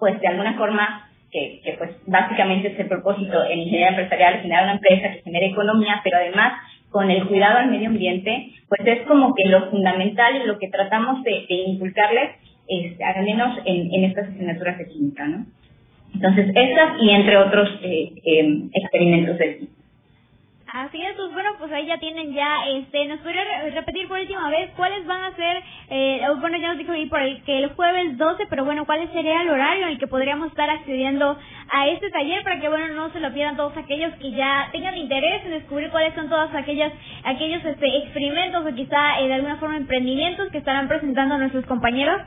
pues 0.00 0.20
de 0.20 0.26
alguna 0.26 0.54
forma, 0.54 1.08
que, 1.30 1.60
que 1.62 1.74
pues 1.74 1.92
básicamente 2.08 2.72
es 2.72 2.80
el 2.80 2.88
propósito 2.88 3.44
en 3.44 3.60
ingeniería 3.60 3.90
empresarial, 3.90 4.40
generar 4.40 4.64
una 4.64 4.72
empresa 4.72 5.12
que 5.12 5.22
genere 5.22 5.46
economía, 5.46 6.00
pero 6.02 6.16
además 6.16 6.54
con 6.90 7.12
el 7.12 7.28
cuidado 7.28 7.58
al 7.58 7.70
medio 7.70 7.90
ambiente, 7.90 8.48
pues 8.68 8.80
es 8.84 9.06
como 9.06 9.36
que 9.36 9.48
lo 9.48 9.70
fundamental 9.70 10.34
y 10.34 10.48
lo 10.48 10.58
que 10.58 10.68
tratamos 10.68 11.22
de, 11.22 11.46
de 11.48 11.54
inculcarles, 11.54 12.30
es, 12.66 13.00
al 13.00 13.24
menos 13.24 13.56
en, 13.64 13.94
en 13.94 14.04
estas 14.04 14.30
asignaturas 14.30 14.78
de 14.78 14.88
química, 14.88 15.26
¿no? 15.26 15.46
Entonces, 16.14 16.52
estas 16.54 17.00
y 17.00 17.10
entre 17.10 17.36
otros 17.36 17.68
eh, 17.82 18.12
eh, 18.24 18.68
experimentos 18.72 19.38
Así 20.72 21.02
es, 21.02 21.14
pues 21.16 21.30
bueno, 21.34 21.50
pues 21.58 21.70
ahí 21.70 21.84
ya 21.84 21.98
tienen 21.98 22.32
ya, 22.32 22.66
este, 22.66 23.04
nos 23.04 23.20
podría 23.20 23.44
repetir 23.74 24.08
por 24.08 24.18
última 24.18 24.48
vez 24.48 24.70
cuáles 24.74 25.06
van 25.06 25.22
a 25.24 25.36
ser, 25.36 25.62
eh, 25.90 26.22
bueno, 26.40 26.56
ya 26.56 26.68
nos 26.68 26.78
dijo 26.78 26.92
ahí 26.92 27.04
por 27.10 27.20
el 27.20 27.42
que 27.42 27.58
el 27.58 27.74
jueves 27.74 28.16
12, 28.16 28.46
pero 28.48 28.64
bueno, 28.64 28.86
cuál 28.86 29.06
sería 29.12 29.42
el 29.42 29.50
horario 29.50 29.84
en 29.84 29.92
el 29.92 29.98
que 29.98 30.06
podríamos 30.06 30.48
estar 30.48 30.70
accediendo 30.70 31.36
a 31.70 31.88
este 31.88 32.08
taller 32.08 32.42
para 32.42 32.58
que, 32.58 32.70
bueno, 32.70 32.88
no 32.94 33.12
se 33.12 33.20
lo 33.20 33.30
pierdan 33.34 33.58
todos 33.58 33.76
aquellos 33.76 34.14
que 34.14 34.30
ya 34.30 34.70
tengan 34.72 34.96
interés 34.96 35.44
en 35.44 35.50
descubrir 35.50 35.90
cuáles 35.90 36.14
son 36.14 36.30
todas 36.30 36.54
aquellas, 36.54 36.90
aquellos, 37.24 37.62
este, 37.62 37.98
experimentos 37.98 38.64
o 38.64 38.74
quizá 38.74 39.20
eh, 39.20 39.28
de 39.28 39.34
alguna 39.34 39.58
forma 39.58 39.76
emprendimientos 39.76 40.48
que 40.48 40.58
estarán 40.58 40.88
presentando 40.88 41.36
nuestros 41.36 41.66
compañeros. 41.66 42.18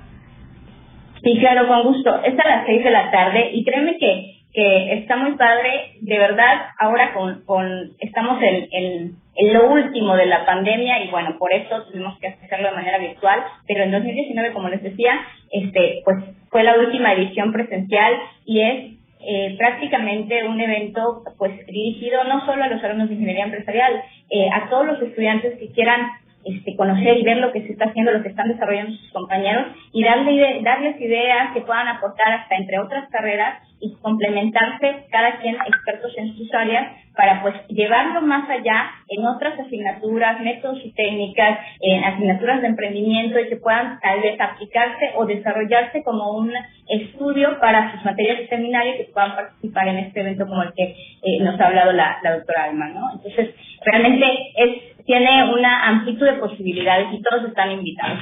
Sí, 1.23 1.37
claro, 1.39 1.67
con 1.67 1.83
gusto. 1.83 2.23
Es 2.23 2.37
a 2.37 2.47
las 2.47 2.65
seis 2.65 2.83
de 2.83 2.91
la 2.91 3.09
tarde 3.11 3.49
y 3.53 3.63
créeme 3.63 3.97
que, 3.97 4.35
que 4.53 4.93
está 4.93 5.17
muy 5.17 5.35
padre. 5.35 5.93
De 6.01 6.17
verdad, 6.17 6.67
ahora 6.79 7.13
con, 7.13 7.43
con 7.45 7.91
estamos 7.99 8.41
en, 8.41 8.67
en, 8.71 9.53
lo 9.53 9.69
último 9.69 10.15
de 10.15 10.27
la 10.27 10.45
pandemia 10.45 11.03
y 11.03 11.09
bueno, 11.09 11.35
por 11.37 11.51
eso 11.51 11.83
tuvimos 11.91 12.17
que 12.19 12.27
hacerlo 12.27 12.69
de 12.69 12.75
manera 12.75 12.97
virtual. 12.99 13.43
Pero 13.67 13.83
en 13.83 13.91
2019, 13.91 14.53
como 14.53 14.69
les 14.69 14.83
decía, 14.83 15.19
este, 15.51 16.01
pues 16.05 16.23
fue 16.49 16.63
la 16.63 16.77
última 16.77 17.13
edición 17.13 17.51
presencial 17.51 18.13
y 18.45 18.61
es 18.61 18.95
eh, 19.27 19.55
prácticamente 19.57 20.43
un 20.47 20.61
evento 20.61 21.23
pues 21.37 21.65
dirigido 21.65 22.23
no 22.25 22.45
solo 22.45 22.63
a 22.63 22.67
los 22.67 22.83
alumnos 22.83 23.09
de 23.09 23.15
ingeniería 23.15 23.45
empresarial, 23.45 24.03
eh, 24.29 24.47
a 24.53 24.69
todos 24.69 24.85
los 24.85 25.01
estudiantes 25.01 25.57
que 25.57 25.71
quieran 25.71 26.11
este, 26.45 26.75
conocer 26.75 27.17
y 27.17 27.23
ver 27.23 27.37
lo 27.37 27.51
que 27.51 27.61
se 27.61 27.73
está 27.73 27.85
haciendo, 27.85 28.11
lo 28.11 28.21
que 28.21 28.29
están 28.29 28.47
desarrollando 28.47 28.95
sus 28.95 29.11
compañeros 29.11 29.65
y 29.91 30.03
darle, 30.03 30.61
darles 30.63 31.01
ideas 31.01 31.51
que 31.53 31.61
puedan 31.61 31.87
aportar 31.87 32.33
hasta 32.33 32.55
entre 32.55 32.79
otras 32.79 33.09
carreras 33.09 33.63
y 33.79 33.95
complementarse 34.01 35.05
cada 35.11 35.37
quien 35.39 35.55
expertos 35.55 36.13
en 36.17 36.35
sus 36.35 36.53
áreas 36.53 36.93
para 37.15 37.41
pues 37.41 37.55
llevarlo 37.69 38.21
más 38.21 38.49
allá 38.49 38.91
en 39.07 39.25
otras 39.25 39.59
asignaturas, 39.59 40.39
métodos 40.41 40.79
y 40.83 40.91
técnicas, 40.93 41.59
en 41.81 42.03
asignaturas 42.03 42.61
de 42.61 42.67
emprendimiento 42.67 43.39
y 43.39 43.49
que 43.49 43.55
puedan 43.57 43.99
tal 43.99 44.21
vez 44.21 44.39
aplicarse 44.39 45.11
o 45.15 45.25
desarrollarse 45.25 46.03
como 46.03 46.37
un 46.37 46.51
estudio 46.89 47.59
para 47.59 47.91
sus 47.93 48.05
materias 48.05 48.39
de 48.39 48.47
seminario 48.47 48.97
que 48.97 49.11
puedan 49.13 49.35
participar 49.35 49.87
en 49.87 49.97
este 49.97 50.21
evento 50.21 50.45
como 50.45 50.63
el 50.63 50.73
que 50.73 50.83
eh, 50.83 51.39
nos 51.41 51.59
ha 51.59 51.67
hablado 51.67 51.91
la, 51.91 52.19
la 52.21 52.35
doctora 52.35 52.65
Alma, 52.65 52.89
¿no? 52.89 53.11
Entonces, 53.13 53.55
realmente 53.83 54.25
es 54.57 54.94
tiene 55.05 55.53
una 55.53 55.87
amplitud 55.87 56.25
de 56.25 56.33
posibilidades 56.33 57.07
y 57.13 57.21
todos 57.21 57.45
están 57.45 57.71
invitados. 57.71 58.19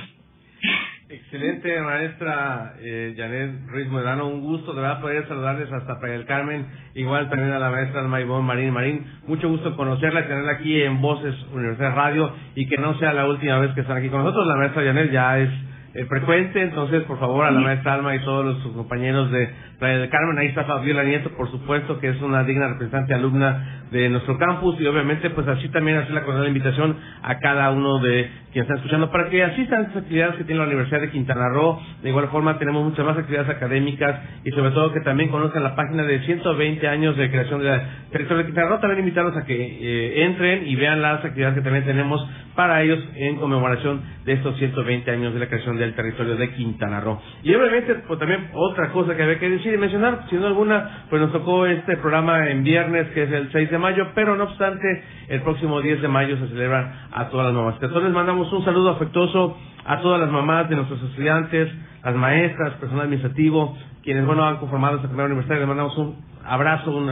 Excelente, 1.10 1.80
maestra 1.82 2.74
eh, 2.80 3.14
Janet 3.16 3.68
Ruiz 3.68 3.88
Modano. 3.88 4.28
Un 4.28 4.42
gusto 4.42 4.74
de 4.74 4.82
verdad 4.82 5.00
poder 5.00 5.28
saludarles 5.28 5.72
hasta 5.72 6.00
Playa 6.00 6.16
del 6.16 6.26
Carmen. 6.26 6.66
Igual 6.96 7.30
también 7.30 7.52
a 7.52 7.60
la 7.60 7.70
maestra 7.70 8.02
Maybón 8.02 8.44
Marín 8.44 8.72
Marín. 8.72 9.06
Mucho 9.28 9.48
gusto 9.48 9.76
conocerla 9.76 10.22
y 10.22 10.24
tenerla 10.24 10.54
aquí 10.54 10.82
en 10.82 11.02
Voces 11.02 11.36
Universidad 11.54 11.94
Radio 11.94 12.34
y 12.56 12.68
que 12.68 12.78
no 12.78 12.98
sea 12.98 13.14
la 13.14 13.28
última 13.28 13.60
vez 13.60 13.76
que 13.76 13.82
están 13.82 13.98
aquí 13.98 14.10
con 14.10 14.24
nosotros. 14.24 14.48
La 14.48 14.56
maestra 14.56 14.84
Janet 14.84 15.12
ya 15.12 15.38
es 15.38 15.50
eh, 15.94 16.06
frecuente, 16.06 16.62
entonces 16.62 17.04
por 17.04 17.20
favor 17.20 17.46
a 17.46 17.52
la 17.52 17.60
maestra 17.60 17.94
Alma 17.94 18.16
y 18.16 18.20
todos 18.20 18.46
los 18.46 18.74
compañeros 18.74 19.32
de 19.32 19.50
Playa 19.80 20.00
del 20.00 20.10
Carmen, 20.10 20.38
ahí 20.38 20.48
está 20.48 20.64
Fabiola 20.64 21.04
Nieto, 21.04 21.30
por 21.32 21.52
supuesto 21.52 22.00
que 22.00 22.10
es 22.10 22.22
una 22.22 22.44
digna 22.44 22.68
representante 22.70 23.14
alumna 23.14 23.84
de 23.91 24.10
nuestro 24.10 24.38
campus 24.39 24.80
y 24.80 24.88
obviamente 24.88 25.30
pues 25.30 25.48
así 25.48 25.70
también 25.70 25.98
hacer 25.98 26.12
la 26.12 26.24
cordial 26.24 26.48
invitación 26.48 26.98
a 27.22 27.38
cada 27.38 27.70
uno 27.70 28.00
de 28.00 28.30
quienes 28.52 28.68
están 28.68 28.78
escuchando 28.78 29.12
para 29.12 29.30
que 29.30 29.44
asistan 29.44 29.80
a 29.80 29.82
estas 29.88 30.04
actividades 30.04 30.36
que 30.36 30.44
tiene 30.44 30.62
la 30.62 30.68
Universidad 30.68 31.02
de 31.02 31.10
Quintana 31.10 31.50
Roo. 31.50 31.80
De 32.02 32.10
igual 32.10 32.28
forma 32.30 32.58
tenemos 32.58 32.84
muchas 32.84 33.06
más 33.06 33.18
actividades 33.18 33.50
académicas 33.50 34.22
y 34.44 34.52
sobre 34.52 34.72
todo 34.72 34.94
que 34.94 35.02
también 35.02 35.30
conozcan 35.30 35.64
la 35.64 35.76
página 35.76 36.04
de 36.04 36.20
120 36.22 36.88
años 36.88 37.18
de 37.18 37.30
creación 37.30 37.62
de 37.62 37.70
la 37.70 37.84
territorio 38.12 38.44
de 38.44 38.46
Quintana 38.46 38.70
Roo. 38.70 38.80
También 38.80 39.00
invitarlos 39.00 39.36
a 39.38 39.46
que 39.46 39.56
eh, 39.56 40.24
entren 40.26 40.68
y 40.68 40.76
vean 40.76 41.02
las 41.02 41.26
actividades 41.26 41.56
que 41.56 41.64
también 41.64 41.86
tenemos 41.86 42.28
para 42.56 42.82
ellos 42.84 43.00
en 43.16 43.38
conmemoración 43.38 44.02
de 44.26 44.34
estos 44.34 44.58
120 44.58 45.10
años 45.10 45.34
de 45.34 45.39
la 45.39 45.48
creación 45.48 45.78
del 45.84 45.96
territorio 45.96 46.36
de 46.36 46.52
Quintana 46.54 47.00
Roo. 47.02 47.20
Y 47.44 47.54
obviamente 47.54 47.96
pues 48.08 48.20
también 48.20 48.50
otra 48.54 48.92
cosa 48.92 49.16
que 49.16 49.24
había 49.24 49.40
que 49.40 49.50
decir 49.50 49.74
y 49.74 49.78
mencionar, 49.78 50.26
si 50.30 50.36
no 50.36 50.48
alguna, 50.48 51.06
pues 51.10 51.22
nos 51.22 51.32
tocó 51.32 51.66
este 51.66 51.98
programa 51.98 52.50
en 52.50 52.64
viernes 52.64 53.08
que 53.10 53.24
es 53.24 53.32
el 53.32 53.52
6 53.52 53.72
de 53.72 53.78
mayo, 53.78 54.08
pero 54.16 54.36
no 54.36 54.46
obstante, 54.46 55.04
el 55.30 55.42
próximo 55.42 55.82
10 55.82 56.02
de 56.02 56.08
mayo 56.08 56.38
se 56.38 56.48
celebra 56.48 57.08
a 57.12 57.30
todas 57.30 57.48
las 57.48 57.56
mamás. 57.56 57.76
Entonces 57.76 58.04
les 58.04 58.14
mandamos 58.14 58.52
un 58.52 58.66
saludo 58.66 58.92
afectuoso 58.92 59.58
a 59.86 60.02
todas 60.02 60.20
las 60.20 60.32
mamás 60.32 60.70
de 60.70 60.76
nuestros 60.76 61.02
estudiantes, 61.04 61.70
las 62.04 62.16
maestras, 62.16 62.74
personal 62.76 63.06
administrativo, 63.06 63.78
quienes 64.04 64.26
bueno 64.26 64.46
han 64.46 64.58
conformado 64.58 64.98
esta 64.98 65.08
primera 65.08 65.28
universidad, 65.28 65.60
les 65.60 65.68
mandamos 65.68 65.98
un 65.98 66.16
abrazo, 66.46 66.96
un 66.96 67.10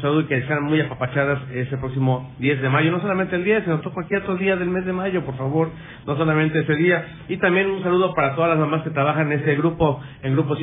saludo 0.00 0.20
y 0.22 0.24
que 0.24 0.42
sean 0.42 0.64
muy 0.64 0.80
apapachadas 0.80 1.40
ese 1.54 1.78
próximo 1.78 2.34
10 2.38 2.60
de 2.60 2.68
mayo, 2.68 2.90
no 2.90 3.00
solamente 3.00 3.36
el 3.36 3.44
día, 3.44 3.62
sino 3.62 3.80
cualquier 3.80 4.22
otro 4.22 4.36
día 4.36 4.56
del 4.56 4.68
mes 4.68 4.84
de 4.84 4.92
mayo, 4.92 5.24
por 5.24 5.36
favor, 5.36 5.70
no 6.06 6.16
solamente 6.16 6.60
ese 6.60 6.74
día. 6.74 7.06
Y 7.28 7.38
también 7.38 7.70
un 7.70 7.82
saludo 7.82 8.12
para 8.14 8.34
todas 8.34 8.50
las 8.50 8.58
mamás 8.58 8.82
que 8.82 8.90
trabajan 8.90 9.32
en 9.32 9.38
este 9.38 9.56
grupo, 9.56 10.00
en 10.22 10.34
Grupo 10.34 10.56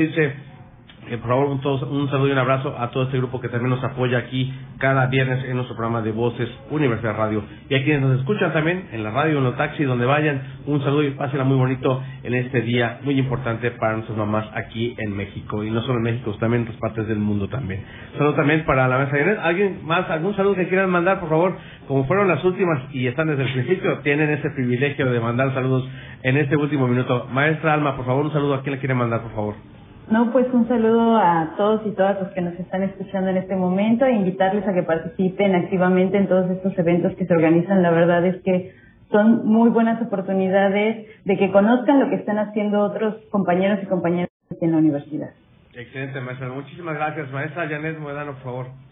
CIRCE 1.06 1.18
por 1.20 1.30
favor, 1.30 1.46
un, 1.48 1.98
un, 1.98 2.10
saludo 2.10 2.28
y 2.28 2.32
un 2.32 2.38
abrazo 2.38 2.76
a 2.78 2.90
todo 2.90 3.04
este 3.04 3.18
grupo 3.18 3.40
que 3.40 3.50
también 3.50 3.70
nos 3.70 3.84
apoya 3.84 4.18
aquí 4.18 4.54
cada 4.80 5.06
viernes 5.08 5.46
en 5.46 5.56
nuestro 5.56 5.76
programa 5.76 6.02
de 6.02 6.12
Voces 6.12 6.50
Universidad 6.72 7.16
Radio. 7.16 7.44
Y 7.70 7.76
a 7.76 7.84
quienes 7.84 8.02
nos 8.02 8.20
escuchan 8.20 8.54
también 8.54 8.88
en 8.92 9.04
la 9.04 9.12
radio, 9.12 9.38
en 9.38 9.44
los 9.44 9.56
taxis, 9.56 9.88
donde 9.88 10.06
vayan, 10.06 10.42
un 10.66 10.84
saludo 10.84 11.04
y 11.04 11.12
pásenla 11.12 11.44
muy 11.44 11.58
bonito 11.58 12.02
en 12.24 12.34
este 12.34 12.62
día 12.62 13.00
muy 13.04 13.18
importante 13.20 13.72
para 13.72 13.94
nuestras 13.94 14.18
mamás 14.18 14.48
aquí 14.54 14.96
en 14.98 15.16
México. 15.16 15.64
Y 15.64 15.70
no 15.70 15.82
solo 15.82 15.98
en 15.98 16.04
México, 16.04 16.36
también 16.40 16.64
en 16.64 16.68
otras 16.70 16.82
partes 16.82 17.08
del 17.08 17.20
mundo 17.20 17.48
también. 17.48 17.84
Saludo 18.18 18.34
también 18.34 18.66
para 18.66 18.88
la 18.88 18.98
mesa 18.98 19.16
de 19.16 19.38
¿Alguien 19.38 19.80
más, 19.86 20.10
algún 20.10 20.36
saludo 20.36 20.56
que 20.56 20.68
quieran 20.68 20.90
mandar, 20.90 21.20
por 21.20 21.30
favor? 21.30 21.58
Como 21.88 22.06
fueron 22.06 22.28
las 22.28 22.44
últimas 22.44 22.82
y 22.92 23.08
están 23.08 23.28
desde 23.28 23.44
el 23.44 23.54
principio, 23.54 24.00
tienen 24.00 24.30
ese 24.32 24.50
privilegio 24.50 25.12
de 25.12 25.20
mandar 25.20 25.54
saludos 25.54 25.88
en 26.24 26.38
este 26.38 26.58
último 26.58 26.88
minuto. 26.88 27.28
Maestra 27.32 27.74
Alma, 27.74 27.96
por 27.96 28.06
favor, 28.06 28.26
un 28.26 28.34
saludo 28.34 28.56
a 28.56 28.62
quien 28.62 28.74
le 28.74 28.80
quiere 28.80 28.96
mandar, 28.96 29.22
por 29.22 29.32
favor. 29.34 29.75
No, 30.10 30.32
pues 30.32 30.46
un 30.54 30.68
saludo 30.68 31.18
a 31.18 31.56
todos 31.58 31.82
y 31.86 31.92
todas 31.92 32.20
los 32.22 32.32
que 32.34 32.42
nos 32.42 32.54
están 32.60 32.84
escuchando 32.84 33.30
en 33.32 33.38
este 33.38 33.56
momento 33.56 34.06
e 34.06 34.14
invitarles 34.14 34.68
a 34.68 34.74
que 34.74 34.84
participen 34.84 35.56
activamente 35.56 36.18
en 36.18 36.28
todos 36.28 36.50
estos 36.52 36.78
eventos 36.78 37.16
que 37.16 37.26
se 37.26 37.34
organizan. 37.34 37.82
La 37.82 37.90
verdad 37.90 38.24
es 38.26 38.42
que 38.44 38.74
son 39.12 39.48
muy 39.48 39.70
buenas 39.70 40.02
oportunidades 40.02 41.08
de 41.26 41.38
que 41.38 41.52
conozcan 41.52 42.00
lo 42.00 42.10
que 42.10 42.16
están 42.16 42.38
haciendo 42.38 42.82
otros 42.82 43.16
compañeros 43.32 43.80
y 43.82 43.88
compañeras 43.88 44.30
en 44.62 44.72
la 44.72 44.78
universidad. 44.78 45.30
Excelente, 45.74 46.22
maestra. 46.22 46.50
Muchísimas 46.50 46.96
gracias. 46.96 47.32
Maestra 47.32 47.68
Janet 47.68 47.98
Moedano, 47.98 48.34
por 48.34 48.44
favor. 48.44 48.85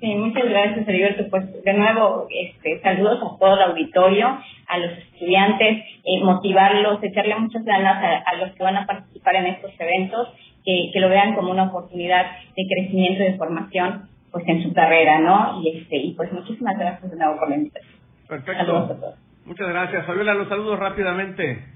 Sí, 0.00 0.14
muchas 0.14 0.44
gracias, 0.44 0.86
Heriberto. 0.86 1.28
Pues 1.30 1.64
de 1.64 1.72
nuevo, 1.72 2.28
este, 2.30 2.80
saludos 2.80 3.18
a 3.22 3.38
todo 3.38 3.54
el 3.54 3.62
auditorio, 3.70 4.38
a 4.68 4.78
los 4.78 4.92
estudiantes, 4.98 5.84
eh, 6.04 6.22
motivarlos, 6.22 7.02
echarle 7.02 7.36
muchas 7.36 7.64
ganas 7.64 8.22
a, 8.26 8.36
los 8.36 8.52
que 8.52 8.62
van 8.62 8.76
a 8.76 8.86
participar 8.86 9.36
en 9.36 9.46
estos 9.46 9.72
eventos, 9.78 10.28
que, 10.64 10.90
que 10.92 11.00
lo 11.00 11.08
vean 11.08 11.34
como 11.34 11.50
una 11.50 11.64
oportunidad 11.64 12.26
de 12.56 12.66
crecimiento 12.66 13.22
y 13.22 13.32
de 13.32 13.38
formación 13.38 14.08
pues 14.30 14.46
en 14.48 14.62
su 14.62 14.74
carrera, 14.74 15.18
¿no? 15.20 15.62
Y 15.62 15.78
este 15.78 15.96
y 15.96 16.14
pues 16.14 16.30
muchísimas 16.30 16.76
gracias 16.78 17.10
de 17.10 17.16
nuevo 17.16 17.38
por 17.38 17.48
la 17.48 17.56
invitación. 17.56 17.94
Perfecto. 18.28 19.14
Muchas 19.46 19.68
gracias. 19.68 20.04
Fabiola, 20.04 20.34
los 20.34 20.48
saludos 20.48 20.78
rápidamente. 20.78 21.75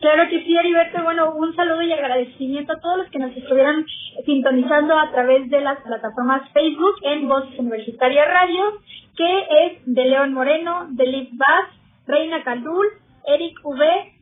Claro 0.00 0.28
que 0.28 0.44
sí, 0.44 0.56
Heriberto. 0.56 1.02
Bueno, 1.02 1.34
un 1.34 1.54
saludo 1.54 1.82
y 1.82 1.92
agradecimiento 1.92 2.72
a 2.72 2.80
todos 2.80 2.98
los 2.98 3.10
que 3.10 3.18
nos 3.18 3.36
estuvieran 3.36 3.86
sintonizando 4.24 4.98
a 4.98 5.10
través 5.10 5.48
de 5.50 5.60
las 5.60 5.80
plataformas 5.80 6.50
Facebook 6.52 6.96
en 7.02 7.28
Voz 7.28 7.44
Universitaria 7.58 8.24
Radio, 8.24 8.80
que 9.16 9.38
es 9.66 9.72
de 9.86 10.04
León 10.04 10.34
Moreno, 10.34 10.88
de 10.90 11.06
Liz 11.06 11.28
Bass, 11.32 11.68
Reina 12.06 12.42
Caldul, 12.42 12.86
Eric 13.26 13.58
V, 13.62 14.12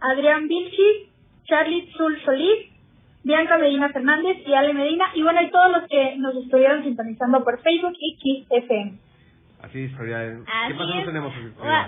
Adrián 0.00 0.48
Vilchis, 0.48 1.08
Charlie 1.46 1.90
Zul 1.96 2.22
Solís, 2.24 2.70
Bianca 3.24 3.58
Medina 3.58 3.88
Fernández 3.88 4.36
y 4.46 4.54
Ale 4.54 4.72
Medina, 4.72 5.06
y 5.14 5.22
bueno, 5.22 5.42
y 5.42 5.50
todos 5.50 5.72
los 5.72 5.88
que 5.88 6.16
nos 6.16 6.36
estuvieron 6.36 6.84
sintonizando 6.84 7.42
por 7.42 7.60
Facebook 7.62 7.94
y 7.98 8.16
Kiss 8.18 8.46
FM. 8.50 9.05
Así 9.66 9.82
es, 9.82 9.90
¿Qué 9.96 10.74
más 10.74 11.04
tenemos? 11.04 11.32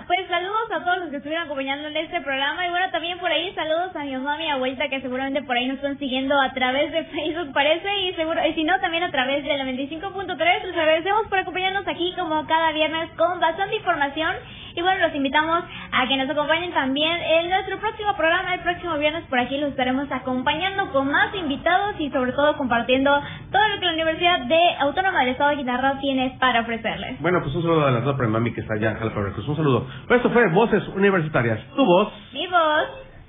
Pues 0.05 0.27
saludos 0.27 0.71
a 0.75 0.83
todos 0.83 0.97
los 0.99 1.09
que 1.11 1.15
estuvieron 1.15 1.45
acompañando 1.45 1.87
en 1.87 1.95
este 1.95 2.19
programa 2.19 2.67
y 2.67 2.69
bueno, 2.71 2.91
también 2.91 3.17
por 3.19 3.31
ahí 3.31 3.53
saludos 3.55 3.95
a 3.95 4.03
mi 4.03 4.11
mamá, 4.17 4.35
a 4.35 4.37
mi 4.37 4.49
abuelita 4.49 4.89
que 4.89 4.99
seguramente 4.99 5.43
por 5.43 5.55
ahí 5.55 5.67
nos 5.67 5.77
están 5.77 5.97
siguiendo 5.97 6.35
a 6.41 6.51
través 6.51 6.91
de 6.91 7.05
Facebook 7.05 7.53
parece 7.53 7.87
y 8.01 8.13
seguro 8.15 8.45
y 8.45 8.53
si 8.53 8.65
no 8.65 8.77
también 8.81 9.03
a 9.03 9.11
través 9.11 9.45
de 9.45 9.57
la 9.57 9.63
25.3. 9.63 10.63
Les 10.65 10.75
agradecemos 10.77 11.27
por 11.27 11.39
acompañarnos 11.39 11.87
aquí 11.87 12.13
como 12.17 12.45
cada 12.47 12.73
viernes 12.73 13.11
con 13.15 13.39
bastante 13.39 13.77
información 13.77 14.35
y 14.75 14.81
bueno, 14.81 15.07
los 15.07 15.15
invitamos 15.15 15.63
a 15.91 16.07
que 16.07 16.17
nos 16.17 16.29
acompañen 16.29 16.73
también 16.73 17.17
en 17.21 17.49
nuestro 17.49 17.79
próximo 17.79 18.13
programa, 18.15 18.55
el 18.55 18.59
próximo 18.61 18.97
viernes 18.97 19.23
por 19.29 19.39
aquí 19.39 19.57
los 19.57 19.71
estaremos 19.71 20.11
acompañando 20.11 20.91
con 20.91 21.09
más 21.09 21.33
invitados 21.33 21.95
y 21.99 22.09
sobre 22.11 22.33
todo 22.33 22.57
compartiendo 22.57 23.11
todo 23.51 23.67
lo 23.67 23.79
que 23.79 23.85
la 23.85 23.93
Universidad 23.93 24.39
de 24.45 24.75
Autónoma 24.79 25.21
del 25.21 25.29
Estado 25.29 25.51
de 25.51 25.55
Quintana 25.57 25.81
Roo 25.81 25.99
tiene 26.01 26.37
para 26.39 26.61
ofrecerles. 26.61 27.21
Bueno, 27.21 27.39
pues 27.41 27.55
un 27.55 27.68
saludo 27.69 27.87
a 27.87 27.91
la 27.91 28.01
doctora 28.01 28.29
Mami 28.29 28.51
que 28.53 28.61
está 28.61 28.73
allá 28.73 28.91
en 28.91 28.97
Jalapa 28.97 29.19
Un 29.19 29.55
saludo. 29.55 29.87
Pues 30.07 30.17
esto 30.17 30.29
fue 30.31 30.47
Voces 30.49 30.87
Universitarias. 30.89 31.59
Tu 31.75 31.85
voz. 31.85 32.11
Mi 32.33 32.47
voz. 32.47 32.87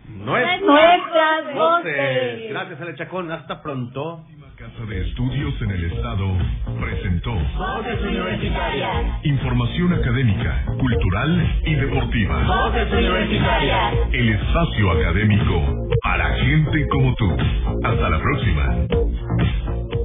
Nuestras, 0.08 1.54
voces. 1.54 2.50
Gracias, 2.50 2.80
Ale 2.80 2.94
Chacón. 2.96 3.30
Hasta 3.30 3.62
pronto. 3.62 4.24
Casa 4.56 4.84
de 4.90 5.08
Estudios 5.08 5.54
en 5.62 5.70
el 5.70 5.84
Estado 5.90 6.26
presentó 6.78 7.32
Voces 7.32 8.02
Universitarias. 8.02 9.24
Información 9.24 9.94
académica, 9.94 10.64
cultural 10.78 11.60
y 11.64 11.74
deportiva. 11.76 12.42
Voces 12.44 12.92
Universitarias. 12.92 13.94
El 14.12 14.28
espacio 14.28 14.90
académico 14.90 15.88
para 16.02 16.34
gente 16.34 16.86
como 16.88 17.14
tú. 17.14 17.36
Hasta 17.84 18.10
la 18.10 18.20
próxima. 18.20 19.99